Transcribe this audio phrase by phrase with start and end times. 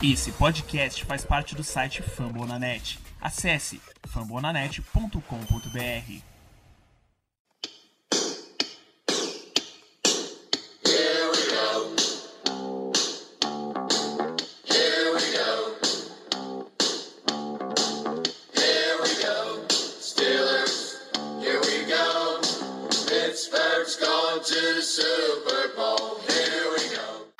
[0.00, 3.00] Esse podcast faz parte do site Fambonanet.
[3.20, 6.22] Acesse fambonanet.com.br.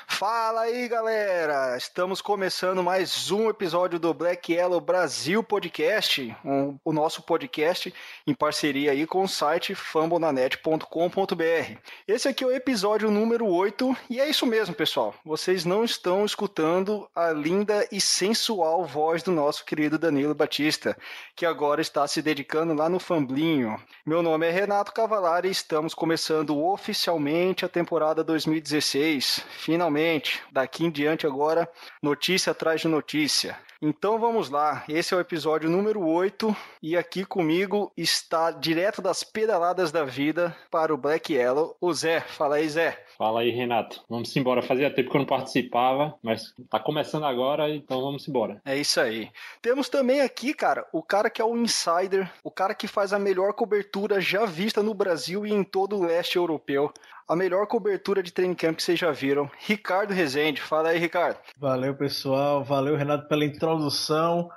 [0.05, 1.18] Fala aí, galera!
[1.83, 7.93] Estamos começando mais um episódio do Black Yellow Brasil Podcast, um- o nosso podcast
[8.27, 11.77] em parceria aí com o site fambonanet.com.br.
[12.05, 15.15] Esse aqui é o episódio número 8 e é isso mesmo, pessoal.
[15.23, 20.97] Vocês não estão escutando a linda e sensual voz do nosso querido Danilo Batista,
[21.33, 23.81] que agora está se dedicando lá no Famblinho.
[24.05, 29.45] Meu nome é Renato Cavalari e estamos começando oficialmente a temporada 2016.
[29.51, 31.68] Finalmente, daqui em diante agora,
[32.01, 33.59] notícia atrás de notícia.
[33.81, 39.23] Então vamos lá, esse é o episódio número 8 e aqui comigo está direto das
[39.23, 42.19] pedaladas da vida para o Black Yellow, o Zé.
[42.19, 43.01] Fala aí, Zé.
[43.17, 44.03] Fala aí, Renato.
[44.09, 44.61] Vamos embora.
[44.61, 48.61] Fazia tempo que eu não participava, mas tá começando agora, então vamos embora.
[48.65, 49.31] É isso aí.
[49.61, 53.19] Temos também aqui, cara, o cara que é o insider, o cara que faz a
[53.19, 56.91] melhor cobertura já vista no Brasil e em todo o leste europeu.
[57.29, 59.51] A melhor cobertura de training camp que vocês já viram.
[59.59, 60.59] Ricardo Rezende.
[60.59, 61.37] Fala aí, Ricardo.
[61.55, 62.63] Valeu, pessoal.
[62.63, 64.49] Valeu, Renato, pela introdução introdução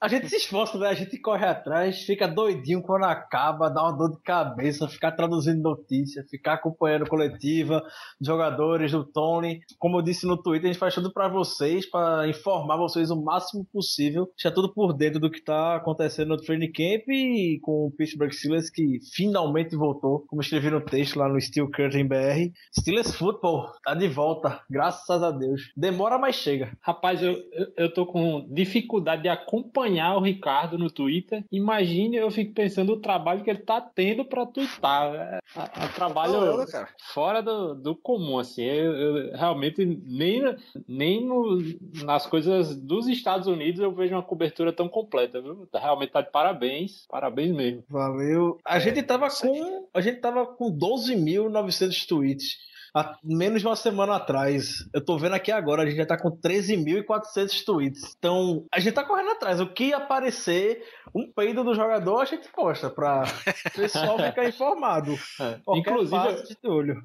[0.00, 0.88] a gente se esforça, né?
[0.88, 5.62] A gente corre atrás, fica doidinho quando acaba, dá uma dor de cabeça, ficar traduzindo
[5.62, 7.82] notícia, ficar acompanhando coletiva,
[8.20, 9.60] jogadores do Tony.
[9.78, 13.22] Como eu disse no Twitter, a gente faz tudo pra vocês, pra informar vocês o
[13.22, 14.26] máximo possível.
[14.36, 18.32] Deixar tudo por dentro do que tá acontecendo no training camp e com o Pittsburgh
[18.32, 22.52] Steelers que finalmente voltou, como escrevi no texto lá no Steel Curtain BR.
[22.76, 25.70] Steelers Football tá de volta, graças a Deus.
[25.76, 26.76] Demora, mas chega.
[26.80, 27.36] Rapaz, eu,
[27.76, 31.44] eu tô com dificuldade de acompanhar o Ricardo no Twitter.
[31.50, 35.14] Imagine, eu fico pensando o trabalho que ele tá tendo pra twittar.
[35.14, 36.66] É, é trabalho Falando,
[37.12, 38.64] fora do, do comum, assim.
[38.64, 40.42] Eu, eu realmente nem,
[40.88, 41.58] nem no-
[42.04, 45.68] nas coisas dos Estados Unidos eu vejo uma cobertura tão completa, viu?
[45.74, 47.06] Realmente tá de parabéns.
[47.08, 47.84] Parabéns mesmo.
[47.88, 48.58] Valeu.
[48.64, 49.88] A gente tava com.
[49.92, 52.56] A gente tava com 12.900 tweets.
[52.96, 54.88] Há menos de uma semana atrás.
[54.94, 58.16] Eu tô vendo aqui agora, a gente já tá com 13.400 tweets.
[58.18, 59.60] Então, a gente tá correndo atrás.
[59.60, 60.82] O que aparecer,
[61.14, 63.24] um peido do jogador, a gente posta pra
[63.66, 65.12] o pessoal ficar informado.
[65.40, 65.58] É.
[65.76, 66.16] Inclusive.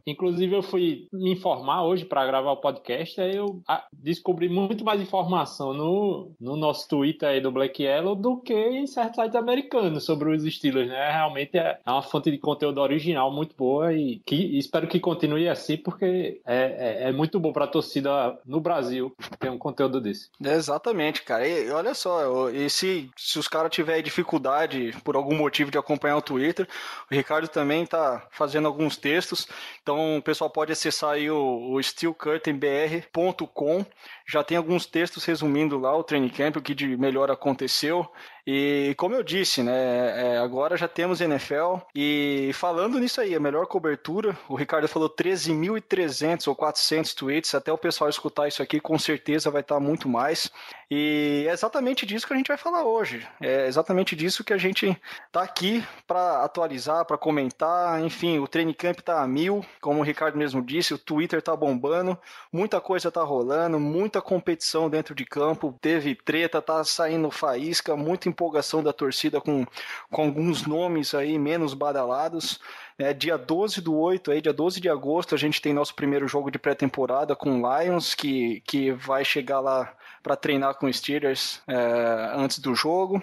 [0.07, 4.85] Inclusive, eu fui me informar hoje para gravar o podcast, aí eu ah, descobri muito
[4.85, 9.35] mais informação no, no nosso Twitter aí do Black Yellow do que em certos sites
[9.35, 11.11] americanos sobre os Steelers, né?
[11.11, 14.99] Realmente é é uma fonte de conteúdo original muito boa e que e espero que
[14.99, 19.57] continue assim, porque é, é, é muito bom para a torcida no Brasil ter um
[19.57, 20.29] conteúdo desse.
[20.43, 21.47] Exatamente, cara.
[21.47, 25.77] E, e olha só, e se, se os caras tiverem dificuldade por algum motivo de
[25.77, 26.67] acompanhar o Twitter,
[27.09, 29.47] o Ricardo também tá fazendo alguns textos.
[29.81, 33.85] Então o pessoal pode acessar aí o, o steelcurtainbr.com.
[34.27, 38.09] Já tem alguns textos resumindo lá o training camp, o que de melhor aconteceu.
[38.45, 41.77] E como eu disse, né, é, agora já temos NFL.
[41.95, 47.55] E falando nisso aí, a melhor cobertura, o Ricardo falou 13.300 ou 400 tweets.
[47.55, 50.51] Até o pessoal escutar isso aqui, com certeza vai estar muito mais.
[50.89, 53.25] E é exatamente disso que a gente vai falar hoje.
[53.39, 54.99] É exatamente disso que a gente
[55.31, 58.03] tá aqui para atualizar, para comentar.
[58.03, 61.55] Enfim, o training camp tá a mil, como o Ricardo mesmo disse, o Twitter tá
[61.55, 62.17] bombando,
[62.51, 68.27] muita coisa tá rolando, muita competição dentro de campo, teve treta, tá saindo faísca, muita
[68.31, 69.65] empolgação da torcida com,
[70.09, 72.59] com alguns nomes aí menos badalados.
[72.97, 76.27] É, dia 12 do 8, aí, dia 12 de agosto, a gente tem nosso primeiro
[76.27, 80.97] jogo de pré-temporada com o Lions, que, que vai chegar lá para treinar com os
[80.97, 83.21] Steelers é, antes do jogo.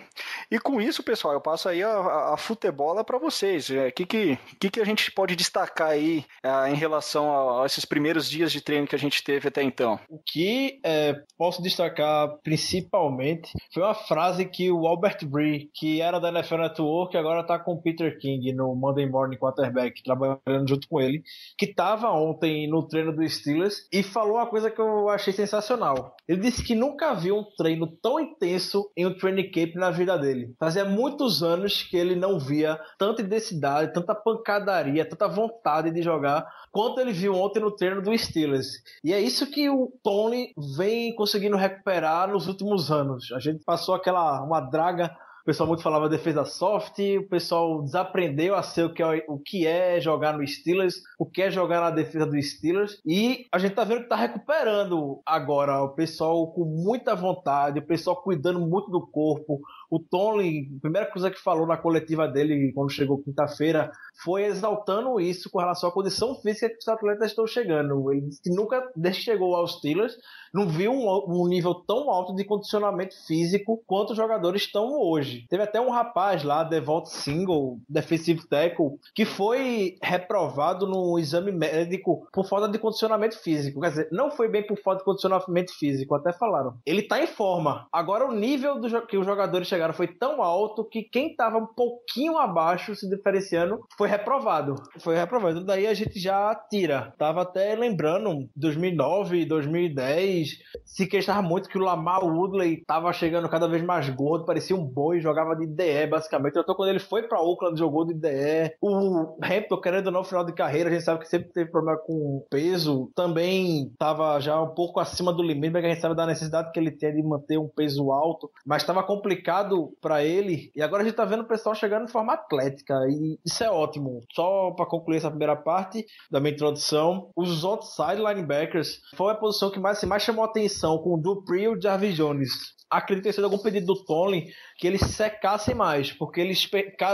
[0.51, 3.69] E com isso, pessoal, eu passo aí a, a, a futebola para vocês.
[3.71, 7.63] O é, que, que, que, que a gente pode destacar aí é, em relação a,
[7.63, 9.99] a, esses primeiros dias de treino que a gente teve até então?
[10.09, 16.19] O que é, posso destacar principalmente foi uma frase que o Albert Bree, que era
[16.19, 20.89] da NFL Network, agora está com o Peter King no Monday Morning Quarterback, trabalhando junto
[20.89, 21.23] com ele,
[21.57, 26.15] que estava ontem no treino do Steelers e falou uma coisa que eu achei sensacional.
[26.27, 30.17] Ele disse que nunca viu um treino tão intenso em um training camp na vida
[30.17, 30.55] dele.
[30.59, 36.47] Fazia muitos anos que ele não via tanta intensidade, tanta pancadaria, tanta vontade de jogar
[36.71, 38.69] quanto ele viu ontem no treino do Steelers.
[39.03, 43.33] E é isso que o Tony vem conseguindo recuperar nos últimos anos.
[43.33, 45.17] A gente passou aquela uma draga
[45.49, 49.67] pessoal muito falava defesa soft, o pessoal desaprendeu a ser o que é, o que
[49.67, 53.75] é jogar no Steelers, o que é jogar na defesa do Steelers, e a gente
[53.75, 58.91] tá vendo que tá recuperando agora o pessoal com muita vontade, o pessoal cuidando muito
[58.91, 63.91] do corpo, o Tony, a primeira coisa que falou na coletiva dele quando chegou quinta-feira
[64.23, 68.13] foi exaltando isso com relação à condição física que os atletas estão chegando.
[68.13, 68.83] Ele disse que nunca,
[69.15, 70.15] chegou aos Steelers,
[70.53, 75.47] não viu um, um, nível tão alto de condicionamento físico quanto os jogadores estão hoje.
[75.49, 82.27] Teve até um rapaz lá, Devolt Single, defensive tackle, que foi reprovado no exame médico
[82.33, 83.81] por falta de condicionamento físico.
[83.81, 86.75] Quer dizer, não foi bem por falta de condicionamento físico, até falaram.
[86.85, 87.87] Ele tá em forma.
[87.93, 91.67] Agora o nível do, que os jogadores chegaram foi tão alto que quem tava um
[91.67, 94.75] pouquinho abaixo, se diferenciando, foi reprovado.
[95.01, 95.65] Foi reprovado.
[95.65, 97.13] Daí a gente já tira.
[97.19, 100.38] Tava até lembrando 2009, 2010,
[100.85, 104.85] se queixava muito que o Lamar Woodley tava chegando cada vez mais gordo, parecia um
[104.85, 106.59] boi, jogava de DE basicamente.
[106.59, 108.75] Então quando ele foi para Oakland, jogou de DE.
[108.81, 111.99] O Hampton, querendo ou não, final de carreira, a gente sabe que sempre teve problema
[111.99, 113.11] com peso.
[113.15, 116.79] Também tava já um pouco acima do limite, porque a gente sabe da necessidade que
[116.79, 118.51] ele tem de manter um peso alto.
[118.67, 120.71] Mas estava complicado para ele.
[120.75, 122.95] E agora a gente tá vendo o pessoal chegando de forma atlética.
[123.09, 124.21] E isso é ótimo.
[124.33, 129.71] Só para concluir essa primeira parte da minha introdução, os outside linebackers foi a posição
[129.71, 132.51] que mais, mais chamou atenção com o Dupree e o Jarvis Jones.
[132.91, 136.71] Acredito ter sido algum pedido do Tony que eles secassem mais, porque eles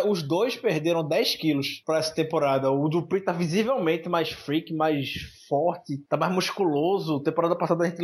[0.06, 2.70] os dois perderam 10 quilos para essa temporada.
[2.70, 5.08] O Dupree tá visivelmente mais freak, mais
[5.48, 7.22] forte, tá mais musculoso.
[7.22, 8.02] Temporada passada a gente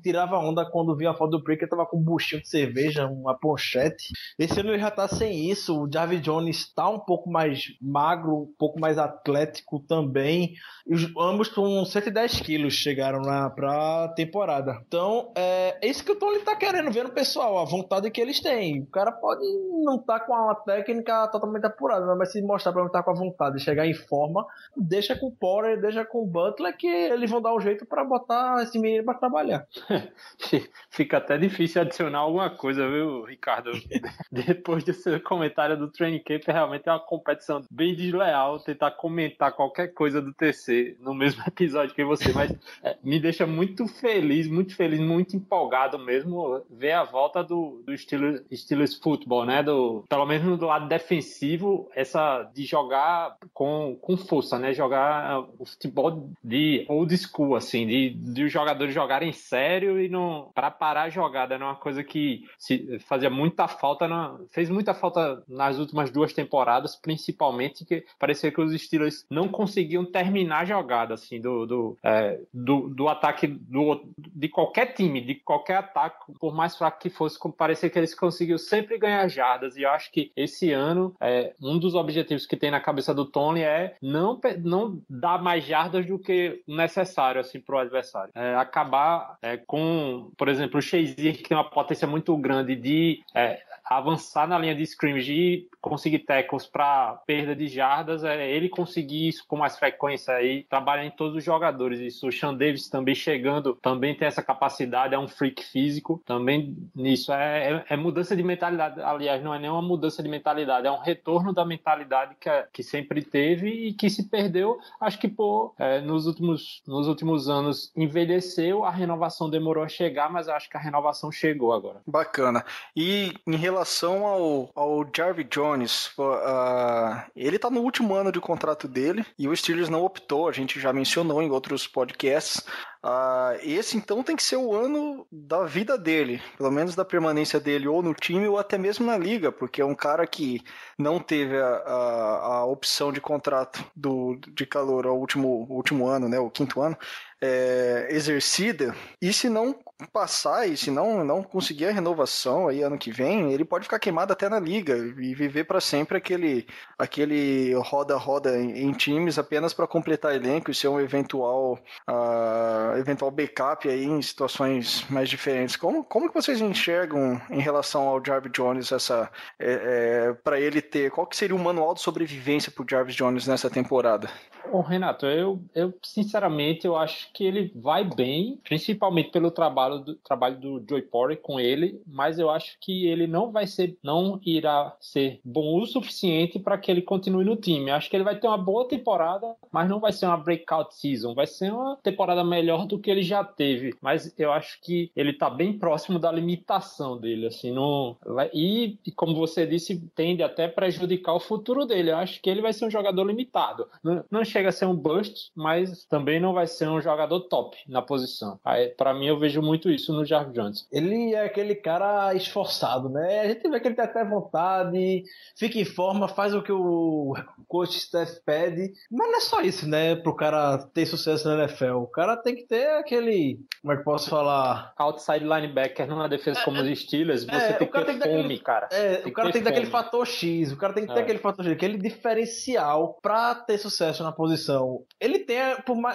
[0.00, 2.48] tirava onda quando via a foto do Dupree que ele tava com um buchinho de
[2.48, 4.12] cerveja, uma ponchete.
[4.38, 5.82] Esse ano ele já tá sem isso.
[5.82, 10.52] O Jarvis Jones tá um pouco mais magro, um pouco mais atlético também.
[10.86, 14.80] Os, ambos com 110 quilos chegaram na pra temporada.
[14.86, 18.20] Então, é, é isso que o Tony tá querendo ver no pessoal, a vontade que
[18.20, 18.82] eles têm.
[18.82, 19.44] O cara pode
[19.82, 23.04] não estar tá com uma técnica totalmente apurada, mas se mostrar para ele estar tá
[23.04, 26.76] com a vontade de chegar em forma, deixa com o Porter, deixa com o Butler,
[26.76, 29.66] que eles vão dar um jeito para botar esse menino para trabalhar.
[30.90, 33.70] Fica até difícil adicionar alguma coisa, viu, Ricardo?
[34.30, 39.88] Depois desse comentário do Training Camp, realmente é uma competição bem desleal tentar comentar qualquer
[39.88, 44.76] coisa do TC no mesmo episódio que você, mas é, me deixa muito feliz, muito
[44.76, 49.62] feliz, muito empolgado mesmo ver a volta do, do estilo, estilo futebol, né?
[49.62, 54.72] Do, pelo menos do lado defensivo, essa de jogar com, com força, né?
[54.72, 60.50] Jogar o futebol de old school, assim, de, de os jogadores jogarem sério e não
[60.54, 64.94] para parar a jogada, era uma coisa que se, fazia muita falta, na, fez muita
[64.94, 70.64] falta nas últimas duas temporadas, principalmente que parecia que os Steelers não conseguiam terminar a
[70.64, 76.32] jogada, assim, do, do, é, do, do ataque do, de qualquer time, de qualquer ataque,
[76.38, 79.76] por mais fraco que fosse, parecia que eles conseguiam sempre ganhar jardas.
[79.76, 83.24] E eu acho que esse ano, é, um dos objetivos que tem na cabeça do
[83.24, 88.30] Tony é não, não dar mais jardas do que necessário assim, para o adversário.
[88.34, 93.22] É, acabar é, com, por exemplo, o Shazier, que tem uma potência muito grande de
[93.34, 98.68] é, avançar na linha de scrimmage e conseguir tackles para perda de jardas, é ele
[98.68, 102.00] conseguir isso com mais frequência aí, trabalha em todos os jogadores.
[102.00, 106.76] Isso, o Sean Davis também chegando, também tem essa capacidade, é um freak físico, também
[106.94, 109.00] nisso é, é, é mudança de mentalidade.
[109.00, 113.22] Aliás, não é nenhuma mudança de mentalidade, é um retorno da mentalidade que, que sempre
[113.22, 114.78] teve e que se perdeu.
[115.00, 120.30] Acho que por é, nos últimos nos últimos anos envelheceu, a renovação demorou a chegar,
[120.30, 122.00] mas acho que a renovação chegou agora.
[122.06, 122.64] Bacana.
[122.94, 128.40] E em relação relação ao, ao Jarvis Jones, uh, ele tá no último ano de
[128.40, 132.64] contrato dele e o Steelers não optou, a gente já mencionou em outros podcasts,
[133.02, 137.58] Uh, esse então tem que ser o ano da vida dele, pelo menos da permanência
[137.58, 140.60] dele ou no time ou até mesmo na liga, porque é um cara que
[140.98, 146.28] não teve a, a, a opção de contrato do, de calor ao último, último ano,
[146.28, 146.94] né, o quinto ano,
[147.40, 149.74] é, exercida, e se não
[150.06, 153.98] passar e se não, não conseguir a renovação aí ano que vem, ele pode ficar
[153.98, 156.66] queimado até na liga e viver para sempre aquele
[156.98, 161.78] aquele roda-roda em, em, times apenas para completar elenco e ser um eventual
[162.08, 165.76] uh, eventual backup aí em situações mais diferentes.
[165.76, 170.80] Como, como que vocês enxergam em relação ao Jarvis Jones essa é, é, para ele
[170.82, 174.28] ter qual que seria o manual de sobrevivência para Jarvis Jones nessa temporada?
[174.70, 180.04] Bom, Renato, eu, eu sinceramente eu acho que ele vai bem, principalmente pelo trabalho trabalho
[180.04, 183.96] do, trabalho do Joey Porter com ele, mas eu acho que ele não vai ser,
[184.02, 187.90] não irá ser bom o suficiente para que ele continue no time.
[187.90, 191.34] Acho que ele vai ter uma boa temporada, mas não vai ser uma breakout season,
[191.34, 193.94] vai ser uma temporada melhor do que ele já teve.
[194.00, 198.16] Mas eu acho que ele tá bem próximo da limitação dele, assim, não
[198.52, 202.10] e como você disse, tende até prejudicar o futuro dele.
[202.10, 203.88] Eu acho que ele vai ser um jogador limitado.
[204.02, 207.76] Não, não chega a ser um bust, mas também não vai ser um jogador top
[207.88, 208.58] na posição.
[208.96, 210.88] Para mim, eu vejo muito isso no Jarvis Jones.
[210.90, 213.40] Ele é aquele cara esforçado, né?
[213.40, 215.22] A gente vê que ele tem até vontade,
[215.56, 217.34] fica em forma, faz o que o
[217.68, 220.16] coach Steph pede, mas não é só isso, né?
[220.16, 221.98] Pro cara ter sucesso na NFL.
[221.98, 224.92] O cara tem que ter aquele, como é que posso falar?
[224.98, 228.58] Outside linebacker numa defesa é, como os Steelers, você é, tem que ter fome, daquele,
[228.58, 228.88] cara.
[228.90, 231.20] É, tem o cara tem que ter aquele fator X, o cara tem que ter
[231.20, 231.22] é.
[231.22, 235.04] aquele fator X, aquele diferencial pra ter sucesso na posição.
[235.20, 235.58] Ele tem,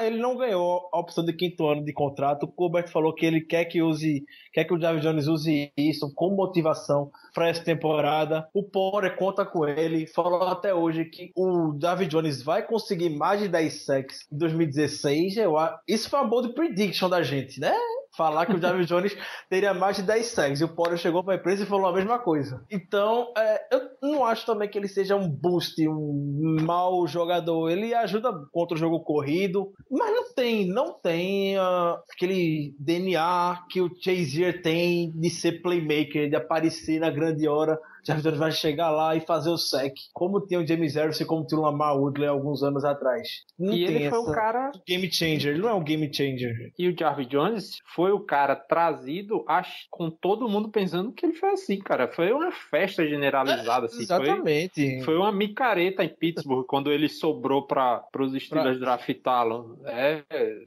[0.01, 2.43] ele não ganhou a opção de quinto ano de contrato.
[2.43, 6.11] O Colbert falou que ele quer que use, quer que o David Jones use isso
[6.13, 8.49] como motivação para essa temporada.
[8.53, 13.39] O Porter conta com ele, falou até hoje que o David Jones vai conseguir mais
[13.39, 15.37] de 10 sacks em 2016.
[15.37, 15.53] Eu,
[15.87, 17.73] isso foi uma boa prediction da gente, né?
[18.15, 19.17] Falar que o David Jones
[19.49, 20.61] teria mais de 10 sacks.
[20.61, 22.63] E o Porter chegou para a empresa e falou a mesma coisa.
[22.69, 27.69] Então, é, eu não acho também que ele seja um boost, um mau jogador.
[27.69, 33.81] Ele ajuda contra o jogo corrido, mas não tem, não tem uh, aquele DNA que
[33.81, 38.91] o Chazier tem de ser playmaker, de aparecer na grande hora Jeff Jones vai chegar
[38.91, 41.97] lá e fazer o sec, como tinha o James Harrison e como tinha o Lamar
[41.97, 43.27] Woodley alguns anos atrás.
[43.57, 46.71] Não e ele foi um cara game changer, ele não é um game changer.
[46.77, 51.35] E o Jarvis Jones foi o cara trazido acho, com todo mundo pensando que ele
[51.35, 52.07] foi assim, cara.
[52.07, 54.01] Foi uma festa generalizada, é, assim.
[54.01, 54.97] Exatamente.
[54.97, 58.97] Foi, foi, uma micareta em Pittsburgh quando ele sobrou para os Steelers pra...
[58.97, 59.79] draftá-lo.
[59.85, 60.23] É,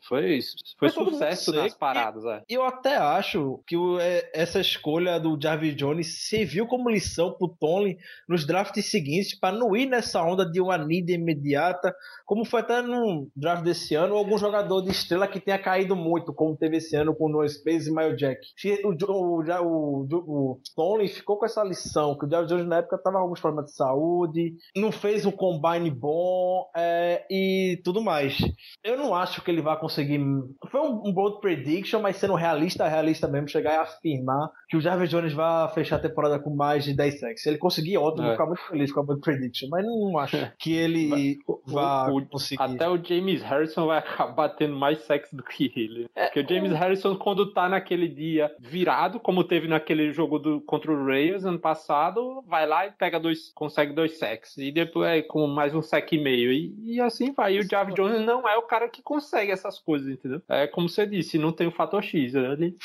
[0.08, 0.56] foi isso.
[0.78, 2.24] Foi sucesso nas paradas.
[2.24, 2.42] E, é.
[2.48, 7.32] Eu até acho que o, é, essa escolha do Jarvis Jones serviu como lição atenção
[7.32, 11.94] pro Tony nos drafts seguintes para não ir nessa onda de uma need imediata,
[12.24, 16.32] como foi até no draft desse ano, algum jogador de estrela que tenha caído muito,
[16.32, 18.40] como teve esse ano com o Noah Space e Maio Jack.
[18.84, 22.96] O, o, o, o, Tony ficou com essa lição, que o Jarvis Jones na época
[22.96, 28.38] estava com alguns problemas de saúde, não fez um combine bom é, e tudo mais.
[28.84, 30.20] Eu não acho que ele vai conseguir.
[30.70, 34.80] Foi um, um bold prediction, mas sendo realista, realista mesmo, chegar e afirmar que o
[34.80, 37.42] Jarvis Jones vai fechar a temporada com mais de 10 sacks.
[37.42, 38.26] Se ele conseguir, ótimo, é.
[38.26, 42.62] vou ficar muito feliz com a bold prediction, mas não acho que ele vá conseguir.
[42.62, 46.08] Até o James Harrison vai acabar tendo mais sacks do que ele.
[46.14, 50.60] É, Porque o James Harrison, quando tá naquele dia virado, como teve naquele jogo do,
[50.62, 54.56] contra o Raiders ano passado, vai lá e pega dois, consegue dois sacks.
[54.56, 56.52] E depois é com mais um sack e meio.
[56.52, 57.54] E, e assim vai.
[57.54, 60.42] E o Jav Jones não é o cara que consegue essas coisas, entendeu?
[60.48, 62.34] É como você disse, não tem o fator X.
[62.34, 62.76] Ele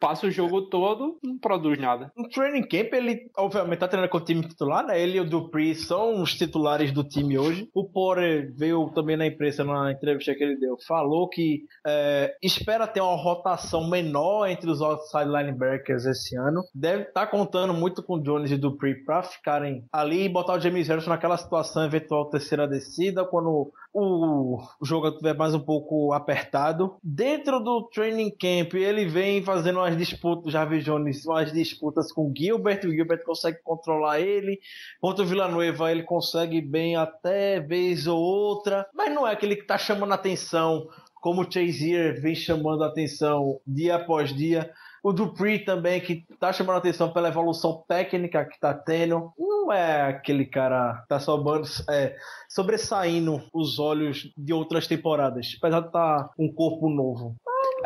[0.00, 2.12] passa o jogo todo, não produz nada.
[2.16, 5.00] No training camp, ele obviamente tá treinando com o time titular, né?
[5.00, 7.68] Ele e o Dupree são os titulares do time hoje.
[7.74, 12.86] O Porter veio também na imprensa, na entrevista que ele deu, falou que é, espera
[12.86, 16.62] ter uma rotação menor entre os outside linebackers esse ano.
[16.74, 20.54] Deve estar tá contando muito com o Jones e Dupree para ficarem ali e botar
[20.54, 26.12] o James Harrison naquela situação eventual terceira descida, quando o jogo estiver mais um pouco
[26.12, 26.96] apertado.
[27.02, 32.84] Dentro do training camp, ele vem fazendo umas disputas, Jarvis Jones, umas disputas com Gilbert,
[32.84, 34.60] o Gilbert consegue controlar ele.
[35.00, 39.62] Contra o Villanueva, ele consegue bem até vez ou outra, mas não é aquele que
[39.62, 44.70] está chamando atenção, como o Chazier vem chamando atenção dia após dia.
[45.02, 49.32] O Dupree também, que tá chamando atenção pela evolução técnica que tá tendo.
[49.38, 52.16] Não é aquele cara que tá sobrando, é,
[52.48, 55.56] sobressaindo os olhos de outras temporadas.
[55.58, 57.36] Apesar de tá um corpo novo.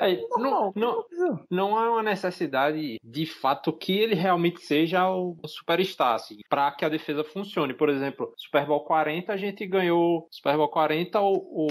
[0.00, 1.04] É, não, não,
[1.50, 6.85] não há uma necessidade de fato que ele realmente seja o superstar, assim, para que
[6.85, 7.75] a defesa funcione.
[7.75, 11.66] Por exemplo, Super Bowl 40, a gente ganhou Super Bowl 40, o, o,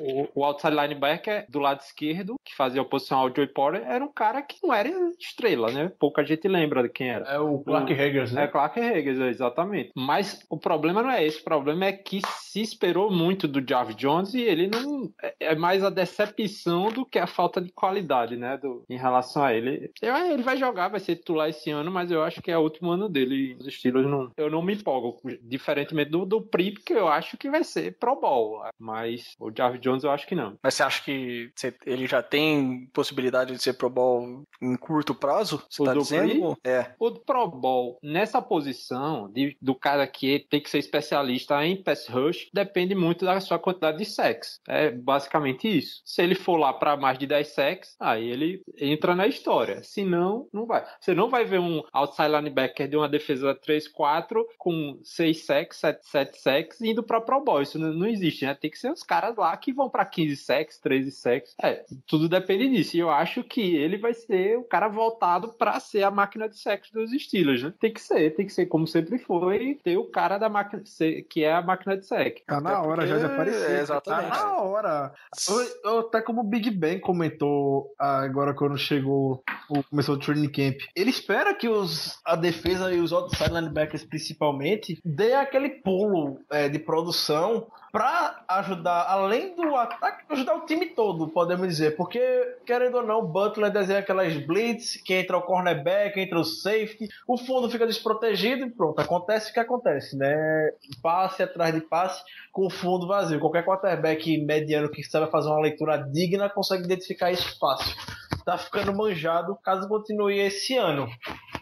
[0.00, 4.12] o, o outside linebacker do lado esquerdo, que fazia oposição ao Joey Porter, era um
[4.12, 5.92] cara que não era estrela, né?
[5.98, 7.24] Pouca gente lembra de quem era.
[7.26, 8.44] É o Clark Haggers, né?
[8.44, 9.92] É Clark Haggers, exatamente.
[9.94, 13.96] Mas o problema não é esse, o problema é que se esperou muito do Jarvis
[13.96, 15.10] Jones e ele não.
[15.22, 18.56] É, é mais a decepção do que a falta de qualidade, né?
[18.56, 19.90] Do, em relação a ele.
[20.00, 22.62] Eu, ele vai jogar, vai ser titular esse ano, mas eu acho que é o
[22.62, 23.56] último ano dele.
[23.58, 24.30] Os estilos não.
[24.36, 25.20] Eu não me empolgo.
[25.42, 28.62] Diferentemente do, do Pri, que eu acho que vai ser Pro Bowl.
[28.78, 30.56] Mas o Jarvis Jones eu acho que não.
[30.62, 31.50] Mas você acha que
[31.84, 35.62] ele já tem possibilidade de ser Pro Bowl em curto prazo?
[35.68, 36.56] Você o tá dizendo?
[36.64, 36.92] É.
[36.98, 42.08] O Pro Bowl, nessa posição de, do cara que tem que ser especialista em pass
[42.08, 44.60] rush, depende muito da sua quantidade de sacks.
[44.68, 46.00] É basicamente isso.
[46.04, 49.82] Se ele for lá para mais de 10 sacks, aí ele entra na história.
[49.82, 50.84] Se não, não vai.
[51.00, 56.06] Você não vai ver um outside linebacker de uma defesa 3-4 com 6 sacks, 7,
[56.06, 57.60] 7 sacks indo pra Pro Bowl.
[57.62, 58.54] Isso não, não existe, né?
[58.54, 61.54] Tem que ser os caras lá que vão pra 15 sacks, 13 sacks.
[61.62, 62.96] É, tudo depende disso.
[62.96, 66.58] E eu acho que ele vai ser o cara voltado pra ser a máquina de
[66.58, 67.72] sacks dos Steelers, né?
[67.78, 70.82] Tem que ser, tem que ser como sempre foi, ter o cara da máquina,
[71.28, 72.42] que é a máquina de sack.
[72.46, 73.70] Tá na hora já de aparecer.
[73.76, 74.30] É, exatamente.
[74.30, 75.12] Tá na hora.
[75.48, 79.42] Eu, eu- até como o Big Ben comentou agora quando chegou,
[79.90, 80.78] começou o training camp.
[80.94, 86.68] Ele espera que os, a defesa e os outside linebackers principalmente dê aquele pulo é,
[86.68, 87.66] de produção
[87.96, 91.96] pra ajudar, além do ataque, ajudar o time todo, podemos dizer.
[91.96, 92.20] Porque,
[92.66, 97.08] querendo ou não, o Butler desenha aquelas blitz, que entra o cornerback, entra o safety,
[97.26, 100.72] o fundo fica desprotegido e pronto, acontece o que acontece, né?
[101.02, 102.22] Passe atrás de passe
[102.52, 103.40] com o fundo vazio.
[103.40, 107.96] Qualquer quarterback mediano que saiba fazer uma leitura digna consegue identificar isso fácil.
[108.44, 111.08] Tá ficando manjado caso continue esse ano.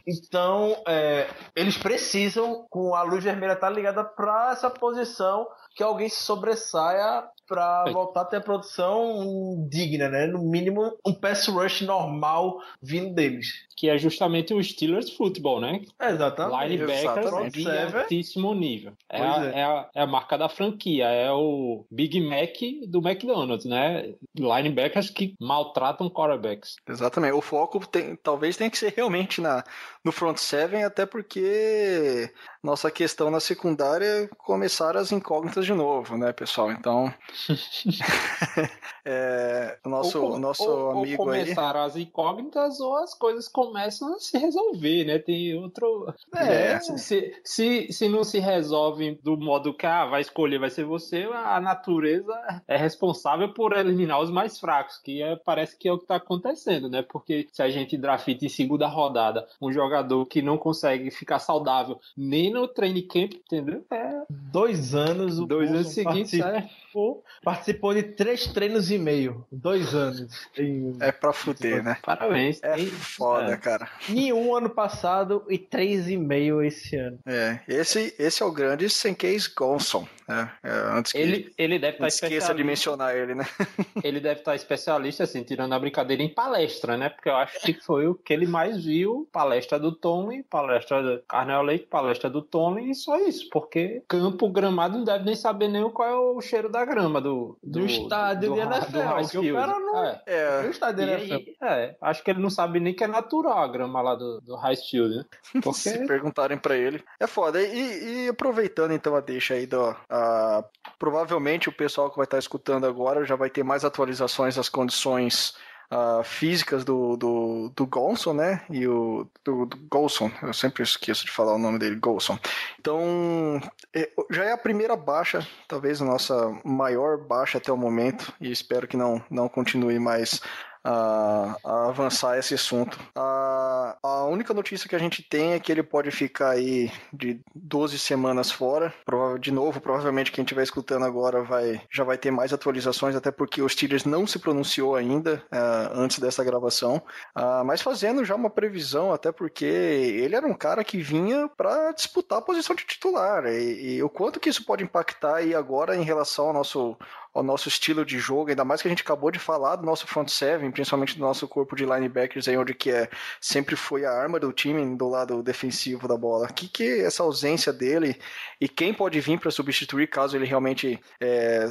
[0.06, 6.08] Então, é, eles precisam, com a luz vermelha tá ligada para essa posição, que alguém
[6.08, 7.92] se sobressaia para É.
[7.92, 10.26] voltar a ter produção digna, né?
[10.26, 13.64] No mínimo, um pass rush normal vindo deles.
[13.76, 15.80] Que é justamente o Steelers Football, né?
[16.00, 16.68] Exatamente.
[16.76, 18.92] Linebackers de altíssimo nível.
[19.10, 19.58] É a, é.
[19.60, 22.54] é a- é a marca da franquia, é o Big Mac
[22.88, 24.14] do McDonald's, né?
[24.34, 26.76] Linebackers que maltratam quarterbacks.
[26.88, 27.34] Exatamente.
[27.34, 29.64] O foco tem- talvez tenha que ser realmente na,
[30.04, 32.30] no front seven, até porque
[32.62, 36.70] nossa questão na secundária começaram as incógnitas de novo, né, pessoal?
[36.70, 37.12] Então,
[39.04, 41.40] é, o nosso, Ou nosso ou- amigo ou aí.
[41.42, 45.18] começaram as incógnitas ou as coisas começam a se resolver, né?
[45.18, 46.12] Tem outro.
[46.36, 46.78] É.
[46.80, 51.22] Se, se, se não se resolve do modo que ah, vai escolher, vai ser você,
[51.32, 52.32] a natureza
[52.68, 56.16] é responsável por eliminar os mais fracos, que é- parece que é o que está
[56.16, 57.02] acontecendo, né?
[57.02, 59.93] Porque se a gente drafta em segunda rodada um jogador
[60.26, 63.84] que não consegue ficar saudável nem no training camp, entendeu?
[63.90, 64.22] É.
[64.28, 67.44] Dois anos o dois anos seguintes, participou, é.
[67.44, 69.44] participou de três treinos e meio.
[69.50, 70.46] Dois anos.
[70.58, 71.96] Em, É pra fuder, né?
[72.02, 72.62] Parabéns.
[72.62, 73.56] É Tem- foda, é.
[73.56, 73.88] cara.
[74.08, 77.18] Nenhum ano passado e três e meio esse ano.
[77.26, 80.06] É, esse, esse é o grande Senkei Gonson.
[80.28, 80.50] né?
[80.62, 83.44] É, antes que Ele, ele deve estar não esqueça de mencionar ele, né?
[84.02, 87.08] ele deve estar especialista, assim, tirando a brincadeira em palestra, né?
[87.08, 91.22] Porque eu acho que foi o que ele mais viu, palestra do Tomlin, palestra do
[91.28, 95.68] Carnel Leite, palestra do Tomlin e só isso, porque campo, gramado, não deve nem saber
[95.68, 97.58] nem qual é o cheiro da grama do...
[97.62, 100.22] Do estádio de Ra- NFL, que o cara não- É.
[100.26, 101.50] É, No estádio E da aí, NFL.
[101.64, 104.56] é, acho que ele não sabe nem que é natural a grama lá do, do
[104.56, 105.24] High Field, né?
[105.62, 107.02] Porque se perguntarem pra ele.
[107.20, 107.60] É foda.
[107.62, 109.94] E, e aproveitando então a deixa aí do.
[110.08, 110.64] a-
[110.98, 115.54] provavelmente o pessoal que vai estar escutando agora já vai ter mais atualizações das condições.
[115.96, 118.62] Ah, físicas do, do, do Gonson, né?
[118.68, 122.36] E o do, do Golson, eu sempre esqueço de falar o nome dele, Golson.
[122.80, 123.60] Então,
[123.94, 128.50] é, já é a primeira baixa, talvez a nossa maior baixa até o momento, e
[128.50, 130.40] espero que não, não continue mais
[130.84, 132.98] a, a avançar esse assunto.
[133.14, 137.40] A, a única notícia que a gente tem é que ele pode ficar aí de
[137.54, 138.92] 12 semanas fora.
[139.40, 143.62] De novo, provavelmente quem estiver escutando agora vai, já vai ter mais atualizações, até porque
[143.62, 147.02] o Steelers não se pronunciou ainda ah, antes dessa gravação.
[147.34, 151.92] Ah, mas fazendo já uma previsão, até porque ele era um cara que vinha para
[151.92, 153.46] disputar a posição de titular.
[153.46, 156.96] E, e o quanto que isso pode impactar aí agora em relação ao nosso
[157.34, 160.06] ao nosso estilo de jogo, ainda mais que a gente acabou de falar do nosso
[160.06, 163.08] front seven, principalmente do nosso corpo de linebackers aí, onde que é,
[163.40, 166.46] sempre foi a arma do time do lado defensivo da bola.
[166.46, 168.16] O que que essa ausência dele
[168.60, 171.68] e quem pode vir para substituir caso ele realmente é,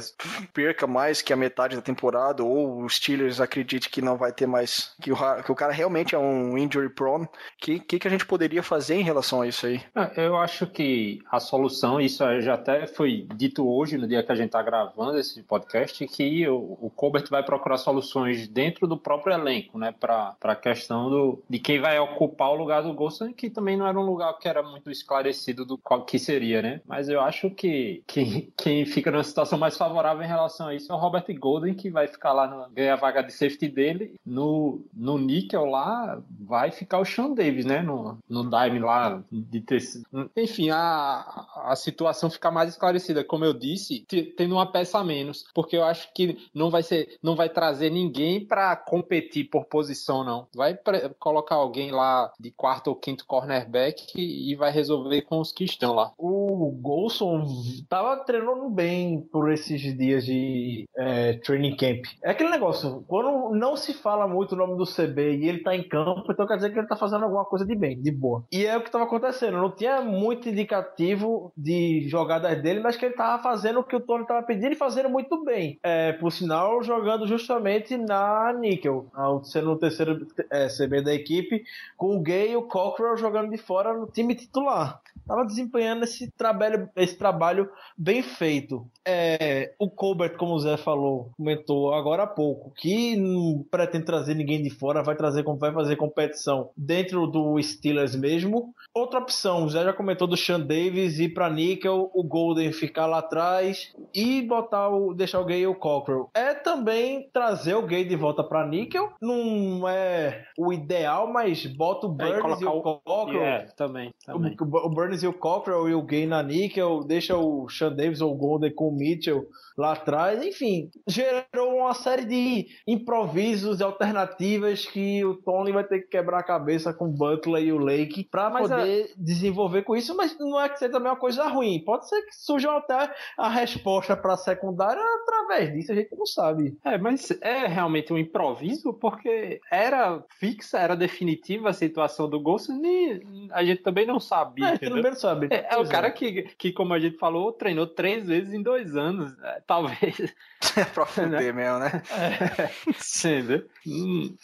[0.52, 4.46] perca mais que a metade da temporada ou o Steelers acredite que não vai ter
[4.46, 7.26] mais, que o, que o cara realmente é um injury prone,
[7.58, 9.80] que, que que a gente poderia fazer em relação a isso aí?
[9.94, 14.32] É, Eu acho que a solução, isso já até foi dito hoje, no dia que
[14.32, 19.34] a gente está gravando esse que o, o Colbert vai procurar soluções dentro do próprio
[19.34, 23.50] elenco, né, para a questão do, de quem vai ocupar o lugar do Golson, que
[23.50, 26.80] também não era um lugar que era muito esclarecido do qual que seria, né?
[26.86, 30.90] Mas eu acho que quem, quem fica numa situação mais favorável em relação a isso
[30.92, 34.14] é o Robert Golden, que vai ficar lá, no, ganhar a vaga de safety dele.
[34.24, 37.82] No, no níquel lá, vai ficar o Sean Davis, né?
[37.82, 43.24] No, no dime lá, de ter sido- Enfim, a, a situação fica mais esclarecida.
[43.24, 46.82] Como eu disse, te- tendo uma peça a menos Porque eu acho que não vai
[46.82, 50.46] ser, não vai trazer ninguém para competir por posição, não.
[50.54, 50.78] Vai
[51.18, 55.94] colocar alguém lá de quarto ou quinto cornerback e vai resolver com os que estão
[55.94, 56.12] lá.
[56.18, 57.46] O Golson
[57.88, 62.04] tava treinando bem por esses dias de é, training camp.
[62.22, 65.74] É aquele negócio, quando não se fala muito o nome do CB e ele tá
[65.74, 68.44] em campo, então quer dizer que ele tá fazendo alguma coisa de bem, de boa.
[68.52, 73.04] E é o que tava acontecendo, não tinha muito indicativo de jogadas dele, mas que
[73.04, 75.78] ele tava fazendo o que o Tony tava pedindo e fazendo muito bem.
[75.82, 79.06] É, por sinal, jogando justamente na Nickel,
[79.42, 81.64] sendo o terceiro é, CB da equipe,
[81.96, 86.30] com o Gay e o Cockrell jogando de fora no time titular estava desempenhando esse
[86.30, 88.86] trabalho, esse trabalho bem feito.
[89.06, 94.34] É, o Colbert, como o Zé falou, comentou agora há pouco, que não pretende trazer
[94.34, 98.74] ninguém de fora, vai trazer vai fazer competição dentro do Steelers mesmo.
[98.94, 103.06] Outra opção, o Zé já comentou do Sean Davis ir para Nickel, o Golden ficar
[103.06, 106.30] lá atrás e botar o deixar o Gay e o Cockrell.
[106.34, 109.12] É também trazer o Gay de volta para Nickel.
[109.20, 113.42] Não é o ideal, mas bota o Burns é, e o Cockrell.
[113.42, 114.56] É, também, também.
[114.58, 118.20] O, o Burns e o Cockrell e o Gay na Nickel, deixa o Sean Davis
[118.20, 119.46] ou o Golden com o Mitchell
[119.76, 126.00] lá atrás, enfim, gerou uma série de improvisos e alternativas que o Tony vai ter
[126.00, 130.16] que quebrar a cabeça com o Butler e o Lake para poder desenvolver com isso,
[130.16, 133.48] mas não é que seja também uma coisa ruim, pode ser que surja até a
[133.48, 136.76] resposta para a secundária através disso, a gente não sabe.
[136.84, 142.70] É, mas é realmente um improviso porque era fixa, era definitiva a situação do Ghost
[142.72, 144.68] e a gente também não sabia.
[144.68, 145.48] É, também sabe.
[145.50, 148.96] É, é o cara que, que, como a gente falou, treinou três vezes em dois
[148.96, 149.32] anos.
[149.42, 150.34] É, talvez.
[150.76, 151.52] É pra fuder né?
[151.52, 152.02] mesmo, né?
[152.10, 153.62] É, sim, né?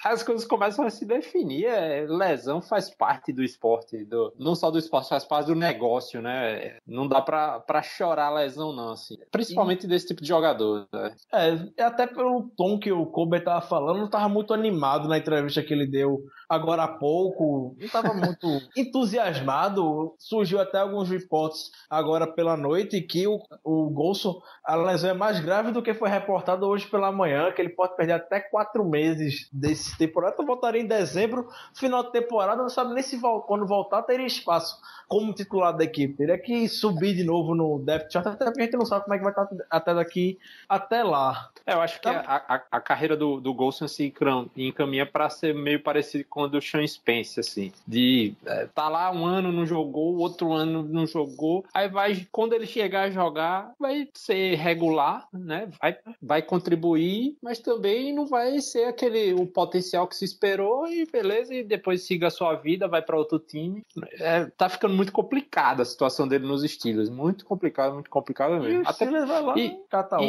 [0.04, 1.66] As coisas começam a se definir.
[1.66, 6.20] É, lesão faz parte do esporte, do, não só do esporte, faz parte do negócio,
[6.20, 6.76] né?
[6.86, 9.16] Não dá pra, pra chorar lesão, não, assim.
[9.30, 9.88] Principalmente e...
[9.88, 10.86] desse tipo de jogador.
[10.92, 11.14] Né?
[11.32, 15.62] É, até pelo tom que o Kobe tava falando, não tava muito animado na entrevista
[15.62, 17.76] que ele deu agora há pouco.
[17.80, 20.14] Não tava muito entusiasmado.
[20.18, 25.38] Surgiu até alguns reportes agora pela noite que o, o Golson, a lesão é mais
[25.38, 29.48] grave do que foi reportado hoje pela manhã, que ele pode perder até quatro meses
[29.52, 30.34] desse temporada.
[30.34, 34.80] Então voltaria em dezembro, final de temporada, não sabe nem se quando voltar teria espaço
[35.06, 36.14] como titular da equipe.
[36.14, 39.14] Teria que subir de novo no depth chart, até porque a gente não sabe como
[39.14, 41.50] é que vai estar até daqui até lá.
[41.66, 42.22] É, eu acho que tá.
[42.26, 44.12] a, a, a, carreira do, do Golson se
[44.56, 47.72] encaminha para ser meio parecido com a do Sean Spence, assim.
[47.87, 52.53] De é, tá lá um ano, não jogou, outro ano não jogou, aí vai, quando
[52.53, 55.68] ele chegar a jogar, vai ser regular, né?
[55.81, 61.07] Vai, vai contribuir, mas também não vai ser aquele o potencial que se esperou e
[61.07, 63.83] beleza, e depois siga a sua vida, vai para outro time.
[64.18, 67.09] É, tá ficando muito complicada a situação dele nos estilos.
[67.09, 68.83] Muito complicado, muito complicado mesmo.
[68.83, 69.79] E Até vai lá e,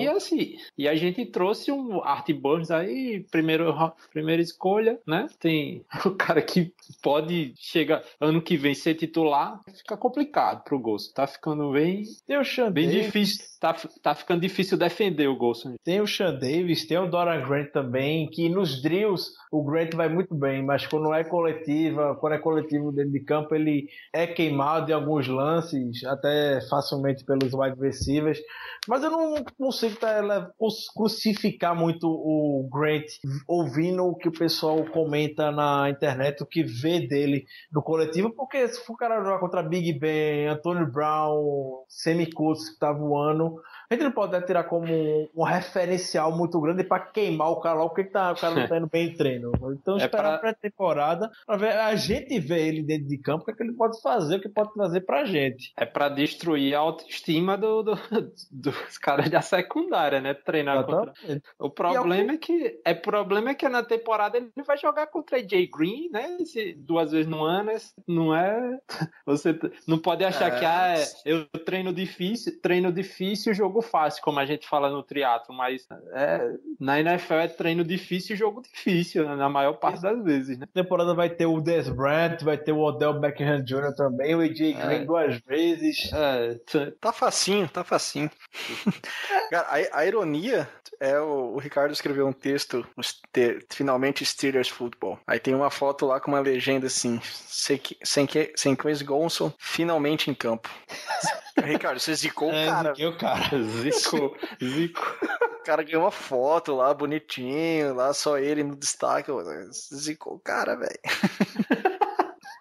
[0.01, 3.73] e assim, e a gente trouxe um Art Burns aí, primeiro,
[4.11, 5.27] primeira escolha, né?
[5.39, 11.13] Tem o cara que pode chegar ano que vem ser titular, fica complicado pro Gosto.
[11.13, 13.05] Tá ficando bem, tem o Sean bem Davis.
[13.05, 13.51] difícil.
[13.61, 15.75] Tá, tá ficando difícil defender o Golson.
[15.83, 20.09] Tem o Sean Davis, tem o Dora Grant também, que nos drills o Grant vai
[20.09, 24.89] muito bem, mas quando é coletiva, quando é coletivo dentro de campo, ele é queimado
[24.89, 28.39] em alguns lances, até facilmente pelos wide receivers.
[28.87, 30.49] Mas eu não consigo tá,
[30.95, 33.05] crucificar muito o Grant
[33.47, 38.67] ouvindo o que o pessoal comenta na internet, o que vê dele no coletivo, porque
[38.67, 43.93] se for o cara jogar contra Big Ben, Antônio Brown, Semi que tá voando, a
[43.93, 44.87] gente não pode tirar como
[45.35, 48.77] um, referencial muito grande para queimar o cara lá, porque tá, o cara não tá
[48.77, 49.51] indo bem em treino.
[49.73, 50.35] Então, é esperar pra...
[50.35, 53.63] a pré-temporada para ver a gente ver ele dentro de campo, o que, é que
[53.63, 55.73] ele pode fazer, o que pode trazer pra gente.
[55.75, 57.99] É para destruir a autoestima do, do,
[58.49, 60.33] dos caras da secundária, né?
[60.35, 61.13] Treinar contra.
[61.59, 65.69] O problema é que é problema é que na temporada ele vai jogar contra AJ
[65.69, 66.37] Green, né?
[66.39, 67.71] Esse, duas vezes no ano,
[68.07, 68.79] não é.
[69.25, 70.59] Você não pode achar é...
[70.59, 75.53] que ah, eu treino difícil, treino difícil, jogo fácil, como a gente fala no triatlo,
[75.53, 80.23] mas é, na NFL é treino difícil e jogo difícil, né, na maior parte das
[80.23, 80.67] vezes, né?
[80.73, 83.93] Na temporada vai ter o Des Bryant, vai ter o Odell Beckham Jr.
[83.95, 84.85] também, o AJ é.
[84.85, 86.11] Green duas vezes.
[86.13, 86.59] É,
[86.99, 88.29] tá facinho, tá facinho.
[89.51, 90.67] Cara, a, a, ironia
[90.99, 92.85] é o, o, Ricardo escreveu um texto,
[93.69, 95.19] finalmente Steelers Football.
[95.27, 100.29] Aí tem uma foto lá com uma legenda assim, sem, sem, sem Chris Gonson, finalmente
[100.29, 100.69] em campo.
[101.63, 102.89] Ricardo, você zicou o é, cara.
[102.89, 103.49] Ziquei o cara.
[103.71, 104.35] Zico.
[104.63, 105.17] Zico.
[105.59, 109.31] O cara ganhou uma foto lá, bonitinho, lá só ele no destaque.
[109.71, 110.99] Zicou o cara, velho.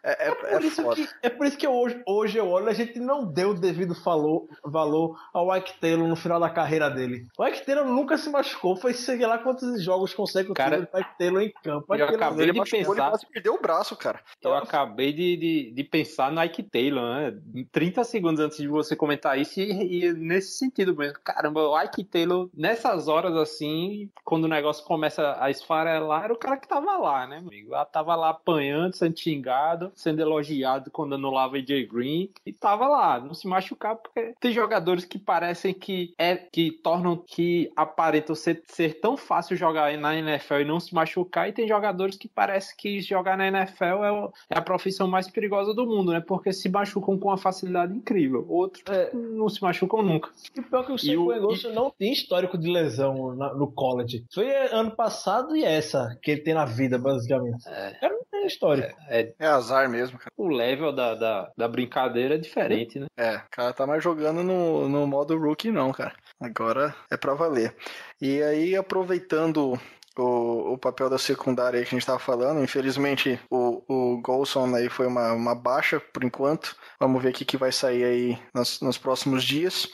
[0.03, 0.97] É, é, É por, isso foda.
[0.97, 3.95] que, é por isso que hoje, hoje eu olho, a gente não deu o devido
[3.95, 7.27] falou, valor ao Ike Taylor no final da carreira dele.
[7.39, 11.19] O Ike Taylor nunca se machucou, foi sei lá quantos jogos consecutivos Cara, do Ike
[11.19, 11.95] Taylor em campo.
[11.95, 14.21] eu acabei de machucou, ele pensar- quase perdeu o braço, cara.
[14.43, 17.39] Eu acabei de, de, de pensar no Ike Taylor, né?
[17.73, 21.19] 30 segundos antes de você comentar isso, e, e nesse sentido mesmo.
[21.23, 26.39] Caramba, o Ike Taylor, nessas horas assim, quando o negócio começa a esfarelar, era o
[26.39, 27.71] cara que tava lá, né, amigo?
[27.71, 33.21] Lá, tava lá apanhando, sendo xingado, sendo elogiado quando anulava AJ Green, e tava lá,
[33.21, 38.63] não se machucar, porque tem jogadores que parecem que é que tornam que aparentam ser,
[38.67, 42.77] ser tão fácil jogar na NFL e não se machucar, e tem jogadores que parece
[42.77, 46.21] que jogar na NFL é, é a profissão mais perigosa do mundo, né?
[46.21, 48.45] Porque se machucam com uma facilidade incrível.
[48.49, 49.11] Outros É.
[49.15, 50.31] não se machucam nunca.
[50.57, 54.25] E pior que o o- Engosso não tem histórico de lesão na- no college.
[54.33, 57.67] Foi ano passado e essa que ele tem na vida, basicamente.
[57.69, 57.91] É.
[57.97, 58.97] O cara tem histórico.
[59.09, 60.31] É, É azar mesmo, cara.
[60.37, 63.07] o level da, da, da brincadeira é diferente, né?
[63.17, 66.15] É, o cara tá mais jogando no, no modo rookie, não, cara.
[66.41, 67.75] Agora é pra valer.
[68.21, 69.79] E aí, aproveitando
[70.17, 74.75] o, o papel da secundária aí que a gente tava falando, infelizmente o, o Golson
[74.75, 76.77] aí foi uma, uma baixa por enquanto.
[76.99, 79.89] Vamos ver o que, que vai sair aí nos, nos próximos dias.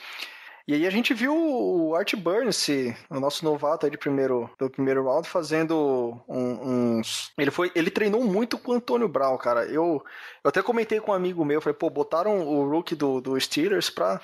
[0.68, 2.66] E aí a gente viu o Art Burns,
[3.08, 7.32] o nosso novato aí de primeiro, do primeiro round, fazendo um- uns...
[7.38, 9.64] Ele, foi, ele treinou muito com o Antônio Brown, cara.
[9.66, 10.04] Eu,
[10.42, 13.90] eu até comentei com um amigo meu, falei, pô, botaram o rookie do, do Steelers
[13.90, 14.20] pra,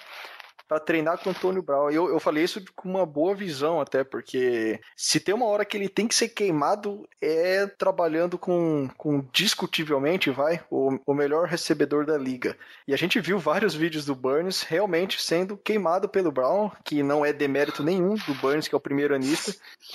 [0.73, 1.91] pra treinar com o Antônio Brown.
[1.91, 5.77] Eu, eu falei isso com uma boa visão até, porque se tem uma hora que
[5.77, 12.07] ele tem que ser queimado, é trabalhando com, com discutivelmente, vai, o, o melhor recebedor
[12.07, 12.57] da liga.
[12.89, 17.25] E a gente viu vários vídeos do Burns realmente sendo queimado pelo Brown, que não
[17.25, 19.55] é demérito nenhum do Burns, que é o primeiro anista.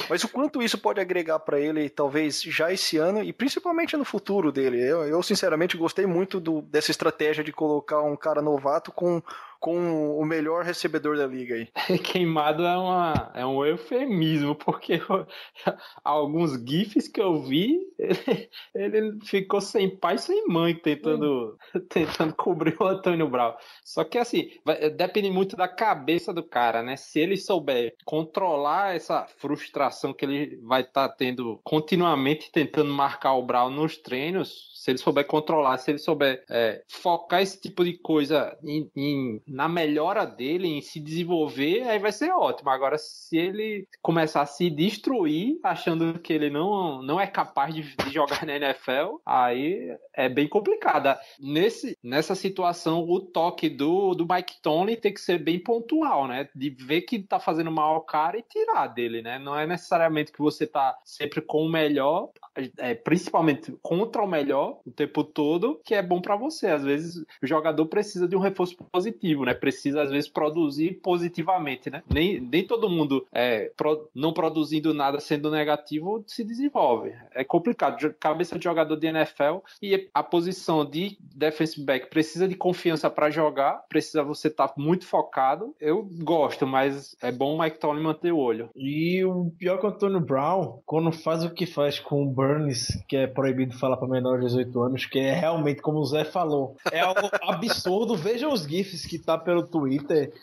[0.10, 4.06] Mas o quanto isso pode agregar para ele, talvez já esse ano e principalmente no
[4.06, 4.80] futuro dele.
[4.82, 9.22] Eu, eu sinceramente gostei muito do- dessa estratégia de colocar um cara novato com,
[9.68, 11.68] com o melhor recebedor da liga aí.
[12.00, 15.28] Queimado é, uma, é um eufemismo, porque eu-
[16.06, 21.58] alguns GIFs que eu vi, ele, ele ficou sem pai sem mãe tentando,
[21.90, 23.56] tentando cobrir o Antônio Brown.
[23.84, 26.96] Só que assim, vai- depende muito da cabeça do cara, né?
[26.96, 33.46] Se ele souber controlar essa frustração que ele vai estar tendo continuamente tentando marcar o
[33.46, 37.98] Brown nos treinos, se ele souber controlar, se ele souber é, focar esse tipo de
[37.98, 42.70] coisa em- em- na melhora dele, em se desenvolver, aí vai ser ótimo.
[42.70, 47.82] Agora, se ele começar a se destruir, achando que ele não, não é capaz de,
[47.82, 51.20] de jogar na NFL, aí é bem complicado.
[51.38, 56.48] Nesse, nessa situação, o toque do, do Mike Tomlin tem que ser bem pontual, né?
[56.56, 59.38] De ver que tá fazendo mal ao cara e tirar dele, né?
[59.38, 62.30] Não é necessariamente que você tá sempre com o melhor,
[62.78, 66.68] é, principalmente contra o melhor o tempo todo, que é bom pra você.
[66.68, 69.54] Às vezes o jogador precisa de um reforço positivo, né?
[69.54, 72.04] Precisa às vezes produzir positivamente, né?
[72.12, 77.14] Nem, nem todo mundo é, pro- não produzindo nada sendo negativo se desenvolve.
[77.34, 77.98] É complicado.
[78.20, 83.30] Cabeça de jogador de NFL e a posição de defensive back precisa de confiança pra
[83.30, 85.76] jogar, precisa você estar muito focado.
[85.80, 88.70] Eu gosto, mas é bom o Mike Tomlin manter o olho.
[88.76, 92.88] E o pior que o Antônio Brown, quando faz o que faz com o Burns,
[93.08, 96.24] que é proibido falar para menores de 18 anos, que é realmente, como o Zé
[96.24, 98.16] falou, é algo absurdo.
[98.18, 100.34] Vejam os GIFs que tá pelo Twitter.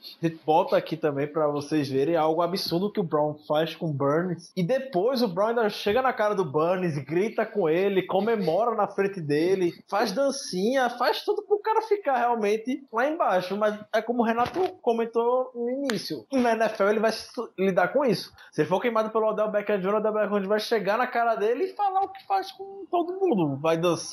[0.44, 2.14] Bota aqui também para vocês verem.
[2.14, 4.52] É algo absurdo que o Brown faz com o Burns.
[4.56, 8.86] E depois o Brown ainda chega na cara do Burns, grita com ele, comemora na
[8.86, 13.56] frente dele, faz dancinha, faz tudo pro cara ficar realmente lá embaixo.
[13.56, 16.26] Mas é como o Renato comentou no início.
[16.32, 17.12] Na NFL ele vai
[17.58, 18.32] lidar com isso.
[18.52, 20.48] Se for queimado pelo Odell Beckham Jr., o Odell Beckham Jr.
[20.48, 23.56] vai chegar na cara dele e falar o que faz com todo mundo.
[23.60, 24.03] Vai dançar.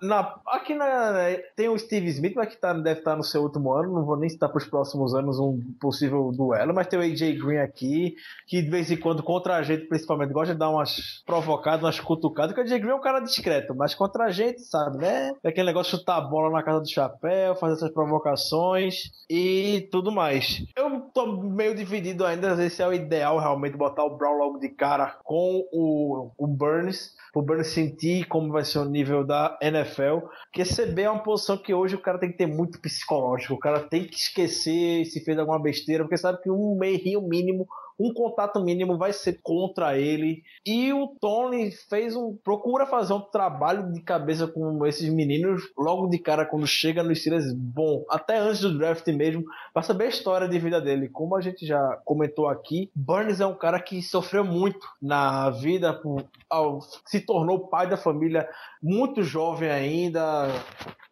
[0.00, 1.12] Na, aqui na,
[1.56, 3.92] tem o Steve Smith, mas que tá, deve estar no seu último ano.
[3.92, 6.74] Não vou nem citar para os próximos anos um possível duelo.
[6.74, 8.14] Mas tem o AJ Green aqui,
[8.46, 12.00] que de vez em quando, contra a gente, principalmente, gosta de dar umas provocadas, umas
[12.00, 12.52] cutucadas.
[12.52, 15.32] Porque o AJ Green é um cara discreto, mas contra a gente, sabe, né?
[15.42, 19.88] É aquele negócio de chutar a bola na casa do chapéu, fazer essas provocações e
[19.90, 20.64] tudo mais.
[20.76, 24.68] Eu tô meio dividido ainda, se é o ideal realmente botar o Brown logo de
[24.68, 30.26] cara com o, o Burns, o Burns sentir como vai ser o nível da NFL.
[30.44, 33.58] Porque CB é uma posição que hoje o cara tem que ter muito psicológico, o
[33.58, 37.66] cara tem que esquecer se fez alguma besteira, porque sabe que um errinho mínimo
[38.00, 40.42] um contato mínimo vai ser contra ele.
[40.64, 42.34] E o Tony fez um.
[42.42, 47.14] procura fazer um trabalho de cabeça com esses meninos logo de cara quando chega no
[47.14, 47.52] Steelers.
[47.52, 51.10] Bom, até antes do draft mesmo, para saber a história de vida dele.
[51.10, 55.92] Como a gente já comentou aqui, Burns é um cara que sofreu muito na vida,
[55.92, 58.48] por, ao, se tornou pai da família
[58.82, 60.48] muito jovem ainda,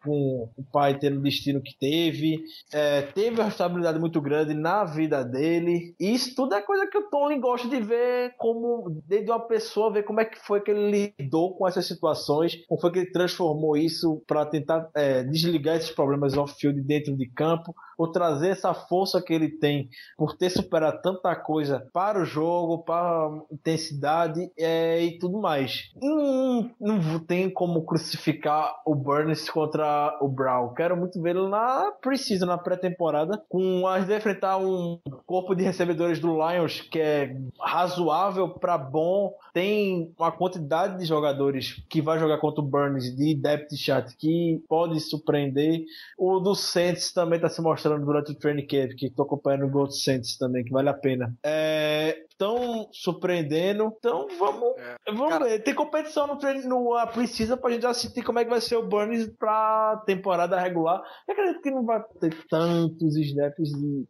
[0.03, 4.83] com o pai tendo o destino que teve, é, teve uma responsabilidade muito grande na
[4.83, 5.93] vida dele.
[5.99, 9.91] E isso tudo é coisa que o Tony gosta de ver como desde uma pessoa
[9.91, 13.11] ver como é que foi que ele lidou com essas situações, como foi que ele
[13.11, 18.73] transformou isso para tentar é, desligar esses problemas off-field dentro de campo, ou trazer essa
[18.73, 24.49] força que ele tem por ter superado tanta coisa para o jogo, para a intensidade
[24.57, 25.91] é, e tudo mais.
[26.01, 30.73] Não, não tem como crucificar o Burns contra o Brown.
[30.73, 36.19] Quero muito vê-lo na precisa na pré-temporada, com as de enfrentar um corpo de recebedores
[36.19, 39.33] do Lions que é razoável para bom.
[39.53, 44.63] Tem uma quantidade de jogadores que vai jogar contra o Burns de depth chart que
[44.67, 45.83] pode surpreender.
[46.17, 49.69] O do Saints também está se mostrando durante o training camp, que estou acompanhando o
[49.69, 51.33] Gold Saints também, que vale a pena.
[51.43, 53.93] É, estão surpreendendo.
[53.97, 55.11] Então vamos, É.
[55.11, 55.59] vamos Cara- ver.
[55.59, 58.87] Tem competição no, no a precisa pra gente assistir como é que vai ser o
[58.87, 61.01] Burns pra temporada regular.
[61.27, 64.05] Eu acredito que não vai ter tantos snaps de.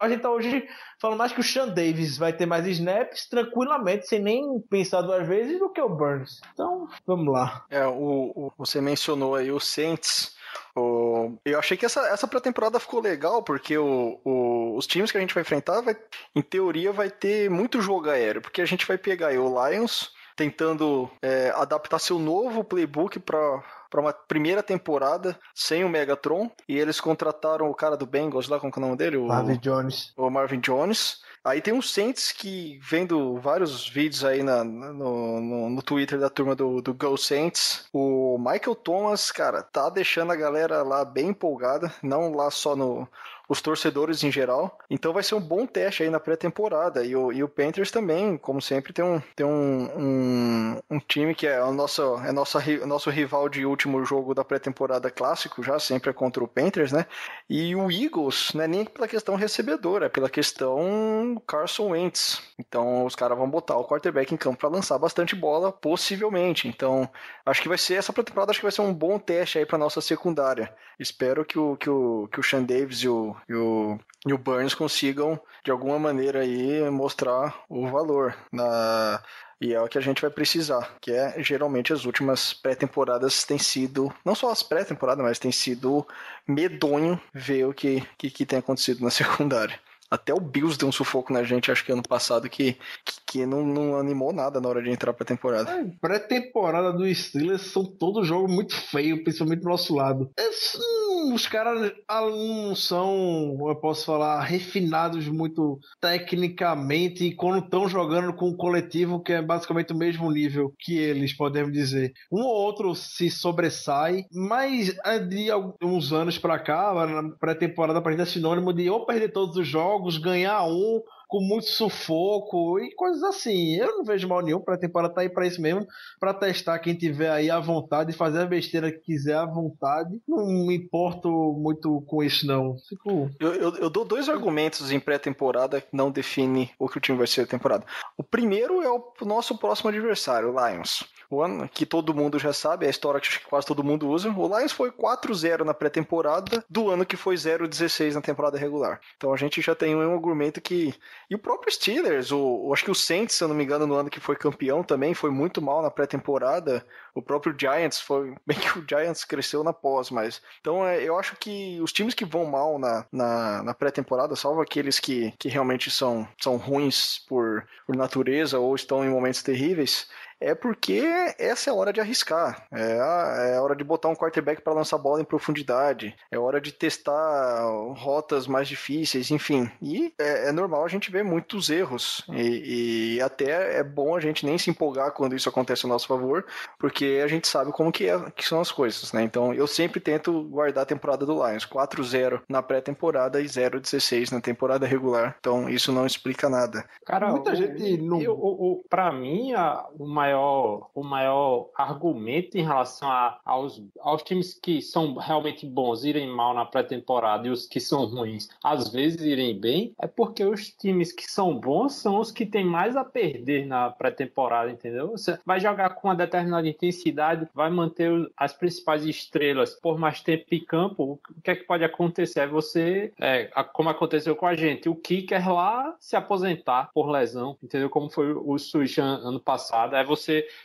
[0.00, 0.66] A gente tá hoje
[1.00, 5.26] falando mais que o Sean Davis vai ter mais snaps tranquilamente, sem nem pensar duas
[5.26, 6.40] vezes, do que o Burns.
[6.52, 7.64] Então, vamos lá.
[7.70, 10.36] É, o, o- você mencionou aí o Saints.
[10.78, 15.18] O- eu achei que essa, essa pré-temporada ficou legal, porque o- o- os times que
[15.18, 15.96] a gente vai enfrentar, vai,
[16.34, 20.12] em teoria, vai ter muito jogo aéreo, porque a gente vai pegar aí o Lions
[20.36, 26.78] tentando é, adaptar seu novo playbook para para uma primeira temporada sem o Megatron e
[26.78, 29.16] eles contrataram o cara do Bengals lá, como que é o nome dele?
[29.16, 30.12] O, Marvin Jones.
[30.14, 31.22] o Marvin Jones.
[31.48, 36.28] Aí tem um Saints que, vendo vários vídeos aí na- no, no, no Twitter da
[36.28, 41.28] turma do, do Go Saints, o Michael Thomas, cara, tá deixando a galera lá bem
[41.28, 43.08] empolgada, não lá só no
[43.48, 44.78] os torcedores em geral.
[44.90, 47.04] Então vai ser um bom teste aí na pré-temporada.
[47.04, 51.34] E o, e o Panthers também, como sempre, tem um, tem um, um, um time
[51.34, 55.78] que é o nosso, é nossa, nosso rival de último jogo da pré-temporada clássico, já
[55.78, 57.06] sempre é contra o Panthers, né?
[57.48, 62.42] E o Eagles, não é nem pela questão recebedora, é pela questão Carson Wentz.
[62.58, 66.68] Então os caras vão botar o quarterback em campo para lançar bastante bola, possivelmente.
[66.68, 67.08] Então
[67.46, 69.78] acho que vai ser essa pré-temporada, acho que vai ser um bom teste aí para
[69.78, 70.74] nossa secundária.
[70.98, 74.38] Espero que o, que o, que o Sean Davis e o, e o, e o
[74.38, 78.34] Burns consigam, de alguma maneira, aí, mostrar o valor.
[78.52, 79.22] Na,
[79.60, 83.58] e é o que a gente vai precisar, que é geralmente as últimas pré-temporadas têm
[83.58, 86.06] sido, não só as pré-temporadas, mas tem sido
[86.46, 89.78] medonho ver o que, que, que tem acontecido na secundária.
[90.10, 92.72] Até o Bills deu um sufoco na gente, acho que ano passado, que,
[93.04, 95.86] que, que não, não animou nada na hora de entrar pra temporada.
[96.00, 100.30] Pré-temporada do Steelers são todos jogos muito feios, principalmente do nosso lado.
[100.38, 107.64] Es- hum, os caras ah, não são, eu posso falar, refinados muito tecnicamente e quando
[107.64, 112.12] estão jogando com um coletivo que é basicamente o mesmo nível que eles, podemos dizer.
[112.32, 118.12] Um ou outro se sobressai, mas é de alguns anos pra cá, na pré-temporada pra
[118.12, 122.94] gente é sinônimo de ou perder todos os jogos, ganhar um, com muito sufoco e
[122.94, 123.76] coisas assim.
[123.76, 125.86] Eu não vejo mal nenhum para a temporada tá aí para isso mesmo,
[126.18, 130.18] para testar quem tiver aí à vontade, fazer a besteira que quiser à vontade.
[130.26, 132.76] Não me importo muito com isso não.
[132.88, 137.00] Fico Eu, eu, eu dou dois argumentos em pré-temporada que não define o que o
[137.00, 137.84] time vai ser na temporada.
[138.16, 141.04] O primeiro é o nosso próximo adversário, o Lions.
[141.30, 144.30] O ano que todo mundo já sabe, é a história que quase todo mundo usa.
[144.30, 148.98] O Lions foi 4-0 na pré-temporada, do ano que foi 0-16 na temporada regular.
[149.16, 150.94] Então a gente já tem um argumento que.
[151.28, 153.94] E o próprio Steelers, o, acho que o Saints, se eu não me engano, no
[153.94, 156.84] ano que foi campeão também, foi muito mal na pré-temporada.
[157.14, 158.34] O próprio Giants foi.
[158.46, 160.40] Bem que o Giants cresceu na pós, mas.
[160.60, 164.62] Então é, eu acho que os times que vão mal na, na, na pré-temporada, salvo
[164.62, 170.08] aqueles que, que realmente são, são ruins por, por natureza ou estão em momentos terríveis,
[170.40, 171.02] é porque
[171.38, 172.66] essa é a hora de arriscar.
[172.72, 176.14] É a, é a hora de botar um quarterback para lançar bola em profundidade.
[176.30, 177.62] É hora de testar
[177.96, 179.70] rotas mais difíceis, enfim.
[179.82, 182.24] E é, é normal a gente ver muitos erros.
[182.32, 186.06] E, e até é bom a gente nem se empolgar quando isso acontece a nosso
[186.06, 186.44] favor,
[186.78, 189.22] porque a gente sabe como que, é, que são as coisas, né?
[189.22, 191.66] Então eu sempre tento guardar a temporada do Lions.
[191.66, 195.36] 4-0 na pré-temporada e 0-16 na temporada regular.
[195.40, 196.84] Então isso não explica nada.
[197.04, 201.02] Cara, Muita o- gente não- eu- o, o, pra mim, a- o maior maior, o
[201.02, 206.64] maior argumento em relação a, aos, aos times que são realmente bons irem mal na
[206.64, 211.30] pré-temporada e os que são ruins às vezes irem bem, é porque os times que
[211.30, 215.10] são bons são os que têm mais a perder na pré-temporada, entendeu?
[215.10, 220.44] Você vai jogar com uma determinada intensidade, vai manter as principais estrelas por mais tempo
[220.50, 222.40] em campo, o que é que pode acontecer?
[222.40, 227.56] É você, é, como aconteceu com a gente, o kicker lá se aposentar por lesão,
[227.62, 227.88] entendeu?
[227.88, 230.17] Como foi o Switch ano passado, é você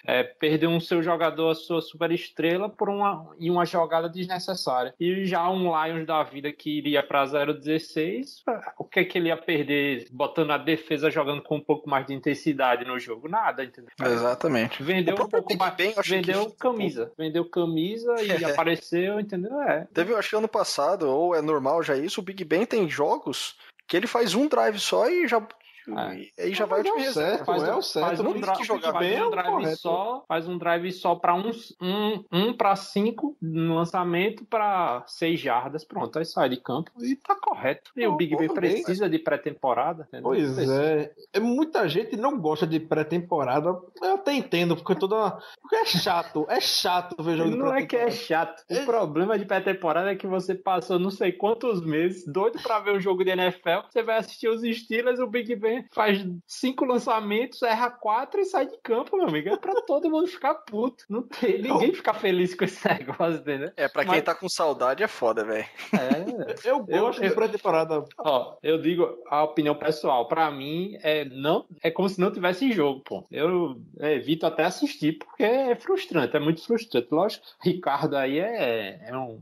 [0.05, 4.93] é, perder um seu jogador, a sua super estrela, por uma, em uma jogada desnecessária.
[4.99, 8.41] E já um Lions da vida que iria para 0-16,
[8.77, 12.05] o que é que ele ia perder botando a defesa jogando com um pouco mais
[12.05, 13.27] de intensidade no jogo?
[13.27, 13.91] Nada, entendeu?
[14.01, 14.81] Exatamente.
[14.81, 15.97] Vendeu um pouco mais.
[15.97, 17.11] Acho vendeu que- camisa.
[17.17, 19.59] Vendeu camisa e apareceu, entendeu?
[19.61, 19.87] É.
[19.93, 22.89] Teve, eu acho que ano passado, ou é normal já isso, o Big Ben tem
[22.89, 23.55] jogos
[23.87, 25.45] que ele faz um drive só e já.
[25.87, 26.15] É.
[26.17, 28.05] E aí já vai Mas é o certo, Faz, é um- o certo.
[28.05, 31.75] faz um, que jogar bem, é um drive só, faz um drive só para uns
[31.81, 37.15] um, um para cinco no lançamento para seis jardas, pronto, aí sai de campo e
[37.15, 37.91] tá correto.
[37.95, 38.55] E o Big Ben bem.
[38.55, 40.07] precisa de pré-temporada.
[40.21, 41.11] Pois é.
[41.33, 41.39] é.
[41.39, 43.69] Muita gente não gosta de pré-temporada.
[44.01, 45.37] Eu até entendo, porque toda.
[45.61, 46.45] Porque é chato.
[46.49, 48.63] É chato ver jogo de Não é que é chato.
[48.69, 52.91] O problema de pré-temporada é que você passou não sei quantos meses doido pra ver
[52.91, 53.87] um jogo de NFL.
[53.89, 58.67] Você vai assistir os Steelers, o Big Ben faz cinco lançamentos, erra quatro e sai
[58.67, 59.49] de campo, meu amigo.
[59.49, 61.03] É pra todo mundo ficar puto.
[61.09, 63.71] Não tem ninguém ficar feliz com esse negócio, entendeu?
[63.77, 65.65] É, pra quem Mas- tá com saudade é foda, velho.
[65.93, 66.69] É.
[66.69, 68.03] Eu gosto eu- de pré-temporada.
[68.17, 70.27] Ó, eu digo a opinião pessoal.
[70.27, 73.25] Pra mim, é, não, é como se não tivesse jogo, pô.
[73.31, 77.07] Eu evito até assistir, porque é frustrante, é muito frustrante.
[77.11, 79.39] Lógico, Ricardo aí é, é, um,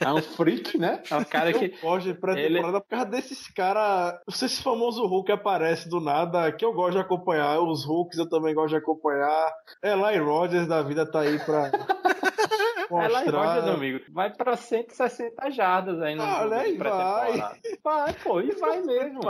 [0.00, 1.02] é um freak, né?
[1.10, 1.68] É um cara Eu que.
[1.80, 4.18] gosto de pré-temporada por causa desses caras.
[4.28, 7.58] Esse famoso Hulk aparece do nada, que eu gosto de acompanhar.
[7.60, 9.52] Os Hulks eu também gosto de acompanhar.
[9.82, 11.70] Eli Rogers da vida tá aí pra.
[13.00, 13.54] É em mostrar.
[13.56, 14.00] Rogers, amigo.
[14.10, 17.56] Vai pra 160 jardas aí no Ah, de pré-temporada.
[17.82, 19.20] Vai, pô, e vai mesmo.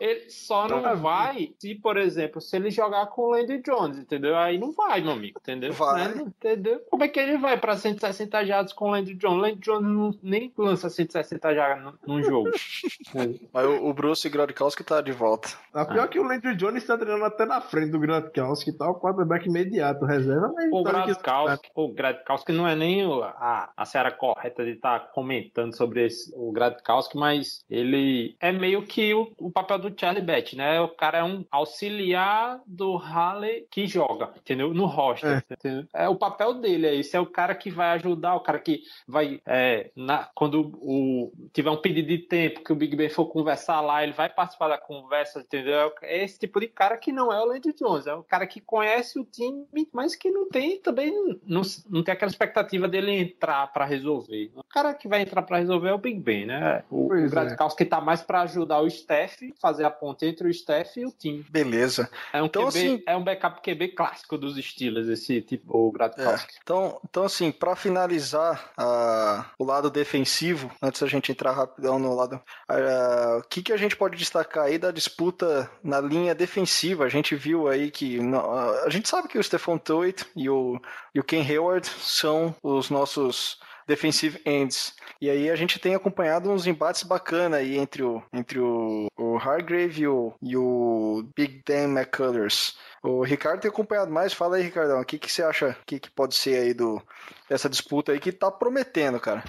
[0.00, 1.02] Ele só não Maravilha.
[1.02, 4.36] vai se, por exemplo, se ele jogar com o Landry Jones, entendeu?
[4.36, 5.72] Aí não vai, meu amigo, entendeu?
[5.72, 6.08] Vai.
[6.08, 6.22] Né?
[6.26, 6.80] Entendeu?
[6.90, 9.36] Como é que ele vai pra 160 jardas com o Landry Jones?
[9.36, 12.50] O Landry Jones não, nem lança 160 jardas num- jogo.
[13.52, 15.48] Mas o, o Bruce Grodkowski tá de volta.
[15.72, 18.92] A pior que o Landry Jones tá treinando até na frente do Gronkowski e tal,
[18.92, 23.22] o quarterback imediato, reserva, mas O tá aqui- Gradkowski, o Gradkowski não é nem o-
[23.22, 28.82] a, a seara correta de estar comentando sobre esse, o Gradkowski, mas ele é meio
[28.82, 30.80] que o, o papel do Charlie Batch, né?
[30.80, 34.72] O cara é um auxiliar do Halley que joga, entendeu?
[34.74, 35.44] No roster.
[35.50, 35.84] entendeu?
[35.94, 38.80] É o papel dele, é esse é o cara que vai ajudar, o cara que
[39.06, 43.26] vai é, na- quando o tiver um pedido de tempo que o Big Ben for
[43.26, 45.92] conversar lá, ele vai participar da conversa, entendeu?
[46.02, 48.60] É esse tipo de cara que não é o Landry Jones, é o cara que
[48.60, 51.12] conhece o time, mas que não tem também
[51.46, 54.50] não, não tem aquela expectativa dele entrar pra resolver.
[54.54, 56.84] O cara que vai entrar pra resolver é o Big Ben, né?
[56.90, 57.28] O, Pois o é.
[57.28, 61.10] Gradkowski tá mais pra ajudar o Steph, fazer a ponte entre o Steph e o
[61.10, 61.44] time.
[61.48, 62.08] Beleza.
[62.32, 65.88] É um, Então, QB, assim- é um backup QB clássico dos Steelers, esse tipo, o
[65.88, 65.92] É.
[65.92, 66.54] Gradkowski.
[66.62, 72.14] Então, então, assim, pra finalizar ah, o lado defensivo, antes da gente entrar rapidão no
[72.14, 72.40] lado.
[72.68, 77.04] ah, o que, que a gente pode destacar aí da disputa na linha defensiva?
[77.04, 78.18] A gente viu aí que.
[78.20, 80.78] não, ah, a gente sabe que o Stephon Tuitt e o,
[81.14, 84.94] e o Ken Hayward são os nossos defensive ends.
[85.20, 89.36] E aí a gente tem acompanhado uns embates bacanas aí entre o, entre o, o
[89.36, 92.76] Hargrave e o, e o Big Dan McCullers.
[93.02, 94.32] O Ricardo tem acompanhado mais.
[94.32, 97.00] Fala aí, Ricardão, o que, que você acha que, que pode ser aí do,
[97.48, 99.44] dessa disputa aí que tá prometendo, cara?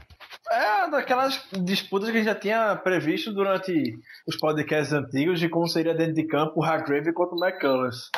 [0.50, 5.68] É daquelas disputas que a gente já tinha previsto durante os podcasts antigos de como
[5.68, 8.10] seria dentro de campo o Hargrave contra o McCullers.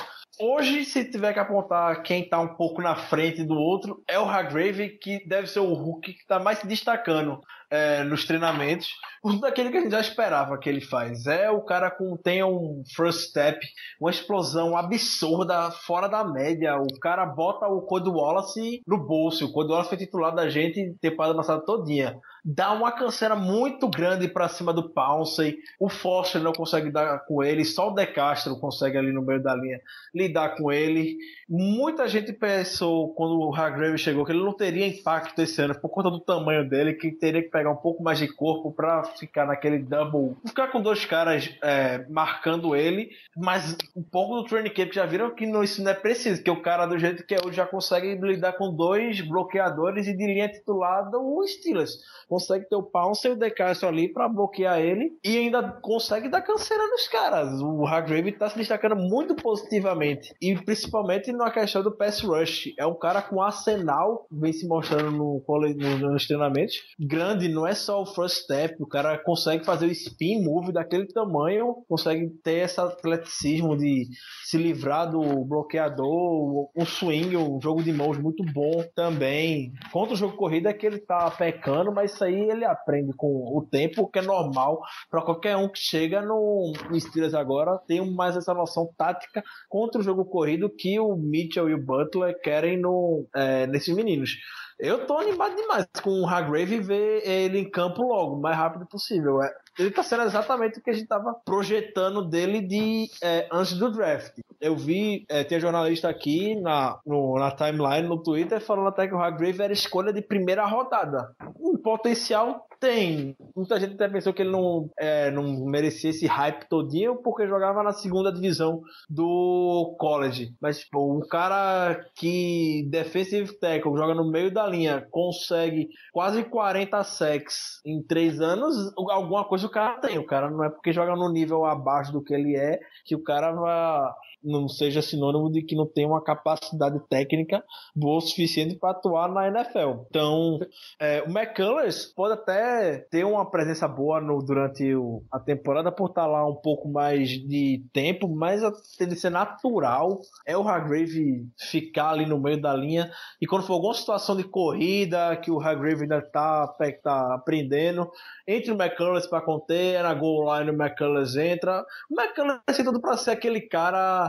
[0.42, 4.24] Hoje, se tiver que apontar quem tá um pouco na frente do outro, é o
[4.24, 8.88] Hargrave, que deve ser o Hulk que tá mais se destacando é, nos treinamentos.
[9.22, 11.26] Tudo daquilo que a gente já esperava que ele faz.
[11.26, 13.60] É o cara com tem um first step,
[14.00, 16.78] uma explosão absurda, fora da média.
[16.78, 19.46] O cara bota o Code Wallace no bolso.
[19.46, 22.20] O Code Wallace foi titular da gente temporada passada todinha.
[22.44, 25.58] Dá uma canseira muito grande pra cima do Pouncey.
[25.80, 27.66] O Foster não consegue dar com ele.
[27.66, 29.80] Só o De Castro consegue ali no meio da linha
[30.16, 31.18] lidar com ele.
[31.50, 35.90] Muita gente pensou quando o Hargrave chegou que ele não teria impacto esse ano por
[35.90, 39.46] conta do tamanho dele, que teria que pegar um pouco mais de corpo para ficar
[39.46, 44.92] naquele double, ficar com dois caras é, marcando ele, mas um pouco do training camp
[44.92, 47.40] já viram que não, isso não é preciso, que o cara do jeito que é
[47.44, 51.98] hoje já consegue lidar com dois bloqueadores e de linha titulada o Steelers.
[52.28, 56.42] Consegue ter o Pounce e o DeCastro ali para bloquear ele e ainda consegue dar
[56.42, 57.62] canseira nos caras.
[57.62, 62.74] O Hargrave tá se destacando muito positivamente e principalmente na questão do pass rush.
[62.78, 66.76] É um cara com arsenal, vem se mostrando no, no, nos treinamentos.
[67.00, 71.08] Grande, não é só o first step, o cara consegue fazer o spin move daquele
[71.08, 74.08] tamanho, consegue ter esse atleticismo de
[74.44, 79.72] se livrar do bloqueador, um swing, um jogo de mãos muito bom também.
[79.92, 83.28] Contra o jogo corrida é que ele tá pecando, mas isso aí ele aprende com
[83.28, 84.80] o tempo, que é normal
[85.10, 90.04] para qualquer um que chega no Steelers agora, tem mais essa noção tática contra o
[90.04, 94.32] jogo corrido que o Mitchell e o Butler querem no, é, nesses meninos.
[94.80, 98.86] Eu tô animado demais com o Hargrave ver ele em campo logo, o mais rápido
[98.86, 99.44] possível.
[99.44, 103.74] É, ele tá sendo exatamente o que a gente tava projetando dele de é, antes
[103.74, 104.40] do draft.
[104.62, 109.14] Eu vi, é, tem jornalista aqui na, no, na timeline, no Twitter, falando até que
[109.14, 111.36] o Hargrave era escolha de primeira rodada.
[111.60, 113.36] Um potencial tem.
[113.56, 117.84] Muita gente até pensou que ele não, é, não merecia esse hype todinho porque jogava
[117.84, 120.54] na segunda divisão do college.
[120.62, 127.04] Mas, pô, um cara que defensive tackle joga no meio da linha, consegue quase 40
[127.04, 130.18] sacks em três anos, alguma coisa o cara tem.
[130.18, 133.24] O cara não é porque joga no nível abaixo do que ele é que o
[133.24, 134.12] cara vai
[134.44, 137.64] não seja sinônimo de que não tem uma capacidade técnica
[137.96, 140.06] boa o suficiente para atuar na NFL.
[140.10, 140.60] Então,
[141.00, 146.10] é, o McCullers pode até ter uma presença boa no, durante o, a temporada por
[146.10, 152.12] estar lá um pouco mais de tempo, mas a tendência natural é o Hargrave ficar
[152.12, 153.12] ali no meio da linha
[153.42, 156.68] e quando for alguma situação de corrida que o Hargrave ainda está
[157.04, 158.10] tá aprendendo,
[158.48, 161.86] entre o McCullers para conter, na goal line o McCullers entra.
[162.10, 164.29] O McCullers tem tudo para ser aquele cara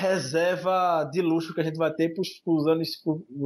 [0.00, 2.88] reserva de luxo que a gente vai ter para os anos,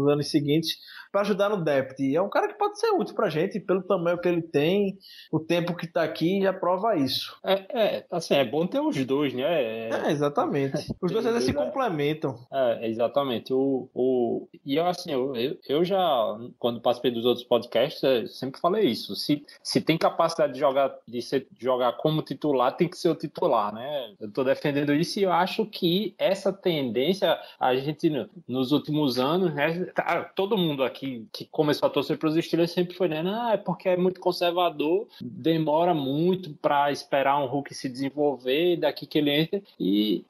[0.09, 0.77] anos seguintes
[1.11, 2.01] para ajudar no depth.
[2.01, 4.97] É um cara que pode ser útil para a gente, pelo tamanho que ele tem,
[5.31, 7.37] o tempo que está aqui já prova isso.
[7.45, 9.43] É, é, assim, é bom ter os dois, né?
[9.43, 10.75] É, é exatamente.
[11.01, 11.55] Os dois ainda se é.
[11.55, 12.35] complementam.
[12.53, 13.53] É, exatamente.
[13.53, 15.33] O, o, e eu, assim, eu,
[15.69, 18.01] eu já, quando participei dos outros podcasts,
[18.39, 19.15] sempre falei isso.
[19.15, 23.11] Se, se tem capacidade de jogar, de ser, de jogar como titular, tem que ser
[23.11, 24.15] o titular, né?
[24.21, 28.11] Eu estou defendendo isso e eu acho que essa tendência, a gente,
[28.49, 29.87] nos últimos anos, né?
[30.35, 33.23] Todo mundo aqui que, que começou a torcer para os Steelers sempre foi, né?
[33.27, 39.07] Ah, é porque é muito conservador, demora muito para esperar um Hulk se desenvolver, daqui
[39.07, 39.63] que ele entra.
[39.79, 40.25] E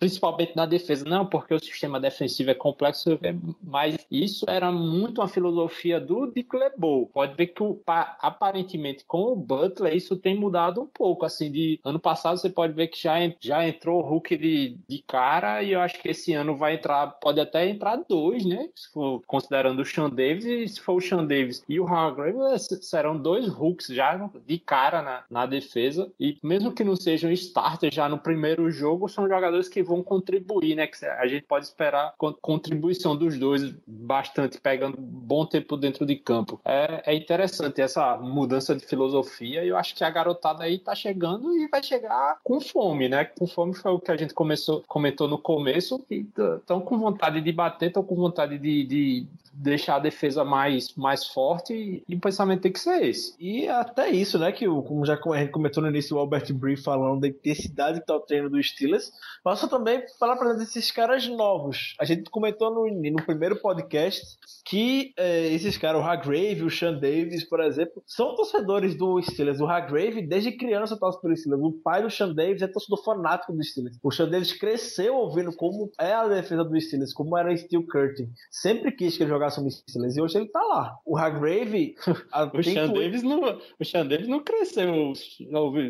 [0.00, 1.04] principalmente na defesa.
[1.04, 3.18] Não, porque o sistema defensivo é complexo,
[3.62, 7.10] mas isso era muito uma filosofia do Dick LeBeau.
[7.12, 11.26] Pode ver que aparentemente com o Butler isso tem mudado um pouco.
[11.26, 15.04] Assim, de ano passado você pode ver que já, já entrou o Hulk de, de
[15.06, 18.70] cara e eu acho que esse ano vai entrar, pode até entrar dois, né?
[18.74, 22.38] Se for considerando o Sean Davis e se for o Sean Davis e o Hargrave,
[22.80, 26.10] serão dois Hulks já de cara na, na defesa.
[26.18, 30.74] E mesmo que não sejam starters já no primeiro jogo, são jogadores que vão contribuir,
[30.74, 30.86] né?
[30.86, 36.60] Que a gente pode esperar contribuição dos dois bastante, pegando bom tempo dentro de campo.
[36.64, 40.94] É, é interessante essa mudança de filosofia e eu acho que a garotada aí tá
[40.94, 43.24] chegando e vai chegar com fome, né?
[43.24, 46.26] Com fome foi o que a gente começou, comentou no começo e
[46.60, 51.26] estão com vontade de bater, estão com vontade de, de deixar a defesa mais, mais
[51.26, 53.34] forte e, o pensamento tem que ser esse.
[53.38, 56.52] E até isso, né, que o, como já a gente comentou no início, o Albert
[56.52, 59.12] Brie falando da intensidade que tá o treino do Steelers,
[59.42, 59.79] passa também
[60.18, 61.94] falar para desses caras novos.
[61.98, 66.94] A gente comentou no, no primeiro podcast que é, esses caras, o Hargrave, o Sean
[66.94, 69.60] Davis, por exemplo, são torcedores do Steelers.
[69.60, 71.62] O Hargrave, desde criança, torce pelo Steelers.
[71.62, 73.98] O pai do Sean Davis é torcedor fanático do Steelers.
[74.02, 78.30] O Sean Davis cresceu ouvindo como é a defesa do Steelers, como era Steel Curtin.
[78.50, 80.98] Sempre quis que ele jogasse no Steelers e hoje ele tá lá.
[81.04, 81.94] O Hargrave.
[82.54, 85.12] o, Sean Davis não, o Sean Davis não cresceu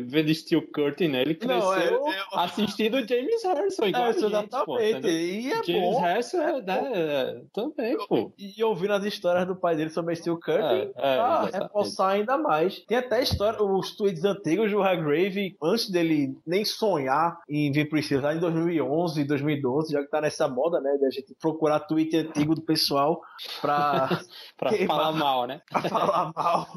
[0.07, 1.21] vendo Steel Curtin, né?
[1.21, 3.80] Ele cresceu não, é, é, assistindo James Harrison.
[3.87, 5.07] Igual é, exatamente.
[5.07, 6.01] e é James bom.
[6.01, 8.31] Harrison é, né, também, pô.
[8.37, 12.79] E ouvindo as histórias do pai dele sobre Steel Curtin, é, tá reforçar ainda mais.
[12.85, 18.01] Tem até história, os tweets antigos do Hargrave, antes dele nem sonhar em vir pro
[18.01, 20.97] Steelers, lá em 2011, 2012, já que tá nessa moda, né?
[20.97, 23.21] De a gente procurar tweet antigo do pessoal
[23.61, 24.09] pra,
[24.57, 24.97] Pra Queimar.
[24.97, 25.61] falar mal, né?
[25.71, 26.67] pra falar mal.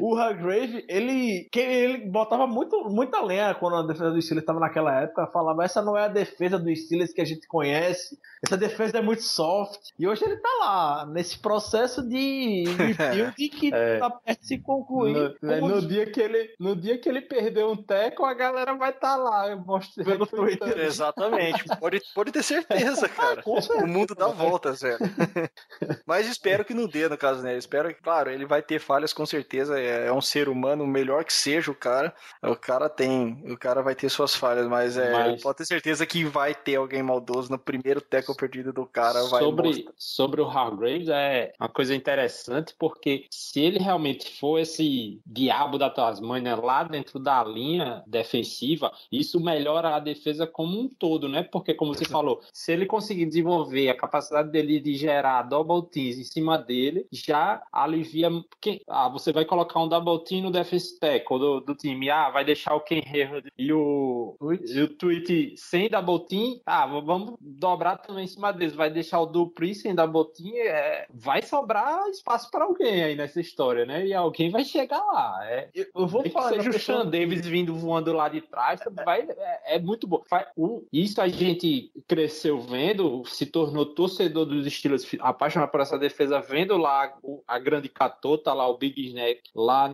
[0.00, 4.60] O Hargrave, ele, que ele botava muito, muita lenha quando a defesa do Steelers estava
[4.60, 5.26] naquela época.
[5.28, 8.18] Falava, essa não é a defesa do Steelers que a gente conhece.
[8.44, 9.90] Essa defesa é muito soft.
[9.98, 13.98] E hoje ele tá lá, nesse processo de rebuild que É.
[13.98, 15.36] tá perto de se concluir.
[15.40, 18.34] No, é, Como no dia que ele, no dia que ele perdeu um teco, a
[18.34, 20.76] galera vai estar lá mostrando Pelo Twitter.
[20.78, 21.64] Exatamente.
[21.78, 23.42] Pode, pode ter certeza, cara.
[23.42, 23.84] Com certeza.
[23.84, 24.98] O mundo dá voltas, velho.
[26.06, 27.56] Mas espero que não dê, no caso, né?
[27.56, 29.78] Espero que, claro, ele vai ter falhas com certeza.
[29.80, 32.14] É, é um ser humano, melhor que seja o cara.
[32.42, 33.42] O cara tem.
[33.50, 35.12] O cara vai ter suas falhas, mas é.
[35.12, 39.22] Mas- Pode ter certeza que vai ter alguém maldoso no primeiro teco perdido do cara.
[39.24, 39.92] Vai sobre, mostrar.
[39.96, 45.90] sobre o Hargraves é uma coisa interessante porque se ele realmente for esse diabo da
[45.90, 51.42] Tasmania lá dentro da linha defensiva, isso melhora a defesa como um todo, né?
[51.42, 56.18] Porque como você falou, se ele conseguir desenvolver a capacidade dele de gerar double teams
[56.18, 60.98] em cima dele, já alivia quem, ah, você vai colocar um double team no defense
[60.98, 65.54] tackle do, do time, ah, vai deixar o Ken Hayward e o e o tweet
[65.56, 69.94] sem double team, ah, vamos dobrar também em cima deles, vai deixar o Dupri sem
[69.94, 74.06] double team, é, vai sobrar espaço para alguém aí nessa história, né?
[74.06, 75.38] E alguém vai chegar lá.
[75.44, 79.20] É, Eu, eu vou falar seja o Sean Davis vindo voando lá de trás, vai,
[79.28, 80.22] é, é muito bom.
[80.28, 85.80] Faz- o- isso a gente cresceu vendo, se tornou torcedor dos Steelers, fi- apaixonado por
[85.80, 89.92] essa defesa, vendo lá o- a grande catota lá, o Big Snack, lá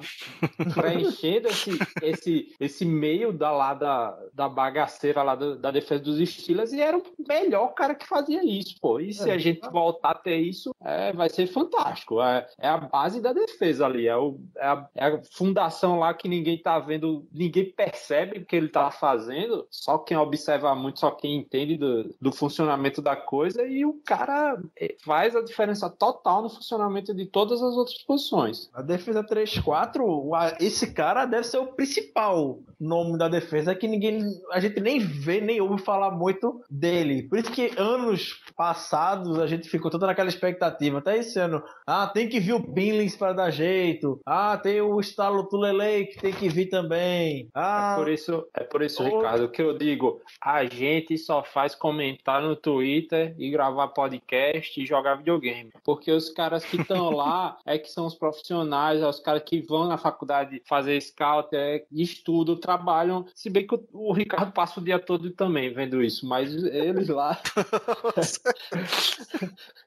[0.75, 1.71] preenchendo esse,
[2.03, 6.81] esse, esse meio da, lá da, da bagaceira lá da, da defesa dos Steelers e
[6.81, 8.99] era o melhor cara que fazia isso, pô.
[9.01, 9.35] E se É.
[9.35, 12.21] a gente voltar a ter isso, é, vai ser fantástico.
[12.23, 16.13] É, é a base da defesa ali, é, o, é, a, é a fundação lá
[16.15, 20.99] que ninguém tá vendo, ninguém percebe o que ele tá fazendo, só quem observa muito,
[21.01, 25.89] só quem entende do, do funcionamento da coisa e o cara é, faz a diferença
[25.91, 28.71] total no funcionamento de todas as outras posições.
[28.73, 33.89] A defesa 3-4, o- a- esse cara deve ser o principal nome da defesa que
[33.89, 34.23] ninguém.
[34.53, 37.25] A gente nem vê, nem ouve falar muito dele.
[37.25, 40.99] Por isso que anos passados a gente ficou toda naquela expectativa.
[40.99, 41.63] Até esse ano.
[41.87, 44.21] Ah, tem que vir o Billings para dar jeito.
[44.25, 47.49] Ah, tem o Stalo Tulele que tem que vir também.
[47.55, 49.19] Ah, É por isso, é por isso, Ô.
[49.19, 54.87] Ricardo, que eu digo, a gente só faz comentar no Twitter e gravar podcast e
[54.87, 55.73] jogar videogame.
[55.85, 59.61] Porque os caras que estão lá é que são os profissionais, é os caras que
[59.61, 63.27] vão na faculdade fazer scout, é, estudam, trabalham.
[63.35, 67.09] Se bem que o, o Ricardo passa o dia todo também vendo isso, mas eles
[67.09, 67.41] lá.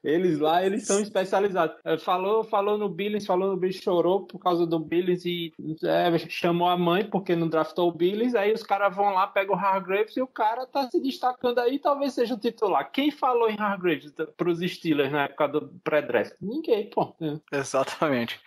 [0.02, 1.76] Eles lá, eles são especializados.
[1.84, 6.18] É, Falou, falou no Billings, falou no Billings, chorou por causa do Billings e é,
[6.28, 8.34] chamou a mãe porque não draftou o Billings.
[8.34, 11.78] Aí os caras vão lá, pegam o Hargraves e o cara tá se destacando aí,
[11.78, 12.90] talvez seja o titular.
[12.90, 16.34] Quem falou em Hargraves pros Steelers na época do pré-draft?
[16.40, 17.14] Ninguém, pô.
[17.20, 17.58] É.
[17.58, 18.40] Exatamente.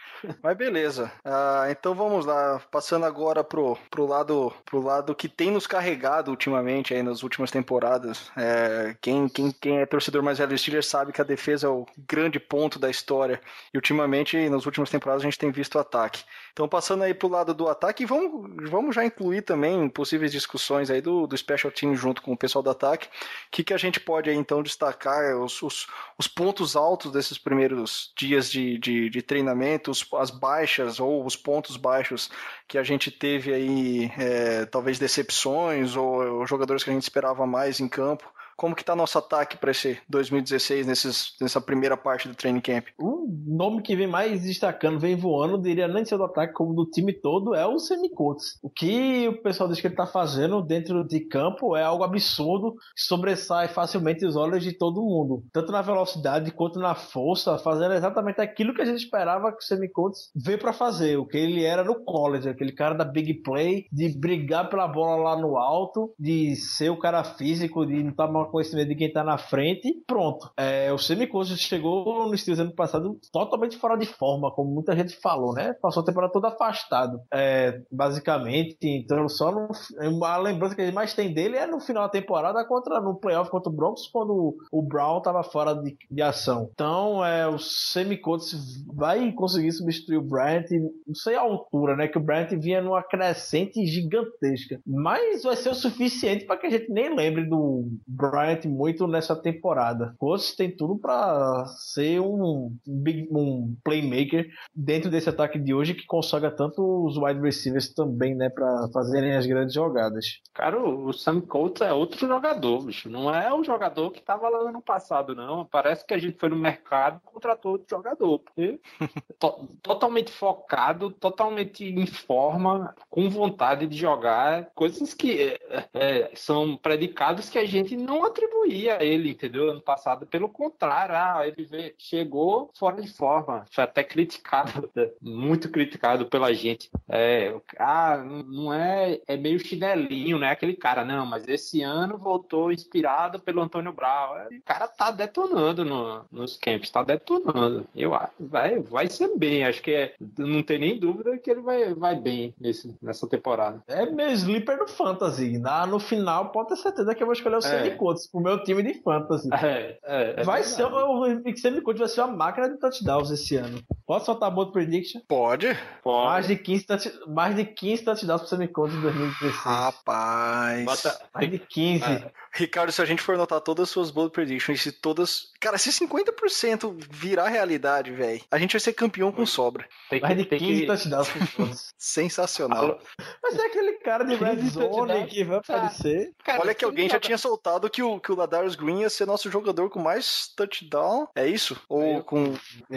[0.44, 1.12] Mas beleza.
[1.24, 2.62] Ah, então vamos lá.
[2.70, 7.45] Passando agora pro, pro, lado, pro lado que tem nos carregado ultimamente aí nas últimas
[7.52, 8.32] temporadas.
[8.38, 11.70] É, quem, quem, quem é torcedor mais velho do Steelers sabe que a defesa é
[11.70, 13.42] o grande ponto da história.
[13.74, 16.24] E ultimamente, nas últimas temporadas, a gente tem visto o ataque.
[16.54, 21.02] Então, passando aí pro lado do ataque, vamos, vamos já incluir também possíveis discussões aí
[21.02, 23.08] do, do Special Team junto com o pessoal do ataque.
[23.08, 23.10] O
[23.52, 25.36] que, que a gente pode aí então destacar?
[25.38, 25.88] Os, os,
[26.18, 31.78] os pontos altos desses primeiros dias de, de, de treinamento, as baixas ou os pontos
[31.78, 32.30] baixos
[32.68, 37.46] que a gente teve aí, é, talvez decepções ou, ou jogadores que a gente esperava
[37.46, 38.32] mais em campo.
[38.56, 42.86] Como que tá nosso ataque para esse 2016 nesses, nessa primeira parte do training camp?
[42.98, 46.86] O nome que vem mais destacando, vem voando, diria nem só do ataque como do
[46.86, 48.58] time todo, é o Semicotes.
[48.64, 52.74] O que o pessoal diz que ele tá fazendo dentro de campo é algo absurdo,
[52.96, 55.44] que sobressai facilmente os olhos de todo mundo.
[55.52, 59.66] Tanto na velocidade quanto na força, fazendo exatamente aquilo que a gente esperava que o
[59.66, 63.86] Semicotes veio para fazer, o que ele era no college, aquele cara da big play,
[63.92, 68.52] de brigar pela bola lá no alto, de ser o cara físico, de não tomar
[68.52, 70.52] conhecimento de quem tá na frente, pronto.
[70.58, 75.16] É, o Semicotes chegou no Steelers ano passado totalmente fora de forma, como muita gente
[75.16, 75.74] falou, né?
[75.82, 78.78] Passou a temporada toda afastado, é, basicamente.
[78.82, 82.10] Então, só no, a lembrança que a gente mais tem dele é no final da
[82.10, 86.70] temporada contra no playoff contra o Broncos, quando o, Brown tava fora de, de ação.
[86.74, 90.66] Então, é, o Semicotes vai conseguir substituir o Bryant,
[91.06, 92.08] não sei a altura, né?
[92.08, 96.70] Que o Bryant vinha numa crescente gigantesca, mas vai ser o suficiente para que a
[96.70, 100.14] gente nem lembre do Brown Bryant muito nessa temporada.
[100.18, 106.06] Coates tem tudo para ser um, big, um playmaker dentro desse ataque de hoje que
[106.06, 110.42] consagra tanto os wide receivers também, né, para fazerem as grandes jogadas.
[110.54, 113.10] Cara, o Sam Coates é outro jogador, bicho.
[113.10, 115.66] Não é o jogador que tava lá no passado, não.
[115.66, 118.40] Parece que a gente foi no mercado e contratou outro jogador.
[118.40, 118.80] Porque
[119.40, 126.76] to- totalmente focado, totalmente em forma, com vontade de jogar, coisas que é, é, são
[126.78, 129.70] predicados que a gente não atribuía a ele, entendeu?
[129.72, 134.90] Ano passado, pelo contrário, ah, ele veio- chegou fora de forma, foi até criticado,
[135.22, 136.90] muito criticado pela gente.
[137.08, 140.52] É, ah, não é, é meio chinelinho, né?
[140.52, 144.38] Aquele cara, não, mas esse ano voltou inspirado pelo Antônio Brown.
[144.38, 147.86] É, O cara tá detonando no- nos camps, tá detonando.
[147.96, 151.62] Eu acho, vai, vai ser bem, acho que é, não tem nem dúvida que ele
[151.62, 153.84] vai, vai bem nesse, nessa temporada.
[153.88, 155.58] É meu sleeper do Fantasy.
[155.58, 158.64] Na, no final, pode ter certeza que eu vou escolher o Sammy Coates pro meu
[158.64, 159.50] time de Fantasy.
[159.54, 163.32] É, é, é vai ser o, o Sammy Coates vai ser uma máquina de touchdowns
[163.32, 163.80] esse ano.
[164.06, 165.20] Pode soltar boa prediction?
[165.28, 165.68] Pode?
[166.04, 166.28] Pode.
[166.28, 169.54] Mais de 15, touch- mais de 15 touchdowns pro Sammy em 2016.
[169.56, 170.86] Rapaz.
[170.86, 172.04] Bota- Mais de 15.
[172.06, 172.32] É.
[172.54, 175.52] Ricardo, se a gente for anotar todas as suas bold predictions, se todas.
[175.60, 179.86] Cara, se 50% virar realidade, velho, a gente vai ser campeão com sobra.
[180.10, 180.88] Tem que, Mais de tem 15 que...
[180.88, 181.94] touchdowns pro Coates.
[181.98, 183.00] Sensacional.
[183.42, 186.32] Mas é aquele cara de red 15 zone que vai aparecer.
[186.44, 189.26] Cara, Olha que alguém já tinha soltado que o, que o Ladarius Green ia ser
[189.26, 191.28] nosso jogador com mais touchdown.
[191.36, 191.76] É isso?
[191.90, 192.54] Ou com,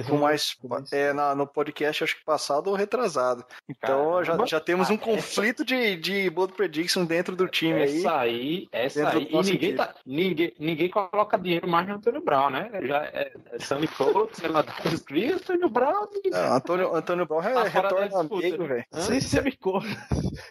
[0.09, 0.57] com mais.
[0.93, 3.45] É, na, no podcast, acho que passado ou retrasado.
[3.69, 4.47] Então já, Caramba.
[4.47, 7.99] já temos um Ah, conflito de, de bold prediction dentro do time aí.
[7.99, 9.25] Essa aí, essa aí.
[9.27, 12.71] do E ninguém, tá, ninguém, ninguém coloca dinheiro mais no Antônio Brown, né?
[12.83, 16.07] Já é, é Sammy Coates, é Ladarius Green, Antônio Brown.
[16.31, 18.85] Não, Antônio, Antônio Brown é, Tá retorna amigo, velho.
[18.93, 19.97] Sem semi-coates.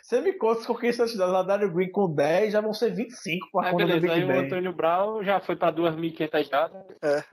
[0.02, 1.32] Semi-coates com 15 touchdowns.
[1.32, 4.20] Ladario Green com 10 já vão ser 25 com a É, conta do beleza, aí
[4.22, 4.46] Big o Ben.
[4.46, 6.82] Antônio Brown já foi pra 2.500 jardas.
[7.02, 7.24] É.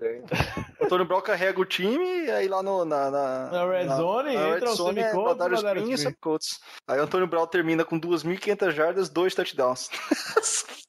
[0.82, 4.48] Antônio Brown carrega o time e aí lá no, na, na, Na red zone, na
[4.56, 6.60] entra o zone é Ladarius Green e.
[6.86, 9.88] Aí o Antônio Brown termina com 2.500 jardas, dois touchdowns.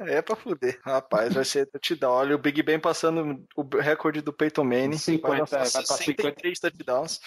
[0.00, 0.78] É pra fuder.
[0.84, 2.12] Rapaz, vai ser touchdown.
[2.12, 4.98] Olha o Big Ben passando o recorde do Peyton Manning.
[4.98, 7.20] 50, vai vai pra 63 touchdowns.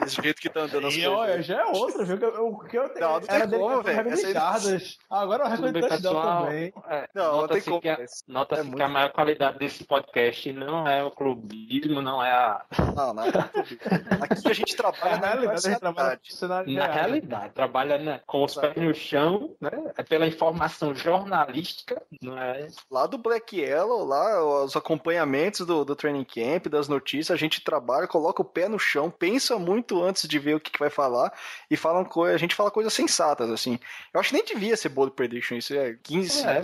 [0.00, 1.12] Desse jeito que tá andando as E coisas.
[1.18, 2.18] olha, já é outra, viu?
[2.18, 3.96] Que O que eu tenho Não, não tem era dele como, que velho.
[4.10, 4.96] recorde Essa.
[5.10, 6.44] Agora o recorde de touchdown pessoal.
[6.44, 6.72] também.
[6.88, 7.80] É, Não, não tem como.
[7.80, 11.10] que a- mas Nota-se É que muito- a maior qualidade desse podcast não é o
[11.10, 12.64] clubismo, não é a.
[12.96, 13.24] Não, não.
[13.24, 16.92] Aqui a gente trabalha Na na realidade, Na real.
[16.94, 19.70] realidade, trabalha né, com os pés no chão, né?
[19.96, 21.81] É pela informação jornalística,
[22.20, 22.68] não é?
[22.90, 27.62] Lá do Black Yellow, lá os acompanhamentos do, do training camp, das notícias, a gente
[27.62, 30.90] trabalha, coloca o pé no chão, pensa muito antes de ver o que, que vai
[30.90, 31.32] falar
[31.70, 33.78] e fala coisa, a gente fala coisas sensatas, assim.
[34.12, 36.62] Eu acho que nem devia ser bold prediction, isso é 15 É,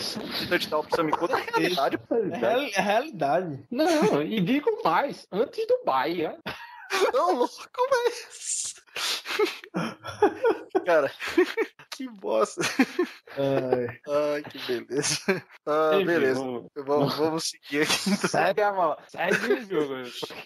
[0.49, 1.99] touchdown pro Coates, é realidade.
[2.11, 3.67] É, é realidade.
[3.71, 6.39] Não, e digo mais, antes do Bahia.
[7.13, 7.55] Não, louco,
[7.91, 8.75] mas...
[10.85, 11.11] Cara,
[11.91, 12.63] que bosta.
[13.37, 13.99] É,
[14.35, 15.21] Ai, que beleza.
[15.67, 16.41] Ah, Enfim, beleza.
[16.41, 18.11] vamos- Vamos, vamos seguir aqui.
[18.11, 18.31] então.
[18.31, 19.95] Segue a bola, segue o jogo.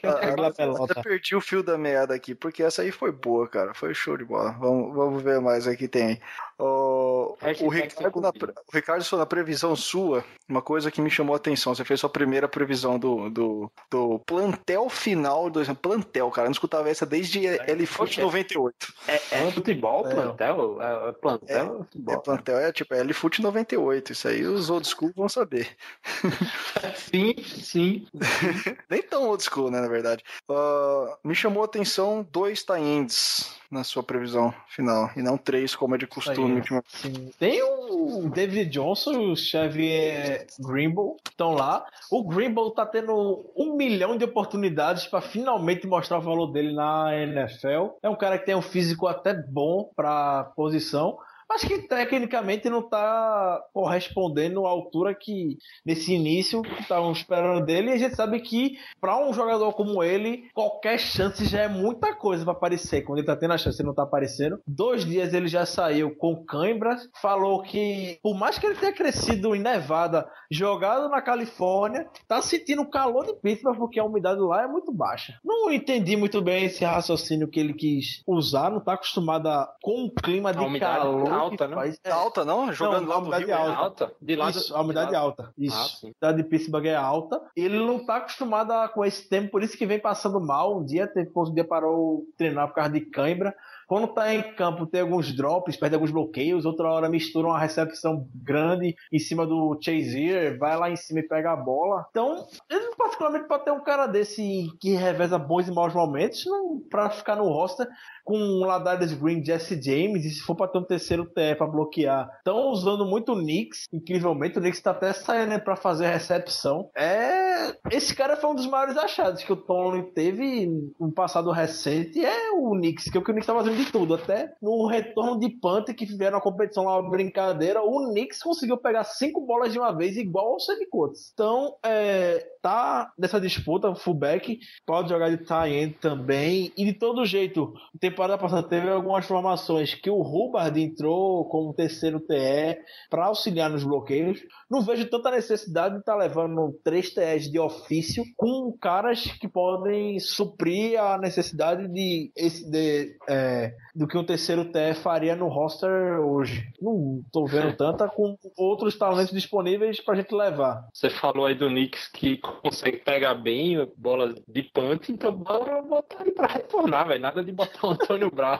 [0.03, 0.93] Ah, a ah, pelota.
[0.93, 3.75] até perdi o fio da meada aqui, porque essa aí foi boa, cara.
[3.75, 4.53] Foi show de bola.
[4.53, 6.21] Vamos, vamos ver mais aqui tem.
[6.59, 11.35] O, o, Ricardo, na, o Ricardo, só na previsão sua, uma coisa que me chamou
[11.35, 11.75] a atenção.
[11.75, 15.51] Você fez sua primeira previsão do, do, do plantel final.
[15.51, 16.47] Do, plantel, cara.
[16.47, 18.23] Eu não escutava essa desde LFoot Poxa.
[18.43, 18.95] 98.
[19.09, 20.15] É, é futebol, É.
[20.15, 20.83] plantel?
[20.83, 21.57] É, é plantel?
[21.81, 22.21] É, futebol.
[22.21, 24.13] plantel é tipo é LFoot 98.
[24.13, 25.69] Isso aí os old school vão saber.
[26.97, 28.07] Sim, sim.
[28.91, 30.23] Nem tão old school, né, na verdade.
[30.49, 35.95] Ah, me chamou a atenção dois tie-ends na sua previsão final, e não três, como
[35.95, 36.61] é de costume.
[36.61, 36.83] Aí.
[36.87, 37.31] Sim.
[37.39, 41.85] Tem o David Johnson e o Xavier Grimble estão lá.
[42.11, 47.17] O Grimble tá tendo um milhão de oportunidades para finalmente mostrar o valor dele na
[47.17, 47.97] NFL.
[48.03, 51.17] É um cara que tem um físico até bom para posição.
[51.55, 57.91] Acho que tecnicamente não tá correspondendo à altura que nesse início estavam esperando dele.
[57.91, 62.15] E a gente sabe que para um jogador como ele, qualquer chance já é muita
[62.15, 63.03] coisa para aparecer.
[63.03, 64.61] Quando ele tá tendo a chance, ele não tá aparecendo.
[64.67, 67.09] Dois dias ele já saiu com cãibras.
[67.21, 72.83] Falou que, por mais que ele tenha crescido em Nevada, jogado na Califórnia, tá sentindo
[72.83, 75.39] o calor de Pittsburgh porque a umidade lá é muito baixa.
[75.45, 78.71] Não entendi muito bem esse raciocínio que ele quis usar.
[78.71, 81.29] Não tá acostumado a, com um clima de umidade, calor.
[81.43, 81.75] Alta, né?
[81.77, 82.01] faz.
[82.05, 82.73] É alta, não?
[82.73, 83.55] Jogando Não, lá do umidade Rio.
[83.55, 83.81] é é alta.
[84.05, 84.13] Alta?
[84.21, 85.25] De lado, Isso, a umidade de lado.
[85.25, 85.55] alta.
[85.59, 85.77] Isso.
[85.77, 85.83] Ah.
[86.03, 87.41] A umidade de Pittsburgh é alta.
[87.57, 90.79] Ele não tá acostumado a- com esse tempo, por isso que vem passando mal.
[90.79, 93.55] Um dia, teve, um dia parou de treinar por causa de cãibra.
[93.89, 96.65] Quando tá em campo, tem alguns drops, perde alguns bloqueios.
[96.65, 101.23] Outra hora mistura uma recepção grande em cima do Chazier, vai lá em cima e
[101.29, 102.07] pega a bola.
[102.11, 106.45] Então, ele particularmente pode ter um cara desse que reveza bons e maus momentos
[106.91, 107.87] pra ficar no roster
[108.25, 112.31] com Ladarius Green, Jesse James, e se for pra ter um terceiro TE pra bloquear.
[112.39, 116.89] Estão usando muito o Knicks, incrivelmente, o Knicks tá até saindo né, pra fazer recepção.
[116.97, 117.77] É.
[117.91, 122.25] Esse cara foi um dos maiores achados que o Tomlin teve no passado recente.
[122.25, 124.15] É o Knicks, que é o que o Knicks tá fazendo de tudo.
[124.15, 128.77] Até no retorno de Panther, que fizeram a competição lá, uma brincadeira, o Knicks conseguiu
[128.77, 131.31] pegar cinco bolas de uma vez, igual ao Sammy Coates.
[131.33, 136.73] Então, é, tá nessa disputa, o fullback pode jogar de tie também.
[136.77, 142.21] E de todo jeito, temporada passada teve algumas formações que o Hubbard entrou como terceiro
[142.21, 142.79] TE
[143.11, 144.41] para auxiliar nos bloqueios.
[144.71, 150.19] Não vejo tanta necessidade de estar levando três TEs de ofício com caras que podem
[150.19, 156.21] suprir a necessidade de, esse, de é, do que um terceiro TE faria no roster
[156.21, 156.67] hoje.
[156.81, 160.89] Não tô vendo tanta com outros talentos disponíveis pra gente levar.
[160.93, 166.23] Você falou aí do Knicks que consegue pegar bem bolas de punt, então bora botar
[166.23, 167.21] ele pra retornar, velho.
[167.21, 168.59] Nada de botar o Antônio Brown.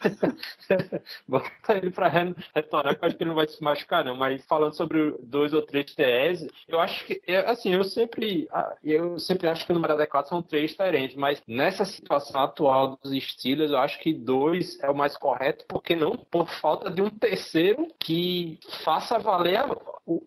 [1.26, 4.16] botar ele pra re- retornar, que eu acho que ele não vai se machucar, não.
[4.16, 9.18] Mas falando sobre dois ou três TS, eu acho que, assim, eu sempre, ah, eu
[9.18, 13.70] sempre acho que o número adequado são três terentes, mas nessa situação atual dos Steelers,
[13.70, 17.86] eu acho que dois é o mais correto, porque não por falta de um terceiro
[17.98, 19.68] que faça valer a,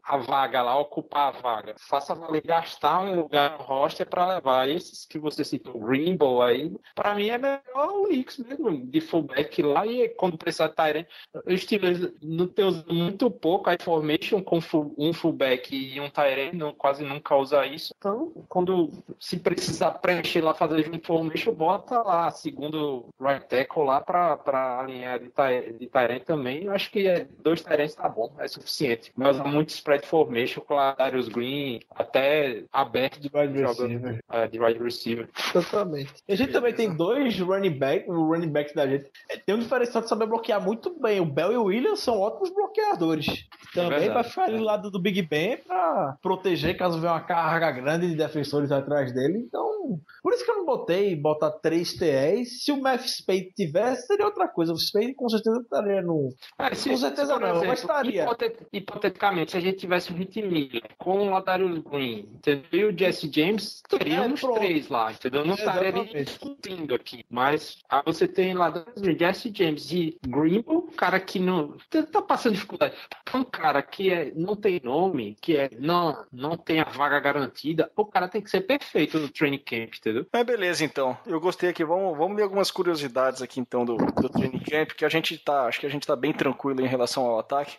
[0.03, 1.75] a vaga lá, ocupar a vaga.
[1.89, 6.71] Faça valer gastar um lugar no roster para levar esses que você citou, Greenbow aí.
[6.95, 11.07] Para mim é melhor o Knicks mesmo, de fullback lá e quando precisar de Tyrant.
[11.45, 14.59] Os Steelers não tem muito pouco a formation com
[14.97, 17.93] um fullback e um Tyrant, quase nunca usa isso.
[17.97, 18.89] Então, quando
[19.19, 25.19] se precisar preencher lá, fazer junto formation, bota lá, segundo right tackle lá para alinhar
[25.19, 25.31] de,
[25.77, 26.65] de Tyrant também.
[26.65, 29.11] Eu acho que é, dois Tyrants tá bom, é suficiente.
[29.15, 34.19] Mas há muito spread formation com a Darius Green, até aberto de Wide receiver.
[34.31, 35.29] é, de wide receiver.
[35.55, 36.13] Exatamente.
[36.27, 39.09] E a gente também tem dois running backs, o running backs da gente.
[39.29, 41.19] É, Tem um diferencial de saber bloquear muito bem.
[41.19, 43.25] O Bell e o Williams são ótimos bloqueadores.
[43.73, 47.21] Também verdade, vai ficar ali do lado do Big Ben pra proteger caso venha uma
[47.21, 49.39] carga grande de defensores atrás dele.
[49.39, 52.63] Então, por isso que eu não botei botar três TEs.
[52.63, 54.73] Se o Matt Spade tivesse, seria outra coisa.
[54.73, 56.29] O Spade com certeza estaria no.
[56.59, 58.23] É, se- Com certeza se, não, mas estaria.
[58.23, 62.63] hipotet- hipoteticamente, se a gente tivesse o Hit Miller com o Ladarius Green, entendeu?
[62.73, 65.45] E o Jesse James, teríamos É, três lá, entendeu?
[65.45, 67.25] Não estaria nem discutindo aqui.
[67.29, 68.55] Mas aí você tem
[68.97, 72.95] Green, Jesse James e Greenbow, cara que não tá tá passando dificuldade.
[73.33, 77.91] Um cara que é, não tem nome, que é não, não tem a vaga garantida,
[77.95, 80.25] o cara tem que ser perfeito no training camp, entendeu?
[80.31, 81.17] Mas beleza, então.
[81.25, 81.83] Eu gostei aqui.
[81.83, 85.65] Vamos, vamos ler algumas curiosidades aqui, então, do, do training camp, que a gente tá,
[85.65, 87.77] acho que a gente tá bem tranquilo em relação ao ataque.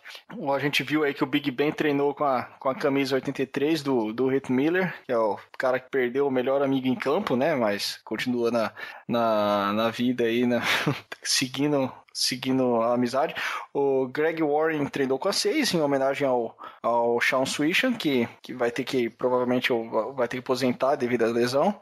[0.53, 3.83] A gente viu aí que o Big Ben treinou com a, com a camisa 83
[3.83, 7.35] do, do Hit Miller, que é o cara que perdeu o melhor amigo em campo,
[7.35, 7.55] né?
[7.55, 8.71] Mas continua na,
[9.07, 10.61] na, na vida aí, né?
[11.23, 13.35] seguindo seguindo a amizade.
[13.73, 18.53] O Greg Warren treinou com a 6 em homenagem ao, ao Sean Swishan, que, que
[18.53, 19.73] vai ter que, provavelmente,
[20.15, 21.77] vai ter que aposentar devido à lesão.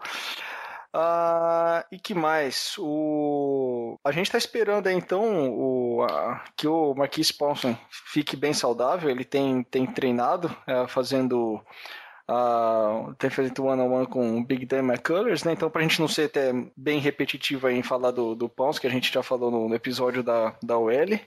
[0.95, 2.75] Ah, e que mais?
[2.77, 3.97] O...
[4.03, 6.05] A gente está esperando então o...
[6.55, 9.09] que o Marquis Paulson fique bem saudável.
[9.09, 11.59] Ele tem, tem treinado, é, fazendo.
[12.27, 15.51] Ah, tem feito one on one com o Big Dan McCullers, né?
[15.53, 18.87] Então, para a gente não ser até bem repetitivo em falar do, do Pons, que
[18.87, 21.19] a gente já falou no, no episódio da, da OL.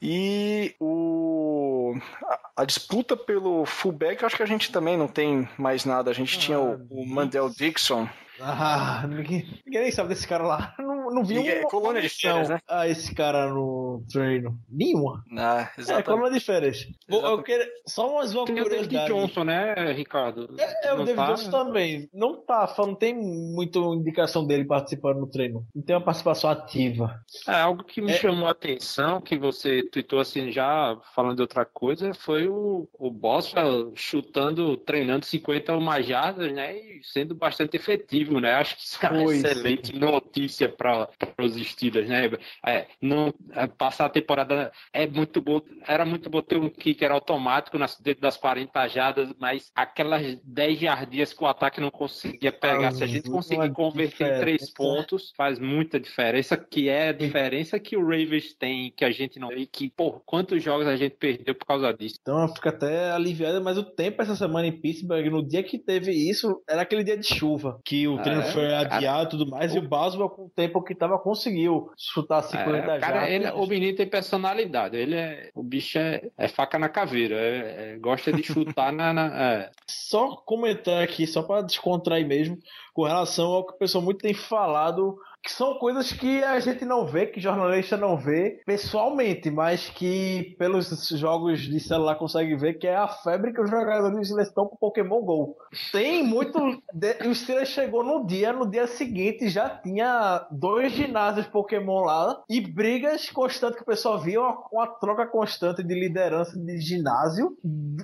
[0.00, 1.94] E o,
[2.24, 6.10] a, a disputa pelo fullback, acho que a gente também não tem mais nada.
[6.10, 8.08] A gente tinha o, o Mandel Dixon.
[8.40, 10.74] Ah, ninguém, ninguém nem sabe desse cara lá.
[10.78, 12.58] Não, não vi Ninguém- é uma colônia de férias, né?
[12.68, 14.58] a esse cara no treino.
[14.68, 15.22] Nenhuma.
[15.38, 16.06] Ah, É, exatamente.
[16.06, 16.86] colônia de férias.
[17.08, 19.08] Vou- eu quero, só mais uma Tem o David curiosidade.
[19.12, 20.54] Johnson, né, Ricardo?
[20.82, 21.26] É, o Não David tá?
[21.32, 22.08] Johnson também.
[22.12, 25.66] Não tá, não tem muita indicação dele participando no treino.
[25.74, 27.20] Não tem uma participação ativa.
[27.48, 28.16] É, algo que me É.
[28.18, 33.10] chamou a atenção, que você tweetou assim já falando de outra coisa, foi o, o
[33.10, 36.76] Boswell chutando, treinando 50 ou mais jardas, né?
[36.76, 38.54] E sendo bastante efetivo, né?
[38.54, 41.08] Acho que isso é uma excelente notícia para
[41.38, 42.30] os Steelers, né?
[42.64, 47.10] É, não, é, passar a temporada é muito bom, era muito bom ter um kicker
[47.10, 52.52] automático nas, dentro das 40 jadas, mas aquelas 10 jardias que o ataque não conseguia
[52.52, 57.12] pegar, se a gente conseguir converter em três pontos, faz muita diferença, que é a
[57.12, 60.96] diferença que o Ravens tem, que a gente não e que, pô, quantos jogos a
[60.96, 62.16] gente perdeu por causa disso.
[62.20, 65.78] Então eu fico até aliviado, mas o tempo essa semana em Pittsburgh, no dia que
[65.78, 69.50] teve isso, era aquele dia de chuva, que o treino É, foi adiado e tudo
[69.50, 73.30] mais, e o- o Boswell com o tempo que tava conseguiu chutar 50 É, cara,
[73.30, 74.96] ele, o menino tem personalidade.
[74.96, 77.36] Ele é, o bicho é, é faca na caveira.
[77.36, 79.12] é- é- gosta de chutar na.
[79.12, 79.70] na- é.
[79.86, 82.58] Só comentar aqui, só para descontrair mesmo,
[82.94, 86.84] com relação ao que o pessoal muito tem falado, que são coisas que a gente
[86.84, 92.74] não vê, que jornalista não vê pessoalmente, mas que pelos jogos de celular consegue ver,
[92.74, 95.56] que é a febre que os jogadores estão com Pokémon GO.
[95.92, 96.58] Tem muito.
[96.58, 102.60] O Steelers chegou no dia, no dia seguinte já tinha dois ginásios Pokémon lá e
[102.60, 107.56] brigas constantes que o pessoal via, uma, uma troca constante de liderança de ginásio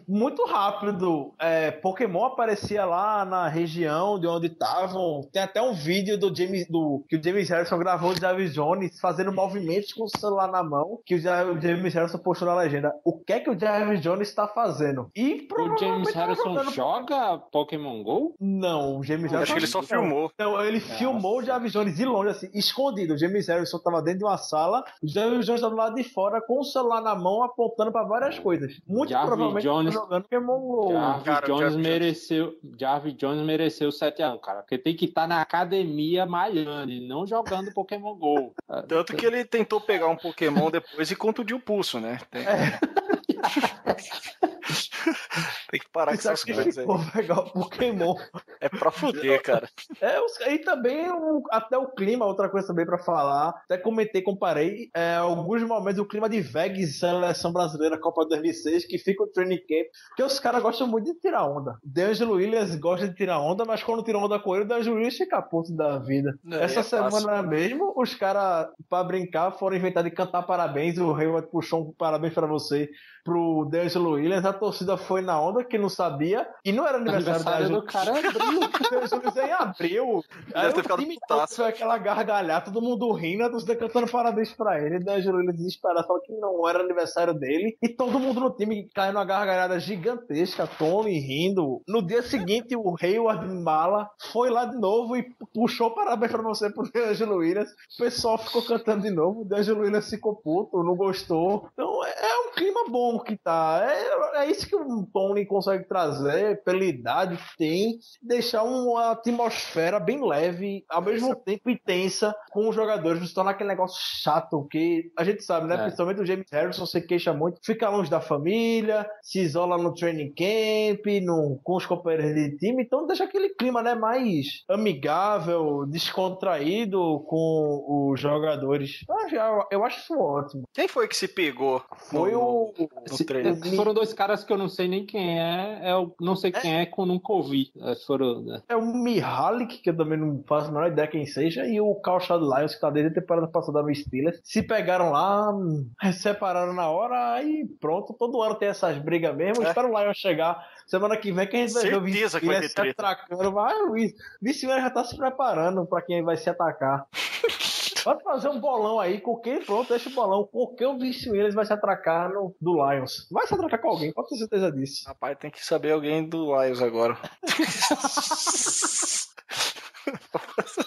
[0.06, 1.34] muito rápido.
[1.40, 5.22] É, Pokémon aparecia lá na região de onde estavam.
[5.32, 8.98] Tem até um vídeo do James do que o James Harrison gravou de Jarvis Jones
[9.00, 12.54] fazendo movimentos com o celular na mão, que o Ja- o James Harrison postou na
[12.56, 12.92] legenda.
[13.04, 15.10] O que é que o Jarvis Jones está fazendo?
[15.16, 18.34] E O James tá Harrison jogando- joga Pokémon GO?
[18.40, 19.86] Não, o James Harrison Acho que ele só não.
[19.88, 20.30] filmou.
[20.34, 23.14] Então, ele filmou o Jarvis Jones de longe, assim, escondido.
[23.14, 26.04] O James Harrison tava dentro de uma sala, o Jarvis Jones tava do lado de
[26.04, 28.80] fora com o celular na mão, apontando pra várias coisas.
[28.86, 30.92] Muito Jarvis provavelmente Jones- jogando Pokémon GO.
[30.92, 31.86] Jarvis cara, o Jones Jarvis Jones.
[31.88, 32.52] mereceu.
[32.78, 34.60] Jarvis Jones mereceu 7x1, cara.
[34.60, 38.54] Porque tem que estar na academia malhando e não jogando Pokémon GO.
[38.88, 42.18] Tanto que ele tentou pegar um Pokémon depois e contundiu o pulso, né?
[42.30, 42.44] Tem,
[45.72, 46.86] Tem que parar com essas coisas aí.
[47.14, 48.14] pegar o Pokémon.
[48.60, 49.66] É pra fuder, cara.
[50.02, 53.48] É, e também o- até o clima, outra coisa também pra falar.
[53.64, 54.90] Até comentei, comparei.
[54.94, 59.56] É, alguns momentos o clima de Vegas, seleção brasileira, Copa 2006, que fica o training
[59.60, 59.86] camp.
[60.08, 61.78] Porque os caras gostam muito de tirar onda.
[61.82, 65.16] D'Angelo Williams gosta de tirar onda, mas quando tira onda com ele, o D'Angelo Williams
[65.16, 66.38] fica puto da vida.
[66.50, 67.18] Essa é fácil.
[67.20, 70.98] semana mesmo, os caras, pra brincar, foram inventar de cantar parabéns.
[70.98, 72.90] O Hayward puxou um parabéns pra você
[73.24, 74.44] pro D'Angelo Williams.
[74.44, 76.48] A torcida foi na onda, que não sabia.
[76.64, 78.60] E não era aniversário, Aniversário da do cara abril.
[78.92, 80.24] Williams em abril.
[80.52, 81.56] Ter ficado putaço.
[81.56, 84.98] foi aquela gargalhada, todo mundo rindo, a torcida cantando parabéns pra ele.
[85.00, 87.76] Daí o Williams desesperado falou que não era aniversário dele.
[87.82, 91.82] E todo mundo no time caiu numa gargalhada gigantesca, Tony rindo.
[91.86, 96.70] No dia seguinte, o Hayward Mala foi lá de novo e puxou parabéns pra você
[96.70, 97.70] pro D'Angelo Williams.
[97.70, 99.42] O pessoal ficou cantando de novo.
[99.42, 101.68] O D'Angelo Williams ficou puto, não gostou.
[101.72, 103.80] Então é é um clima bom que tá.
[103.84, 110.00] É, é isso que o Tony consegue trazer, pela idade que tem, deixar uma atmosfera
[110.00, 114.66] bem leve, ao mesmo tempo intensa, com os jogadores, não se tornar aquele negócio chato,
[114.70, 115.74] que a gente sabe, né?
[115.74, 115.78] É.
[115.82, 120.32] Principalmente o James Harrison se queixa muito, fica longe da família, se isola no training
[120.32, 123.94] camp, no, com os companheiros de time, então deixa aquele clima, né?
[123.94, 129.04] Mais amigável, descontraído com os jogadores.
[129.08, 130.62] Eu acho- Eu, acho isso ótimo.
[130.72, 131.82] Quem foi que se pegou?
[132.10, 132.74] Foi no- o.
[133.10, 133.76] no Se-?
[133.76, 135.41] Foram dois caras que eu não sei nem quem é,
[135.82, 137.70] é eu não sei quem é, que eu nunca ouvi.
[137.80, 138.62] É, Foram, né?
[138.68, 141.94] É o Mihalik, que eu também não faço a menor ideia quem seja, e o
[141.96, 144.40] Calchad Lions, que tá desde a temporada passada no Steelers.
[144.42, 148.14] Se pegaram lá, hum, separaram na hora, aí pronto.
[148.14, 149.64] Todo ano tem essas brigas mesmo.
[149.64, 149.68] É.
[149.68, 150.66] Espera o Lions chegar.
[150.86, 153.52] Semana que vem que a gente vai ver o Certeza que vai Steelers se atracando.
[153.52, 153.92] Vai, o
[154.40, 157.06] Vice já tá se preparando pra quem vai se atacar.
[158.02, 160.48] Pode fazer um bolão aí, com quem, pronto, deixa o bolão.
[160.76, 163.28] Quem o Vice Williams vai se atracar no, do Lions?
[163.30, 165.04] Vai se atracar com alguém, pode ter certeza disso.
[165.06, 167.16] Rapaz, tem que saber alguém do Lions agora.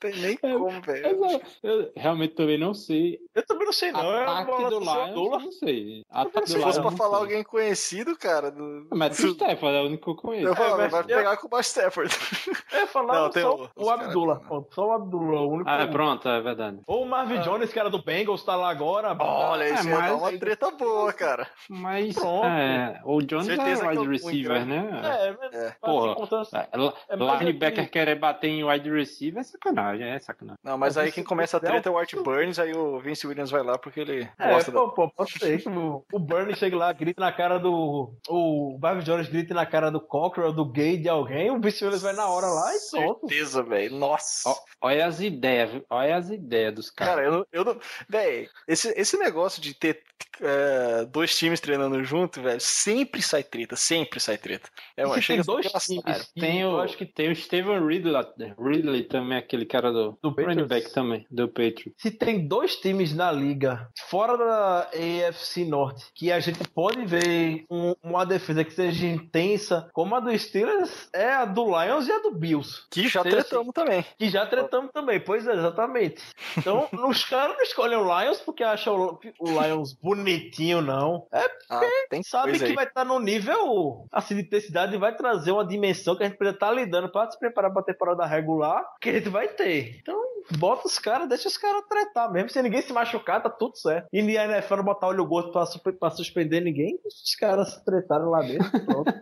[0.00, 1.06] tem nem como, velho.
[1.06, 3.18] Eu, eu realmente também não sei.
[3.34, 4.00] Eu também não sei, não.
[4.02, 6.04] É Ataque bola do do Lions, não sei.
[6.10, 7.26] Ataque do Se Lions, fosse pra falar sei.
[7.26, 8.50] alguém conhecido, cara.
[8.50, 8.86] Do...
[8.90, 10.48] Mas o Stefan é o único que eu conheço.
[10.48, 12.10] Eu falo, É, vai pegar com o Stafford.
[12.72, 14.36] Ia falar Não, tem só o- o, Abdullah.
[14.40, 15.68] pô, Só o Abdullah, o único.
[15.70, 16.78] Ah, pronto, é verdade.
[16.86, 17.42] Ou o Marvin Ah.
[17.42, 19.16] Jones, que era do Bengals, tá lá agora.
[19.20, 21.46] Olha, É, isso dar mas- uma treta boa, cara.
[21.68, 22.46] Mas Pronto.
[22.46, 25.00] é, o Jones Certeza é que wide receiver, né?
[25.04, 25.76] É, mas É.
[25.80, 26.16] Porra.
[26.54, 26.68] É,
[27.08, 29.89] É linebacker querer bater em wide receiver é sacanagem.
[29.90, 30.58] Sacanagem, é sacanagem.
[30.62, 32.98] Não, mas Mas aí quem começa a é treta é o Art Burns, aí o
[33.00, 34.78] Vince Williams vai lá porque ele É, gosta da...
[34.80, 38.12] pô, pô, pode ser que o, o Bernie chegue lá, grita na cara do.
[38.28, 42.02] O Barry Jones grita na cara do Cockrell, do gay de alguém, o Vince Williams
[42.02, 43.26] vai na hora lá e solta.
[43.28, 43.96] Certeza, velho.
[43.96, 44.48] Nossa.
[44.50, 47.14] Ó, olha as ideias, olha as ideias dos caras.
[47.14, 47.46] Cara, eu não.
[47.52, 47.78] Eu não
[48.08, 50.02] véi, esse, esse negócio de ter
[50.40, 54.68] é, dois times treinando junto, velho, sempre sai treta, sempre sai treta.
[54.96, 58.22] É, uma- se chega dois times, Tem eu o, acho que tem o Steven Ridley,
[58.58, 60.68] Ridley também, aquele cara do, Do running Patriots.
[60.68, 61.92] back também, do Patriot.
[61.98, 67.64] se tem dois times na liga fora da AFC Norte que a gente pode ver
[67.70, 72.12] um- uma defesa que seja intensa, como a do Steelers, é a do Lions e
[72.12, 72.82] a do Bills.
[72.90, 74.04] Que já Sim, tretamos também.
[74.18, 76.22] Que já tretamos também, pois é, exatamente.
[76.56, 81.26] Então, os caras não escolhem o Lions porque acham o o Lions bonitinho, não.
[81.32, 82.76] É Ah, tem sabe coisa que aí.
[82.76, 86.36] vai estar no nível assim de intensidade e vai trazer uma dimensão que a gente
[86.36, 89.96] precisa estar lidando para se preparar para a temporada regular que a gente vai ter.
[90.00, 90.20] Então,
[90.58, 92.50] bota os caras, deixa os caras tretar mesmo.
[92.50, 94.08] Se ninguém se machucar, tá tudo certo.
[94.12, 95.64] E na NFL não botar olho gordo pra,
[95.98, 98.80] pra suspender ninguém, deixa os caras se tretarem lá dentro.
[98.84, 99.12] Pronto.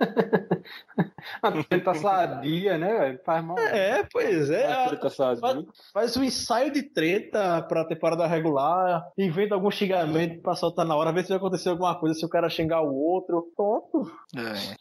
[1.43, 3.21] A treta sadia, né, velho?
[3.25, 3.59] Faz mal.
[3.59, 4.71] é, pois é.
[4.73, 5.65] A treta Faz, sadia.
[5.93, 11.13] faz um ensaio de treta pra temporada regular, inventa algum xingamento pra soltar na hora,
[11.13, 13.51] vê se vai acontecer alguma coisa, se o cara xingar o outro.
[13.57, 14.11] Pronto.
[14.37, 14.77] É.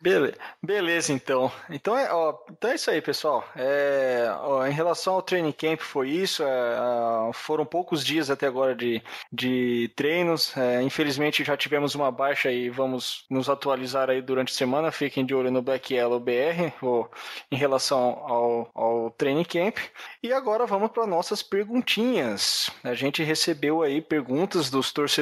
[0.00, 1.50] Bele- Beleza, então.
[1.70, 3.44] Então é, ó, então é isso aí, pessoal.
[3.56, 6.42] É, ó, em relação ao training camp, foi isso.
[6.42, 6.46] é,
[6.78, 9.02] ah, foram poucos dias até agora de,
[9.32, 10.56] de treinos.
[10.56, 14.92] É, infelizmente já tivemos uma baixa e vamos nos atualizar aí durante a semana.
[14.92, 17.06] Fiquem de olho no Black Yellow BR ó,
[17.50, 19.78] em relação ao, ao training camp.
[20.22, 22.70] E agora vamos para nossas perguntinhas.
[22.84, 25.15] A gente recebeu aí perguntas dos torcedores,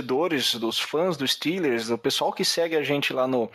[0.55, 3.51] dos fãs dos Steelers, do pessoal que segue a gente lá no,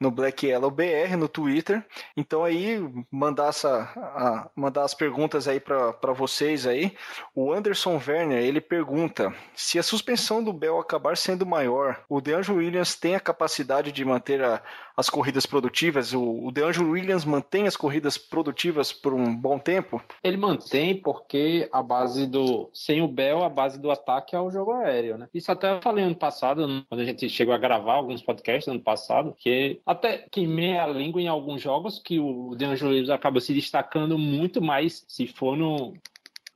[0.00, 1.84] no Black Yellow BR no Twitter.
[2.16, 2.80] Então aí
[3.10, 6.92] mandar essa a- mandar as perguntas aí para vocês aí.
[7.34, 12.58] O Anderson Werner, ele pergunta: se a suspensão do Bell acabar sendo maior, o DeAngelo
[12.58, 14.62] Williams tem a capacidade de manter a-
[14.96, 16.12] as corridas produtivas?
[16.14, 20.02] O, o DeAngelo Williams mantém as corridas produtivas por um bom tempo?
[20.22, 22.70] Ele mantém porque a base do.
[22.72, 25.28] Sem o Bell, a base do ataque é o jogo aéreo, né?
[25.34, 28.80] Isso até eu falei ano passado, quando a gente chegou a gravar alguns podcasts ano
[28.80, 33.52] passado, que até queimei a língua em alguns jogos que o DeAngelo Williams acaba se
[33.52, 35.94] destacando muito mais se for no.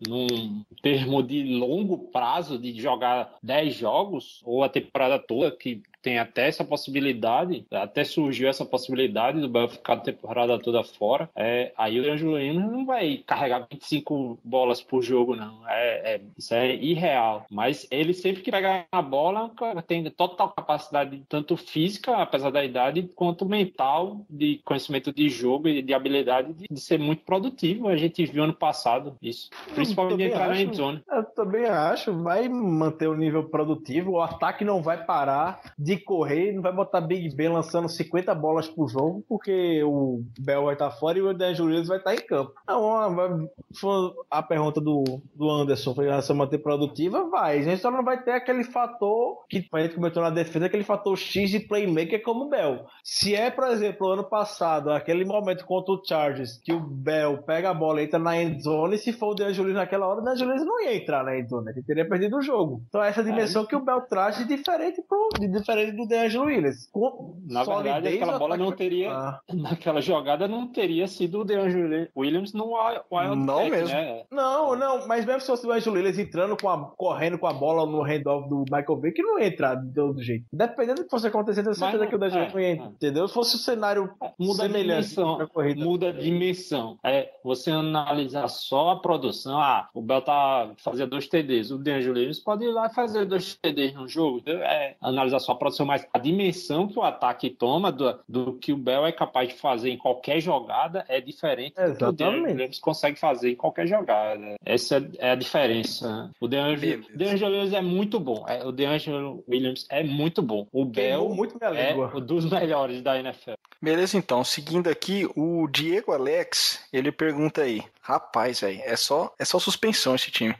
[0.07, 6.19] Num termo de longo prazo, de jogar 10 jogos, ou a temporada toda, que tem
[6.19, 11.31] até essa possibilidade, até surgiu essa possibilidade do Bell ficar a temporada toda fora.
[11.35, 15.67] É, aí o Williams não vai carregar 25 bolas por jogo, não.
[15.67, 17.47] É, é- isso é irreal.
[17.51, 19.51] Mas ele sempre que pega a bola
[19.87, 25.81] tem total capacidade, tanto física, apesar da idade, quanto mental, de conhecimento de jogo e
[25.81, 27.89] de habilidade de, de ser muito produtivo.
[27.89, 29.49] A gente viu ano passado isso.
[29.75, 30.63] Principalmente entrar na acho.
[30.63, 31.03] endzone.
[31.11, 36.53] Eu também acho, vai manter o nível produtivo, o ataque não vai parar de correr,
[36.53, 40.91] não vai botar Big Ben lançando 50 bolas por jogo, porque o Bell vai estar
[40.91, 42.53] fora e o Daniel Williams vai estar em campo.
[42.63, 47.59] Então, a pergunta do, do Anderson foi relação a manter produtiva, vai.
[47.59, 50.85] A gente só não vai ter aquele fator que a gente comentou na defesa, aquele
[50.85, 52.87] fator X de playmaker como o Bell.
[53.03, 57.71] Se é, por exemplo, ano passado, aquele momento contra o Chargers, que o Bell pega
[57.71, 60.49] a bola e entra na endzone, se for o Daniel Williams naquela hora, o Daniel
[60.49, 62.83] Williams não ia entrar na endzone, ele teria perdido o jogo.
[62.89, 66.89] Então essa dimensão que o Bell traz de diferente, pro, de diferente do Daniel Williams.
[66.93, 69.41] Com Na verdade, aquela bola não teria- Ah.
[69.53, 73.89] Naquela jogada não teria sido o DeAngelo Williams no Wild Não Pack, mesmo.
[73.95, 74.25] Né?
[74.31, 77.53] Não, não, mas mesmo se fosse o Angelo Williams entrando com a, correndo com a
[77.53, 80.45] bola no handoff do Michael Vick, não ia entrar de todo jeito.
[80.53, 82.87] Dependendo do que fosse acontecer, eu tenho certeza que o Daniel é, não ia entrar,
[82.87, 82.89] é.
[82.89, 83.29] entendeu?
[83.29, 85.15] Se fosse o cenário Muda a semelhante
[85.53, 85.85] corrida.
[85.85, 86.99] Muda a dimensão.
[87.05, 89.59] É, você analisar só a produção.
[89.59, 91.71] Ah, o Bell tá fazendo dois TDs.
[91.71, 94.39] O DeAngelo Williams pode ir lá e fazer dois TDs no jogo.
[94.39, 94.63] entendeu?
[94.63, 98.73] É, analisar só a produção, mas a dimensão que o ataque toma do, do que
[98.73, 102.17] o Bell é capaz de fazer em qualquer jogada é diferente do que o Exatamente.
[102.17, 104.57] DeAngelo Williams consegue fazer em qualquer jogada.
[104.65, 106.31] Essa é a diferença.
[106.39, 108.45] O DeAngelo Williams é muito bom.
[108.47, 110.67] É, o DeAngelo Williams é muito bom.
[110.71, 112.13] O Bell muito minha é língua.
[112.15, 113.53] um dos melhores da NFL.
[113.81, 114.45] Beleza, então.
[114.45, 117.83] Seguindo aqui, o Diego Alex, ele pergunta aí.
[118.07, 120.55] Rapaz, velho, é só, é só suspensão esse time.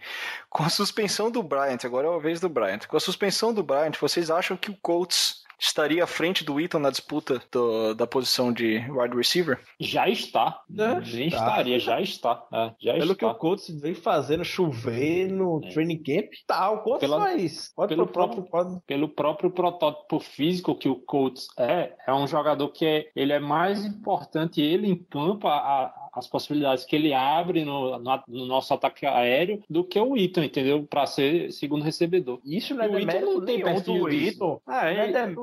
[0.49, 2.87] Com a suspensão do Bryant, agora é a vez do Bryant.
[2.89, 6.79] Com a suspensão do Bryant, vocês acham que o Colts estaria à frente do Eaton
[6.79, 9.61] na disputa do- da posição de wide receiver?
[9.79, 10.63] Já está.
[10.71, 12.43] Já estaria, já está.
[12.53, 13.15] É, já Pelo está.
[13.15, 15.69] que o Colts vem fazendo chover no É.
[15.69, 17.73] training camp, tá, o Colts Pela- faz.
[17.77, 18.81] Pode pelo próprio- pode.
[18.87, 23.39] pelo próprio protótipo físico que o Colts é, é um jogador que é, ele é
[23.39, 28.47] mais importante, ele em campo, a- a- as possibilidades que ele abre no, no, no
[28.47, 30.85] nosso ataque aéreo, do que o Ito, entendeu?
[30.85, 32.41] Para ser segundo recebedor.
[32.45, 34.11] Isso não é O demérito não tem perfil do.
[34.11, 34.61] Eaton.
[34.67, 35.35] Ah, é é,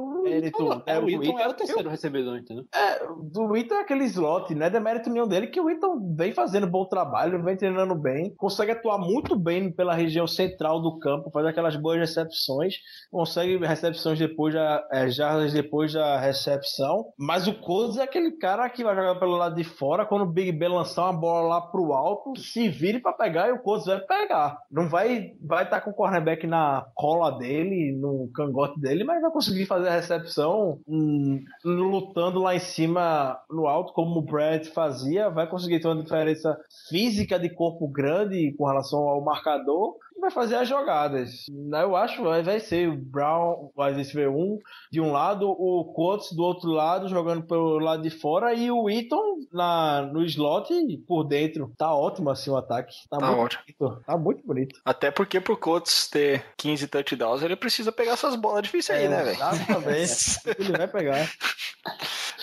[0.86, 2.66] é, o Eaton é o terceiro recebedor, entendeu?
[2.74, 3.00] É,
[3.32, 6.68] do Eaton é aquele slot, não é demérito nenhum dele, que o Eaton vem fazendo
[6.68, 11.46] bom trabalho, vem treinando bem, consegue atuar muito bem pela região central do campo, faz
[11.46, 12.76] aquelas boas recepções,
[13.10, 18.70] consegue recepções depois da, é, jardas depois da recepção, mas o Colts é aquele cara
[18.70, 21.62] que vai jogar pelo lado de fora, quando o Big Ben lançar uma bola lá
[21.62, 24.60] pro alto, se vire pra pegar e o Colts vai pegar.
[24.70, 29.32] Não vai vai estar com o cornerback na cola dele, no cangote dele, mas vai
[29.32, 35.32] conseguir fazer a recepção hum, lutando lá em cima no alto, como o Brett fazia,
[35.32, 36.56] vai conseguir ter uma diferença
[36.88, 41.46] física de corpo grande com relação ao marcador vai fazer as jogadas.
[41.74, 44.58] Eu acho que vai ser o Brown, vai ser um
[44.92, 48.90] de um lado, o Coates do outro lado, jogando pelo lado de fora, e o
[48.90, 50.72] Eaton na, no slot
[51.08, 51.74] por dentro.
[51.78, 52.94] Tá ótimo assim o ataque.
[53.10, 53.64] Tá, Tá muito ótimo.
[53.80, 54.04] bonito.
[54.06, 54.80] Tá muito bonito.
[54.86, 59.24] Até porque pro Colts ter 15 touchdowns, ele precisa pegar essas bolas difíceis aí, né,
[59.24, 59.36] velho?
[59.36, 60.40] Exatamente.
[60.60, 61.30] Ele vai pegar.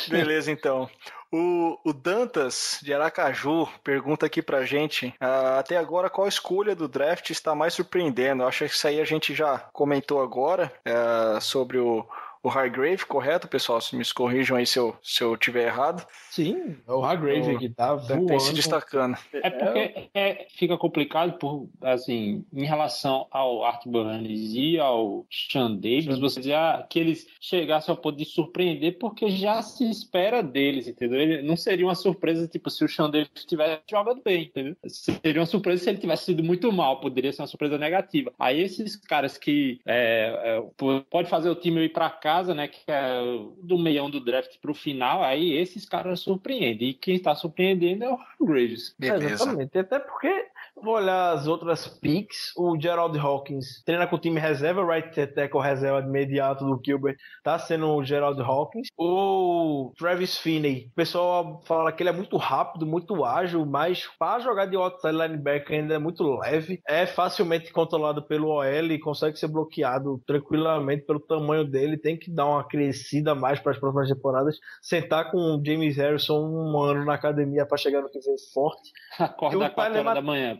[0.08, 0.88] Beleza, então.
[1.30, 6.88] O, o Dantas, de Aracaju, pergunta aqui pra gente: ah, até agora, qual escolha do
[6.88, 8.42] draft está mais surpreendendo?
[8.42, 12.06] Eu acho que isso aí a gente já comentou agora ah, sobre o,
[12.42, 13.80] o Hargrave, correto, pessoal?
[13.80, 16.06] Se me corrijam aí se eu, se eu tiver errado.
[16.30, 18.54] Sim, é o Hargrave O- que tá Tem se voando.
[18.54, 19.16] destacando.
[19.32, 25.74] É porque é, fica complicado por, assim, em relação ao Art Burns e ao Sean
[25.74, 30.42] Davis, você dizer ah, que eles chegassem ao ponto de surpreender, porque já se espera
[30.42, 31.20] deles, entendeu?
[31.20, 34.76] Ele, não seria uma surpresa, tipo, se o Sean Davis estivesse jogando bem, entendeu?
[34.86, 38.32] Seria uma surpresa se ele tivesse sido muito mal, poderia ser uma surpresa negativa.
[38.38, 42.82] Aí esses caras que é, é, pode fazer o time ir para casa, né, que
[42.86, 43.22] é
[43.62, 46.90] do meião do draft pro final, aí esses caras surpreendem.
[46.90, 48.94] E quem tá surpreendendo é o Graves.
[48.98, 49.32] Beleza.
[49.32, 49.78] Exatamente.
[49.78, 50.46] Até porque,
[50.82, 55.60] vou olhar as outras picks, o Gerald Hawkins treina com o time reserva, right tackle
[55.60, 58.88] reserva de imediato do Gilbert, tá sendo o Gerald Hawkins.
[58.96, 64.40] O Travis Finney, o pessoal fala que ele é muito rápido, muito ágil, mas para
[64.40, 69.38] jogar de outside linebacker ainda é muito leve, é facilmente controlado pelo OL e consegue
[69.38, 74.08] ser bloqueado tranquilamente pelo tamanho dele, tem que dar uma crescida mais para as próximas
[74.08, 78.36] temporadas, sentar com o James Harrison um ano na academia para chegar no que vem
[78.52, 78.92] forte.
[79.18, 80.56] E Acordar o 4 Tyler horas da manhã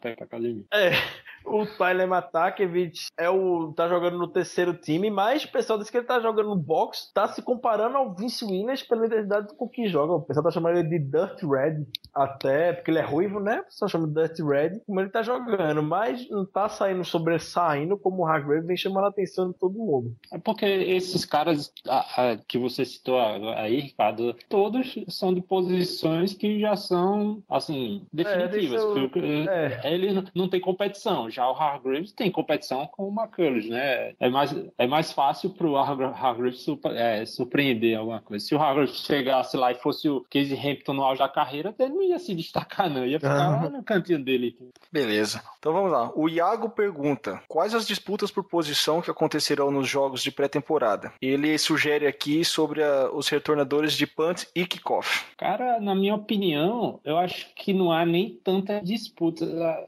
[0.72, 0.90] É,
[1.44, 5.98] o Tyler Matakevich é o tá jogando no terceiro time, mas o pessoal disse que
[5.98, 9.88] ele tá jogando no box, tá se comparando ao Vince Williams pela intensidade com que
[9.88, 10.14] joga.
[10.14, 13.60] O pessoal tá chamando ele de Dirt Red, até porque ele é ruivo, né?
[13.60, 17.96] O pessoal chama de Dirt Red, como ele tá jogando, mas não tá saindo sobressaindo
[17.98, 20.14] como o Hargrave vem chamando a atenção de todo mundo.
[20.32, 26.34] É porque esses caras ah, ah, que você citou aí, Ricardo, todos são de posições
[26.34, 28.50] que já são, assim, definitivas.
[28.70, 29.80] deixa eu- Porque, é.
[30.06, 31.28] Ele não- tem competição.
[31.30, 34.14] Já o Hargraves tem competição com o McCullers, né?
[34.18, 38.44] É mais, é mais fácil pro Har- Hargraves surpre- é, surpreender alguma coisa.
[38.44, 41.92] Se o Hargraves chegasse lá e fosse o Casey Hampton no auge da carreira, ele
[41.94, 43.04] não ia se destacar, não.
[43.06, 44.56] Ia ficar lá no cantinho dele.
[44.92, 45.42] Beleza.
[45.58, 46.10] Então vamos lá.
[46.14, 51.12] O Iago pergunta: quais as disputas por posição que acontecerão nos jogos de pré-temporada?
[51.20, 55.24] Ele sugere aqui sobre a- os retornadores de punt e kickoff.
[55.36, 59.44] Cara, na minha opinião, eu acho que não há nem tanta disputa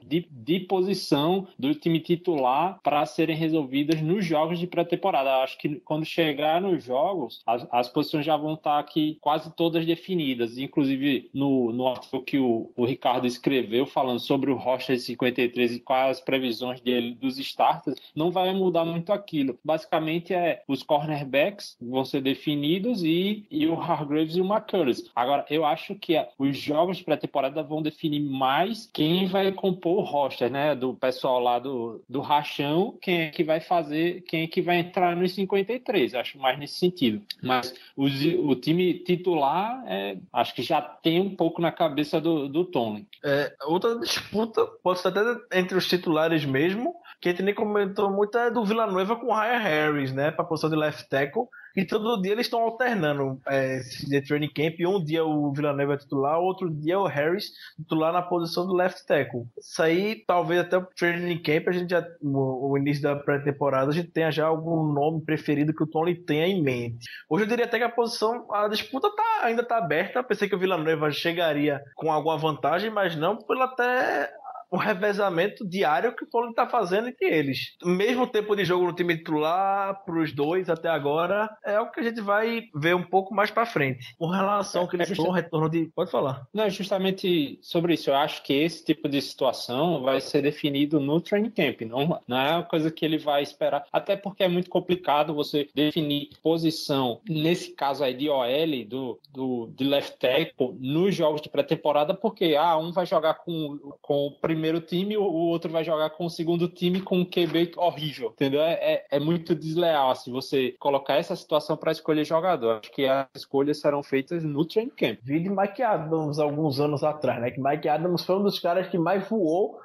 [0.06, 5.42] de, de posição do time titular para serem resolvidas nos jogos de pré-temporada.
[5.42, 9.86] Acho que quando chegar nos jogos, as, as posições já vão estar aqui quase todas
[9.86, 10.58] definidas.
[10.58, 15.76] Inclusive, no, no artigo que o, o Ricardo escreveu falando sobre o roster de 53
[15.76, 19.58] e quais as previsões dele dos starters, não vai mudar muito aquilo.
[19.64, 25.10] Basicamente, é os cornerbacks vão ser definidos e, e o Hargraves e o McCurris.
[25.14, 29.48] Agora, eu acho que os jogos de pré-temporada vão definir mais quem vai
[29.80, 30.74] compor o roster, né?
[30.74, 34.76] Do pessoal lá do, do rachão, quem é que vai fazer, quem é que vai
[34.76, 36.14] entrar nos 53.
[36.14, 37.22] Acho mais nesse sentido.
[37.42, 42.48] Mas os- o time titular, é, acho que já tem um pouco na cabeça do,
[42.48, 43.06] do Tony.
[43.24, 45.20] É, outra disputa, pode ser até
[45.58, 49.34] entre os titulares mesmo, que a gente nem comentou muito, é do Villanueva com o
[49.34, 50.30] Ryan Harris, né?
[50.30, 51.44] Pra posição de left tackle.
[51.80, 54.74] E todo dia eles estão alternando é, de training camp.
[54.86, 59.06] Um dia o Villanova é titular, outro dia o Harris titular na posição do left
[59.06, 59.46] tackle.
[59.58, 63.90] Isso aí, talvez até o training camp, a gente já, o, o início da pré-temporada,
[63.90, 67.08] a gente tenha já algum nome preferido que o Tony tenha em mente.
[67.30, 70.22] Hoje eu diria até que a posição, a disputa tá, ainda tá aberta.
[70.22, 74.30] Pensei que o Villanova chegaria com alguma vantagem, mas não pelo até
[74.72, 77.76] um revezamento diário que o Tony tá fazendo entre eles.
[77.84, 82.02] Mesmo tempo de jogo no time titular, pros dois até agora, é o que a
[82.02, 84.14] gente vai ver um pouco mais pra frente.
[84.18, 85.90] Com relação que É eles justa- retorno de.
[85.94, 86.46] Pode falar.
[86.54, 88.10] Não, é justamente sobre isso.
[88.10, 91.80] Eu acho que esse tipo de situação vai ser definido no training camp.
[91.82, 93.84] Não, não é uma coisa que ele vai esperar.
[93.92, 99.72] Até porque é muito complicado você definir posição, nesse caso aí de OL, do, do,
[99.74, 104.30] de left tackle, nos jogos de pré-temporada, porque ah, um vai jogar com, com o
[104.32, 108.30] primeiro time, o, outro vai jogar com o segundo time com um QB horrível.
[108.30, 108.60] Entendeu?
[108.60, 112.80] É, é, é muito desleal assim, você colocar essa situação para escolher jogador.
[112.80, 115.18] Acho que as escolhas serão feitas no training camp.
[115.22, 117.50] Vi de Mike Adams alguns anos atrás, né?
[117.50, 119.78] Que Mike Adams foi um dos caras que mais voou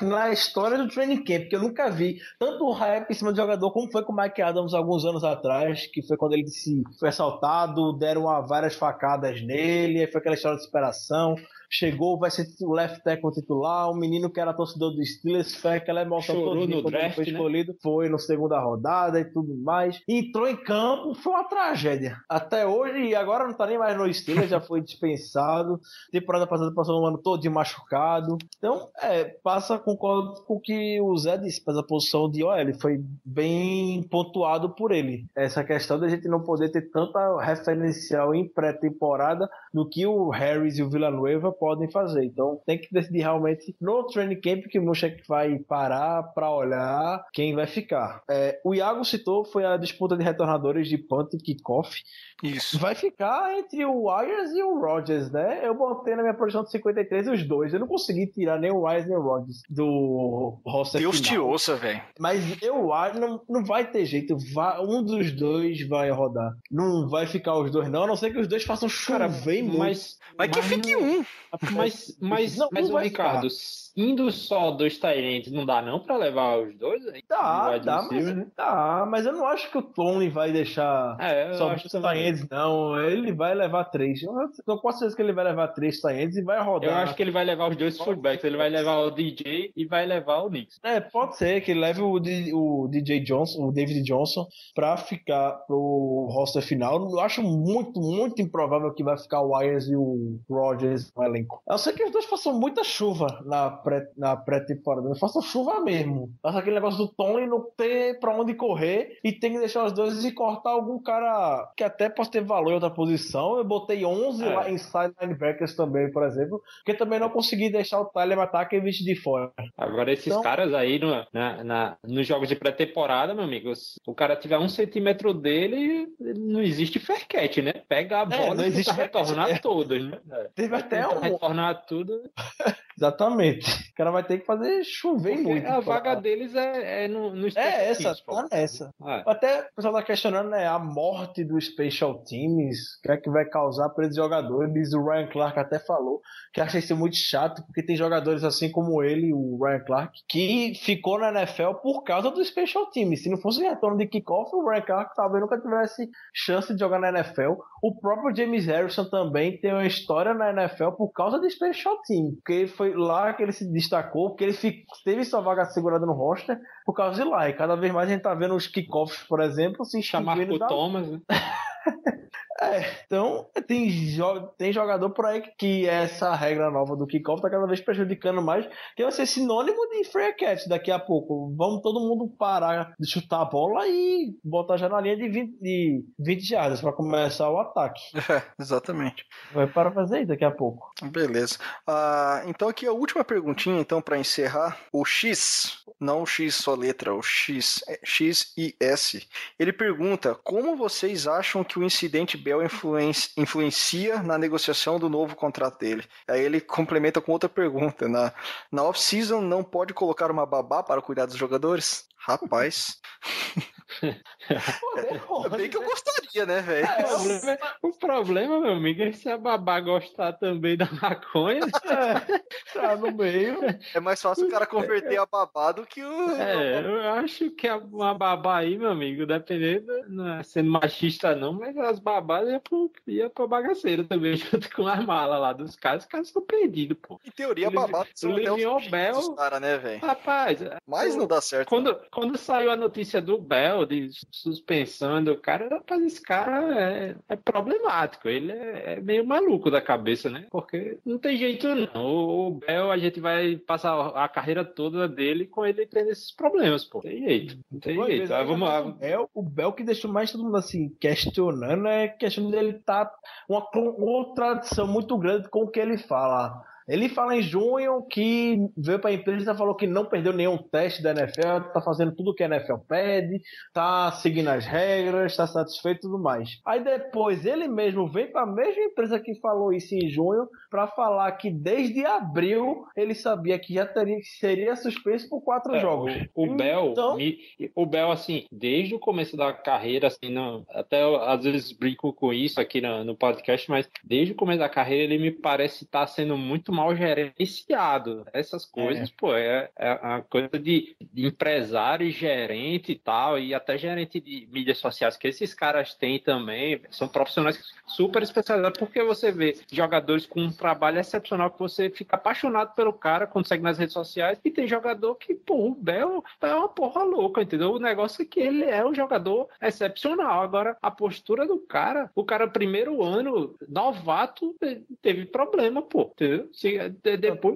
[0.00, 3.70] na história do training camp, que eu nunca vi tanto hype em cima do jogador
[3.72, 7.08] como foi com o Mike Adams alguns anos atrás, que foi quando ele se foi
[7.08, 11.34] assaltado, deram várias facadas nele, foi aquela história de superação.
[11.74, 15.76] Chegou, vai ser o left tackle titular, o menino que era torcedor do Steelers, foi
[15.76, 17.30] aquela emoção Chorou no draft, foi né?
[17.30, 20.02] escolhido, foi na segunda rodada e tudo mais.
[20.06, 22.18] Entrou em campo, foi uma tragédia.
[22.28, 25.80] Até hoje, e agora não tá nem mais no Steelers, já foi dispensado.
[26.10, 28.36] Temporada passada passou um ano todo de machucado.
[28.58, 32.74] Então, é, passa, concordo com o que o Zé disse, mas a posição de OL
[32.80, 35.24] foi bem pontuado por ele.
[35.34, 40.78] Essa questão da gente não poder ter tanta referencial em pré-temporada do que o Harris
[40.78, 42.24] e o Villanueva podem fazer.
[42.24, 47.24] Então, tem que decidir realmente no training camp que o Mushek vai parar para olhar
[47.32, 48.22] quem vai ficar.
[48.30, 52.02] É, o Iago citou foi a disputa de retornadores de punt e kickoff.
[52.42, 52.78] Isso.
[52.78, 55.60] Vai ficar entre o Wires e o Rodgers, né?
[55.66, 57.72] Eu botei na minha posição de 53 os dois.
[57.72, 61.48] Eu não consegui tirar nem o Wires nem o Rodgers do roster Deus te final.
[61.48, 62.02] ouça, velho.
[62.18, 64.36] Mas eu acho, não, não vai ter jeito.
[64.52, 66.52] Vai- um dos dois vai rodar.
[66.70, 68.02] Não vai ficar os dois, não.
[68.04, 69.78] A não ser que os dois façam chover muito.
[69.78, 71.24] Mas, Mas que fique não- um.
[71.72, 73.46] Mas, mas, Não, mas não Ricardo,
[73.94, 77.22] indo só dois Tyrants, não dá não pra levar os dois aí?
[77.28, 78.46] Dá, dá, mas, né?
[78.56, 81.82] dá, mas eu não acho que o Tony vai deixar É, só dois.
[81.82, 82.98] Tyrants, não.
[82.98, 84.22] Ele vai levar três.
[84.22, 84.32] Eu
[84.64, 86.88] tô com certeza que ele vai levar três Tyrants e vai rodar.
[86.90, 88.42] Eu acho que ele vai levar os dois fullbacks.
[88.44, 90.80] Ele vai levar o DJ e vai levar o Knicks.
[90.82, 94.96] É, pode ser que ele leve o, D- o DJ Johnson, o David Johnson, pra
[94.96, 97.10] ficar pro roster final.
[97.10, 101.62] Eu acho muito, muito improvável que vai ficar o Wires e o Rodgers no elenco.
[101.68, 105.08] Não ser que os dois façam muita chuva na pré- na pré-temporada.
[105.08, 106.30] Não façam chuva mesmo.
[106.42, 109.92] Faça aquele negócio do Tony não ter pra onde correr e tem que deixar os
[109.92, 113.56] dois e cortar algum cara que até possa ter valor em outra posição.
[113.56, 114.48] Eu botei 11 É.
[114.54, 119.04] lá inside linebackers também, por exemplo, porque também não consegui deixar o Tyler Mataque visto
[119.04, 119.50] de fora.
[119.76, 123.72] Agora, esses Então- caras aí no, na, na- nos jogos de pré-temporada, meu amigo,
[124.06, 126.06] o cara tiver um centímetro dele,
[126.38, 127.72] não existe fair catch, né?
[127.88, 128.98] Pega a bola não e existe catch,
[129.46, 129.58] retornar é.
[129.58, 130.20] todas, né?
[130.30, 130.50] É.
[130.54, 131.18] Teve até um.
[131.18, 132.22] retornar tudo.
[132.96, 133.90] Exatamente.
[133.90, 135.66] O cara vai ter que fazer chover Porque muito.
[135.66, 138.94] a vaga deles é, é no, no special É essa, tá nessa.
[139.04, 139.22] É.
[139.26, 143.30] Até o pessoal tá questionando né, a morte dos Special Teams, o que é que
[143.30, 144.92] vai causar para esses jogadores.
[144.92, 146.20] O Ryan Clark até falou
[146.52, 150.74] que acha isso muito chato, porque tem jogadores assim como ele, o Ryan Clark, que
[150.82, 153.22] ficou na NFL por causa dos Special Teams.
[153.22, 156.78] Se não fosse o retorno de kickoff, o Ryan Clark talvez nunca tivesse chance de
[156.78, 157.54] jogar na NFL.
[157.82, 162.32] O próprio James Harrison também tem uma história na NFL por causa do Special Team,
[162.36, 164.56] porque foi lá que ele se destacou, porque ele
[165.04, 167.48] teve sua vaga segurada no roster por causa de lá.
[167.48, 170.36] E cada vez mais a gente tá vendo os kickoffs, por exemplo, se Chamar
[170.68, 171.20] Thomas, né?
[172.60, 177.50] é, então tem, jo- tem jogador por aí que essa regra nova do kickoff tá
[177.50, 178.66] cada vez prejudicando mais,
[178.96, 181.54] que vai ser sinônimo de free catch daqui a pouco.
[181.56, 185.58] Vamos todo mundo parar de chutar a bola e botar já na linha de 20,
[185.60, 188.00] de 20 jardas para começar o ataque.
[188.32, 189.26] É, exatamente.
[189.52, 190.90] Vai para fazer isso daqui a pouco.
[191.02, 191.58] Beleza.
[191.86, 194.78] Ah, então aqui a última perguntinha, então, para encerrar.
[194.92, 199.26] O X, não o X só letra, o X, é X e S.
[199.58, 205.34] Ele pergunta como vocês acham que o incidente Bell influen- influencia na negociação do novo
[205.36, 206.04] contrato dele.
[206.28, 208.08] Aí ele complementa com outra pergunta.
[208.08, 208.32] Na,
[208.70, 212.06] na off-season não pode colocar uma babá para cuidar dos jogadores?
[212.18, 213.00] Rapaz,
[215.46, 216.22] é bem que eu gostaria.
[216.32, 216.86] sabia, né, velho?
[216.88, 221.60] O problema, o problema, meu amigo, é se a babá gostar também da maconha.
[222.72, 223.58] Tá no meio.
[223.94, 226.30] É mais fácil o cara converter a babá do que o.
[226.32, 231.34] É, eu acho que a- uma babá aí, meu amigo, dependendo, não é sendo machista
[231.34, 235.52] não, mas as babás iam pro, ia pro bagaceiro também, junto com as malas lá
[235.52, 237.20] dos caras, os caras ficam perdidos, pô.
[237.24, 239.34] Em teoria, a babá são até Bel.
[239.34, 240.00] cara, né, velho?
[240.00, 241.68] Rapaz, Mas não dá certo.
[241.68, 247.16] quando, quando saiu a notícia do Bel, de suspensão do cara, rapaz, esse cara é,
[247.28, 248.28] é problemático.
[248.28, 250.46] Ele é, é meio maluco da cabeça, né?
[250.50, 252.04] Porque não tem jeito, não.
[252.04, 256.30] O, o Bel, a gente vai passar a carreira toda dele com ele tendo esses
[256.32, 256.98] problemas, pô.
[256.98, 257.58] Não tem jeito.
[257.70, 258.32] Não tem Uma jeito.
[258.32, 258.80] Ah, vamos lá.
[258.80, 262.74] O Bel, o Bel que deixou mais todo mundo assim questionando é a questão dele
[262.74, 263.10] tá
[263.48, 266.62] uma contradição muito grande com o que ele fala.
[266.88, 270.58] Ele fala em junho que veio para a empresa e falou que não perdeu nenhum
[270.58, 273.40] teste da NFL, tá fazendo tudo que a NFL pede,
[273.72, 276.60] tá seguindo as regras, tá satisfeito e tudo mais.
[276.66, 280.86] Aí depois ele mesmo vem para a mesma empresa que falou isso em junho para
[280.88, 286.12] falar que desde abril ele sabia que já teria seria suspenso por quatro É, jogos.
[286.34, 287.38] O, o Bel, Então- me-
[287.74, 292.32] o Bel, assim, desde o começo da carreira, assim, não, até às vezes brinco com
[292.32, 296.06] isso aqui no, no podcast, mas desde o começo da carreira ele me parece estar
[296.06, 298.26] sendo muito mal gerenciado.
[298.32, 303.54] Essas coisas, pô, é, é uma coisa de, de empresário, e gerente e tal, e
[303.54, 309.02] até gerente de mídias sociais que esses caras têm também, são profissionais super especializados, porque
[309.02, 313.62] você vê jogadores com um trabalho excepcional que você fica apaixonado pelo cara quando segue
[313.62, 317.72] nas redes sociais, e tem jogador que, pô, o Bel é uma porra louca, entendeu?
[317.72, 320.42] O negócio é que ele é um jogador excepcional.
[320.42, 326.48] Agora, a postura do cara, o cara, primeiro ano, novato, te- teve problema, pô, entendeu?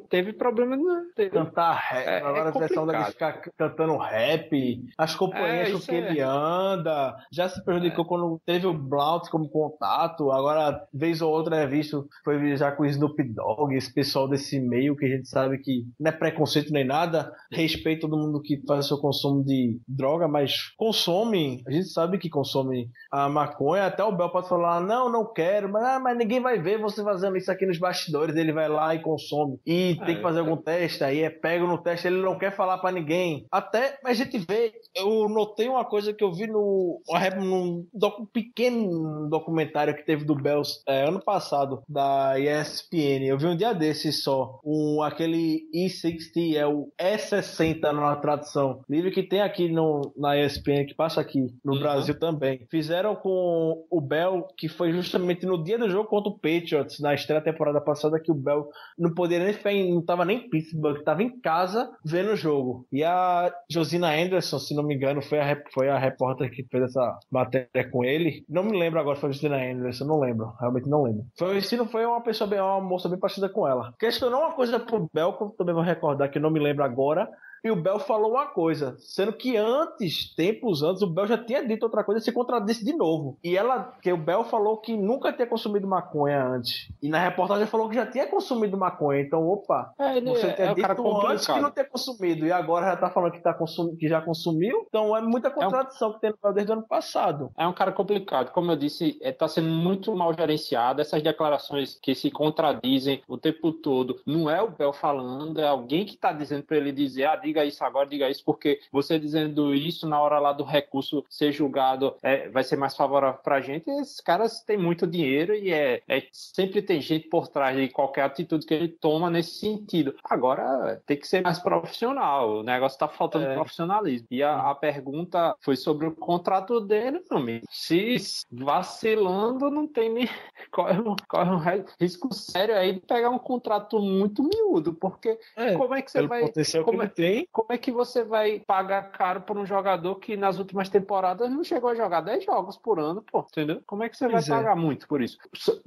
[0.09, 1.07] Teve problema, né?
[1.13, 1.45] entendeu?
[1.45, 5.79] cantar rap, É- agora é a versão dele ficar cantando rap, as companhias É, com
[5.79, 5.99] que é.
[5.99, 11.57] ele anda, já se prejudicou quando teve o Blount como contato, agora vez ou outra
[11.57, 15.29] é visto, foi já com o Snoop Dogg, esse pessoal desse meio que a gente
[15.29, 19.45] sabe que não é preconceito nem nada, respeito todo mundo que faz o seu consumo
[19.45, 24.49] de droga, mas consome, a gente sabe que consome a maconha, até o Bel pode
[24.49, 27.79] falar, não, não quero, mas, ah, mas ninguém vai ver você fazendo isso aqui nos
[27.79, 31.31] bastidores, ele vai lá e consome, e tem É, que fazer algum teste, aí é
[31.31, 33.47] pego no teste, ele não quer falar pra ninguém.
[33.51, 37.01] Até a gente vê, eu notei uma coisa que eu vi no
[37.37, 43.25] num docu- pequeno documentário que teve do Bells é, ano passado, da ESPN.
[43.27, 48.81] Eu vi um dia desses só, um, aquele E60, é o E60 na tradução.
[48.89, 51.81] Livro que tem aqui no, na ESPN, que passa aqui no Uhum.
[51.81, 52.67] Brasil também.
[52.71, 57.15] Fizeram com o Bell, que foi justamente no dia do jogo contra o Patriots, na
[57.15, 58.69] estreia da temporada passada, que o Bell
[58.99, 62.37] não poderia nem ficar em, não tava nem em Pittsburgh, tava em casa vendo o
[62.37, 62.87] jogo.
[62.93, 66.85] E a Josina Anderson, se não me engano, foi a, foi a repórter que fez
[66.85, 68.45] essa matéria com ele.
[68.49, 71.25] Não me lembro agora, se foi a Josina Anderson, não lembro, realmente não lembro.
[71.39, 73.93] Foi, se não foi uma pessoa bem, uma moça bem parecida com ela.
[73.99, 77.29] Questionou uma coisa pro eu também vou recordar que não me lembro agora.
[77.65, 81.67] E o Bel falou uma coisa, sendo que antes, tempos antes, o Bel já tinha
[81.67, 83.39] dito outra coisa e se contradisse de novo.
[83.43, 86.91] E ela, que o Bel falou que nunca tinha consumido maconha antes.
[87.03, 89.21] E na reportagem falou que já tinha consumido maconha.
[89.21, 92.47] Então, opa, É, ele você é, tinha é dito antes que não ter consumido.
[92.47, 93.97] E agora já tá falando que, tá consum...
[93.97, 94.87] que já consumiu.
[94.89, 97.51] Então é muita contradição que tem no Bel desde o ano passado.
[97.57, 101.01] É um cara complicado, como eu disse, está sendo muito mal gerenciado.
[101.01, 106.05] Essas declarações que se contradizem o tempo todo, não é o Bel falando, é alguém
[106.05, 109.75] que está dizendo para ele dizer, ah, diga isso agora, diga isso, porque você dizendo
[109.75, 113.61] isso na hora lá do recurso ser julgado é, vai ser mais favorável para a
[113.61, 113.89] gente.
[113.91, 118.23] Esses caras têm muito dinheiro e é, é- sempre tem gente por trás de qualquer
[118.23, 120.15] atitude que ele toma nesse sentido.
[120.25, 122.59] Agora tem que ser mais profissional.
[122.59, 123.55] O negócio está faltando É.
[123.55, 124.27] profissionalismo.
[124.31, 127.67] E a, a pergunta foi sobre o contrato dele, meu amigo.
[127.71, 128.17] Se
[128.51, 130.29] vacilando, não tem nem.
[130.71, 131.61] Corre um, corre um
[132.01, 136.27] risco sério aí de pegar um contrato muito miúdo, porque É, como é que você
[136.27, 136.43] vai.
[136.85, 137.36] como é- tem.
[137.53, 141.65] Como é que você vai pagar caro por um jogador que nas últimas temporadas não
[141.65, 143.41] chegou a jogar 10 jogos por ano, pô?
[143.41, 143.83] Entendeu?
[143.87, 144.51] Como é que você Pois é.
[144.51, 145.39] vai pagar muito por isso?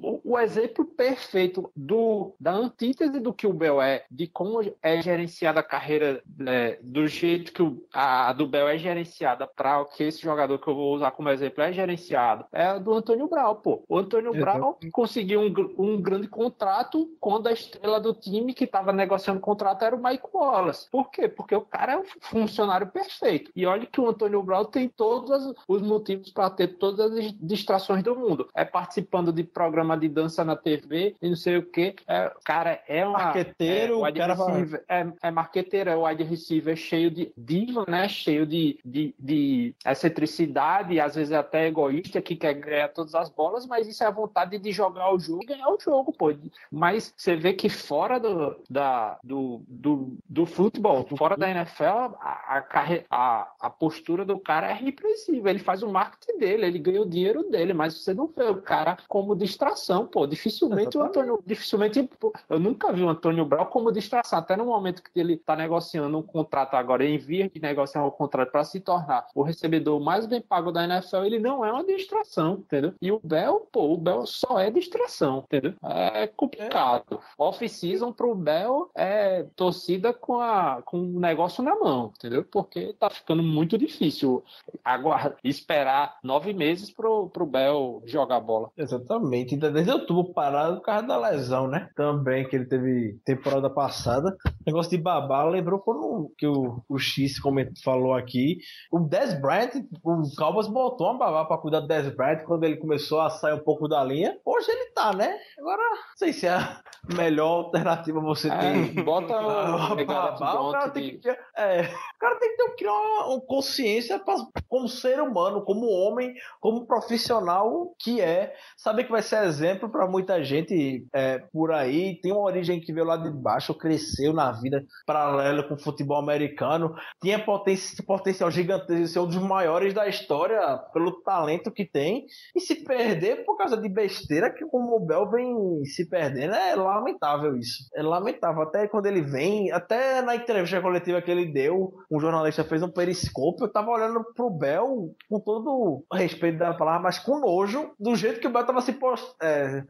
[0.02, 5.02] O, o exemplo perfeito do, da antítese do que o Bel é, de como é
[5.02, 9.84] gerenciada a carreira, né, do jeito que o, a, a do Bel é gerenciada para
[9.86, 13.28] que esse jogador que eu vou usar como exemplo é gerenciado, é a do Antônio
[13.28, 13.84] Brown, pô.
[13.88, 14.58] O Antônio Exato.
[14.58, 19.42] Brown conseguiu um, um grande contrato quando a estrela do time que estava negociando o
[19.42, 20.90] contrato era o Mike Wallace.
[20.90, 21.28] Por quê?
[21.40, 23.50] Porque o cara é um funcionário perfeito.
[23.56, 28.04] E olha que o Antônio Brown tem todos os motivos para ter todas as distrações
[28.04, 28.50] do mundo.
[28.54, 31.96] É participando de programa de dança na TV e não sei o que.
[32.06, 33.20] É, cara, é uma.
[33.20, 37.86] Marqueteiro, é, o wide cara receiver, é, é marqueteiro, é wide receiver cheio de diva,
[37.88, 38.10] né?
[38.10, 43.66] Cheio de, de, de excentricidade, às vezes até egoísta, que quer ganhar todas as bolas,
[43.66, 46.34] mas isso é a vontade de jogar o jogo e ganhar o jogo, pô.
[46.70, 52.64] Mas você vê que fora do, da, do, do, do futebol, fora da NFL, a,
[53.10, 55.50] a, a, postura do cara é repressiva.
[55.50, 58.62] Ele faz o marketing dele, ele ganha o dinheiro dele, mas você não vê o
[58.62, 60.26] cara como distração, pô.
[60.28, 64.40] Dificilmente o Antônio, dificilmente, pô, eu nunca vi o Antônio Brown como distração.
[64.40, 68.12] Até no momento que ele tá negociando um contrato agora, em via de negociar um
[68.12, 71.84] contrato para se tornar o recebedor mais bem pago da NFL, ele não é uma
[71.84, 72.94] distração, entendeu?
[73.02, 75.74] E o Bell, pô, o Bell só é distração, entendeu?
[75.84, 77.20] É complicado.
[77.38, 82.46] Off-season pro Bell é torcida com, a, com o negócio na mão, entendeu?
[82.50, 84.42] Porque tá ficando muito difícil
[84.84, 88.70] aguardar, esperar nove meses pro, pro Bell jogar bola.
[88.78, 91.90] Exatamente, ainda desde outubro parado por causa da lesão, né?
[91.96, 94.36] Também que ele teve temporada passada.
[94.66, 98.60] Negócio de babá lembrou quando que o, o X comentou, falou aqui.
[98.92, 99.72] O Dez Bryant,
[100.04, 103.54] o Cowboys botou uma babá pra cuidar do Dez Bryant quando ele começou a sair
[103.54, 104.38] um pouco da linha.
[104.46, 105.36] Hoje ele tá, né?
[105.60, 106.82] Agora, não sei se é a
[107.14, 109.00] melhor alternativa você ter.
[109.00, 111.09] É, bota Ah, o babá, o cara tem que
[111.58, 114.36] é, o cara tem que ter, criar uma, uma consciência pra,
[114.68, 120.08] como ser humano, como homem, como profissional que é, saber que vai ser exemplo para
[120.08, 122.20] muita gente é, por aí.
[122.22, 126.18] Tem uma origem que veio lá de baixo, cresceu na vida paralela com o futebol
[126.18, 131.86] americano, tinha poten potencial gigantesco de ser um dos maiores da história pelo talento que
[131.86, 132.26] tem
[132.56, 137.56] e se perder por causa de besteira que o Bel vem se perdendo é lamentável
[137.56, 137.88] isso.
[137.96, 138.64] É lamentável.
[138.64, 142.90] Até quando ele vem, até na entrevista coletiva que ele deu, um jornalista fez um
[142.90, 148.16] periscópio, eu tava olhando pro Bel com todo respeito da palavra, mas com nojo do
[148.16, 149.36] jeito que o Bel tava se post...
[149.42, 149.84] é,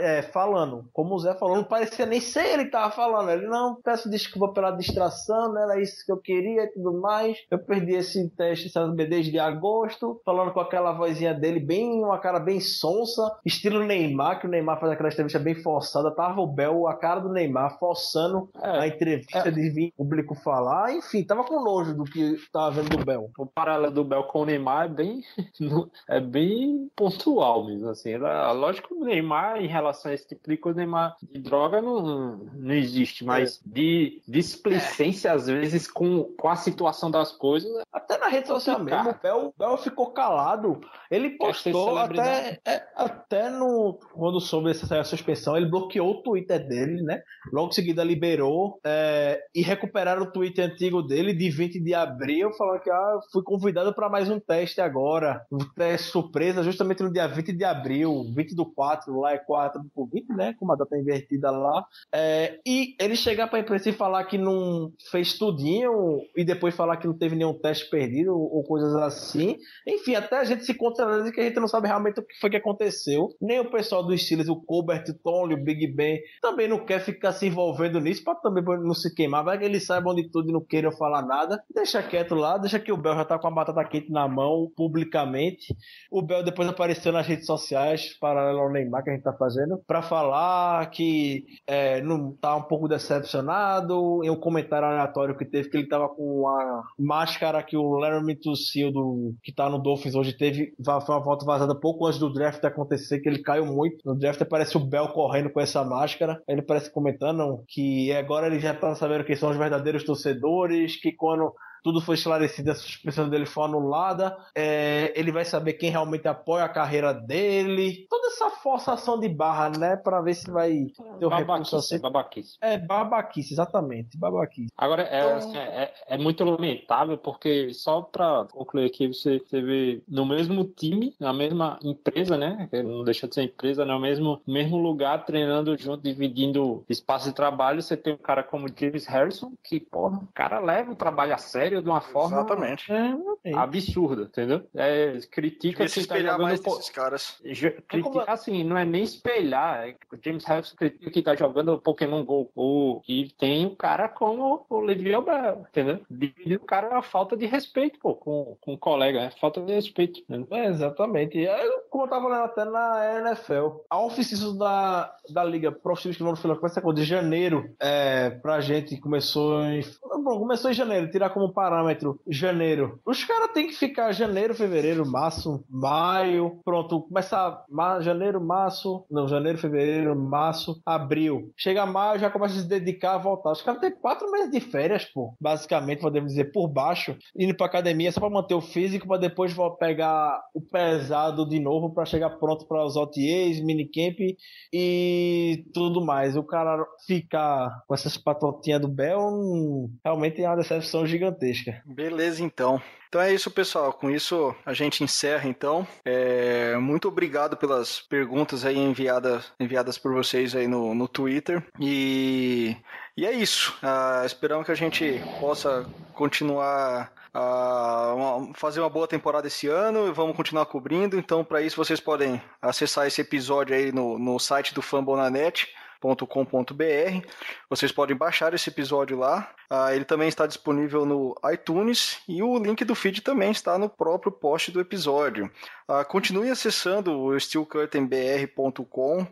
[0.00, 0.88] é, falando.
[0.92, 3.30] Como o Zé falou, não parecia nem ser ele que tava falando.
[3.30, 7.36] Ele, não, peço desculpa pela distração, não era isso que eu queria e tudo mais.
[7.50, 12.38] Eu perdi esse teste sabe, desde agosto, falando com aquela vozinha dele, bem, uma cara
[12.38, 16.14] bem sonsa, estilo Neymar, que o Neymar faz aquela entrevista bem forçada.
[16.14, 20.92] Tava o Bel, a cara do Neymar, forçando a É, entrevista de vir público falar.
[20.92, 23.30] Enfim, tava com nojo do que tava vendo do Bel.
[23.38, 25.22] o paralelo do Bel com o Neymar é bem,
[26.08, 28.10] é bem pontual mesmo, assim.
[28.10, 31.80] Era, lógico que o Neymar, em relação a esse tipo de coisa, Neymar de droga
[31.80, 38.18] não, não existe, mas de displicência, às vezes, com, com a situação das coisas, Até
[38.18, 40.80] na rede social mesmo, o Bel, o Bel ficou calado.
[41.10, 43.98] Ele postou até, é, até no.
[44.12, 47.22] Quando soube essa suspensão, ele bloqueou o Twitter dele, né?
[47.52, 52.52] Logo em seguida liberou é, e recuperaram o Twitter antigo dele de 20 de abril,
[52.52, 55.44] falando que ah, fui convidado para mais um teste agora.
[55.50, 59.82] Um teste surpresa, justamente no dia 20 de abril, 20 do 4, lá é 4
[59.94, 60.54] por 20, né?
[60.58, 61.84] Com uma data invertida lá.
[62.12, 66.96] É, e ele chegar pra imprensa e falar que não fez tudinho e depois falar
[66.96, 69.56] que não teve nenhum teste perdido ou coisas assim.
[69.86, 72.50] Enfim, até a gente se contradiz que a gente não sabe realmente o que foi
[72.50, 73.28] que aconteceu.
[73.40, 77.00] Nem o pessoal dos Steelers, o Colbert, o Tony, o Big Ben, também não quer
[77.00, 79.44] ficar se envolvendo nisso pra também não se queimar.
[79.44, 81.62] Vai que eles saibam de tudo e não queiram falar nada.
[81.74, 84.70] Deixa quieto lá, deixa que o Bel já tá com a batata quente na mão,
[84.76, 85.76] publicamente.
[86.10, 89.80] O Bel depois apareceu nas redes sociais, paralelo ao Neymar que a gente tá fazendo,
[89.86, 95.68] pra falar que é, não tá um pouco decepcionado em um comentário aleatório que teve
[95.68, 100.14] que ele tava com a máscara que o Laramie Toussaint do que tá no Dolphins
[100.14, 103.98] hoje teve foi uma foto vazada pouco antes do draft acontecer que ele caiu muito.
[104.04, 108.58] No draft aparece o Bell correndo com essa máscara ele parece comentando que agora ele
[108.58, 113.28] já tá sabendo quem são os verdadeiros torcedores que quando tudo foi esclarecido, a suspensão
[113.28, 114.36] dele foi anulada.
[114.54, 118.06] É, ele vai saber quem realmente apoia a carreira dele.
[118.08, 119.96] Toda essa forçação de barra, né?
[119.96, 120.86] Pra ver se vai
[121.18, 122.00] ter o babaquice, assim.
[122.00, 122.56] babaquice.
[122.60, 124.16] É babaquice, exatamente.
[124.18, 124.68] Babaquice.
[124.76, 130.02] Agora, é, Então- assim, é, é muito lamentável, porque só para concluir aqui, você teve
[130.08, 132.68] no mesmo time, na mesma empresa, né?
[132.72, 137.82] Não deixa de ser empresa, no mesmo, mesmo lugar, treinando junto, dividindo espaço de trabalho.
[137.82, 141.38] Você tem um cara como James Harrison, que, porra, o cara leva o trabalho a
[141.38, 142.38] sério de uma forma.
[142.38, 142.92] Exatamente.
[142.92, 144.62] É, absurda, entendeu?
[144.74, 147.40] É, critica se tá espelhar jogando mais po- caras.
[147.44, 149.88] Jo- como- Critica assim, não é nem espelhar.
[149.88, 152.50] é que O James Harrison critica que tá jogando Pokémon GO.
[152.54, 156.00] O, e tem um cara como o Levi Bell, entendeu?
[156.44, 159.60] E o cara é uma falta de respeito, pô, com, com o colega, é falta
[159.60, 160.20] de respeito.
[160.28, 160.44] Né?
[160.50, 161.44] É, exatamente.
[161.46, 166.22] É, como eu tava lendo até na NFL, a off-season da, da Liga Profissional que
[166.24, 169.80] não foi começa com de janeiro é, pra gente começou em.
[170.02, 172.98] Bom, começou em janeiro, tirar como parâmetro janeiro.
[173.04, 176.58] Os caras têm que ficar janeiro, fevereiro, março, maio.
[176.64, 179.04] Pronto, começar ma- janeiro, março.
[179.10, 181.52] Não, janeiro, fevereiro, março, abril.
[181.58, 183.52] Chega maio, já começa a se dedicar a voltar.
[183.52, 185.34] Os caras têm quatro meses de férias, pô.
[185.38, 189.54] Basicamente, podemos dizer, por baixo, indo pra academia só pra manter o físico, pra depois
[189.78, 194.34] pegar o pesado de novo pra chegar pronto para os OTAs, minicamp
[194.72, 196.36] e tudo mais.
[196.38, 201.49] O cara ficar com essas patotinhas do Bel hum, realmente é uma decepção gigantesca.
[201.84, 202.80] Beleza, então.
[203.08, 203.92] Então é isso, pessoal.
[203.92, 205.86] Com isso a gente encerra, então.
[206.04, 211.62] É, Muito obrigado pelas perguntas aí enviadas, enviadas por vocês aí no, no Twitter.
[211.78, 212.76] E,
[213.16, 213.76] e é isso.
[213.82, 218.14] Ah, esperamos que a gente possa continuar a
[218.54, 221.18] fazer uma boa temporada esse ano e vamos continuar cobrindo.
[221.18, 225.68] Então, para isso, vocês podem acessar esse episódio aí no, no site do Fambonanet
[226.00, 227.26] com.br.
[227.68, 229.50] Vocês podem baixar esse episódio lá.
[229.68, 233.88] Ah, ele também está disponível no iTunes e o link do feed também está no
[233.88, 235.50] próprio post do episódio.
[235.86, 239.26] Ah, continue acessando o steelcurtainbr.com.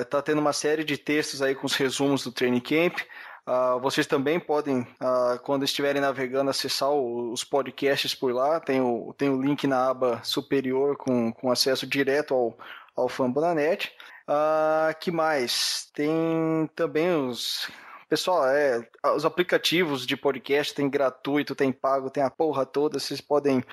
[0.00, 2.98] Está tendo uma série de textos aí com os resumos do Training Camp.
[3.44, 8.60] Ah, vocês também podem, ah, quando estiverem navegando, acessar o- os podcasts por lá.
[8.60, 12.56] Tem o, tem o link na aba superior com, com acesso direto ao,
[12.94, 13.92] ao Fambonanet.
[14.26, 15.90] Ah, que mais?
[15.94, 17.70] Tem também os.
[18.08, 18.86] Pessoal, é,
[19.16, 22.98] os aplicativos de podcast tem gratuito, tem pago, tem a porra toda.
[22.98, 23.64] Vocês podem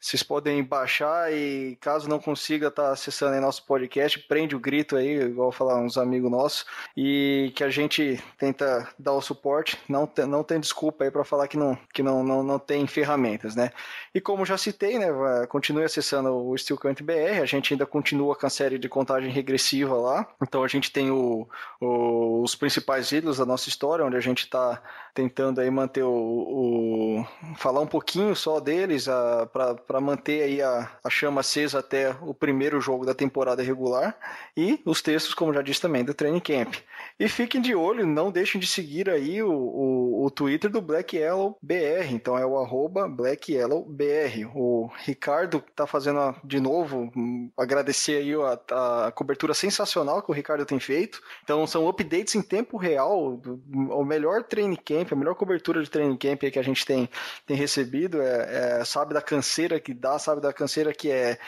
[0.00, 4.96] vocês podem baixar e caso não consiga estar acessando aí nosso podcast, prende o grito
[4.96, 6.64] aí, igual falar uns amigos nossos,
[6.96, 9.78] e que a gente tenta dar o suporte.
[9.88, 13.54] Não não tem desculpa aí para falar que não que não, não, não tem ferramentas,
[13.54, 13.70] né?
[14.14, 15.06] E como já citei, né,
[15.48, 19.30] continue acessando o Steel Country BR, a gente ainda continua com a série de contagem
[19.30, 20.26] regressiva lá.
[20.42, 21.46] Então a gente tem o,
[21.80, 24.82] o- os principais ídolos da nossa história, onde a gente está
[25.14, 27.26] tentando aí manter o, o-
[27.56, 29.06] falar um pouquinho só deles
[29.52, 34.16] para manter aí a, a chama acesa até o primeiro jogo da temporada regular
[34.56, 36.74] e os textos, como já disse também, do Training Camp.
[37.18, 41.16] E fiquem de olho, não deixem de seguir aí o, o, o Twitter do Black
[41.16, 44.46] Yellow BR, então é o arroba Black Yellow BR.
[44.54, 47.10] O Ricardo tá fazendo a- de novo,
[47.56, 51.20] agradecer aí a, a cobertura sensacional que o Ricardo tem feito.
[51.44, 53.60] Então são updates em tempo real, do-
[53.90, 57.08] o melhor training camp, a melhor cobertura de training camp que a gente tem,
[57.46, 61.38] tem recebido, é, é, sabe da canseira que dá, sabe da canseira que é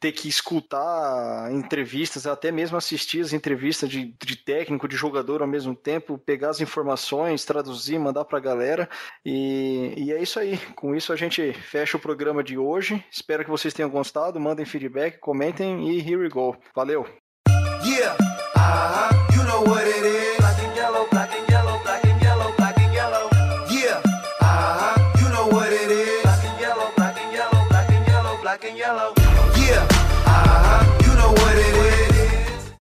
[0.00, 5.48] ter que escutar entrevistas, até mesmo assistir as entrevistas de, de técnico, de jogador ao
[5.48, 8.88] mesmo tempo, pegar as informações, traduzir, mandar pra galera.
[9.24, 10.58] E, e é isso aí.
[10.74, 13.04] Com isso a gente fecha o programa de hoje.
[13.10, 14.40] Espero que vocês tenham gostado.
[14.40, 16.56] Mandem feedback, comentem e here we go.
[16.74, 17.06] Valeu!
[17.84, 18.16] Yeah,
[18.56, 20.21] uh-huh, you know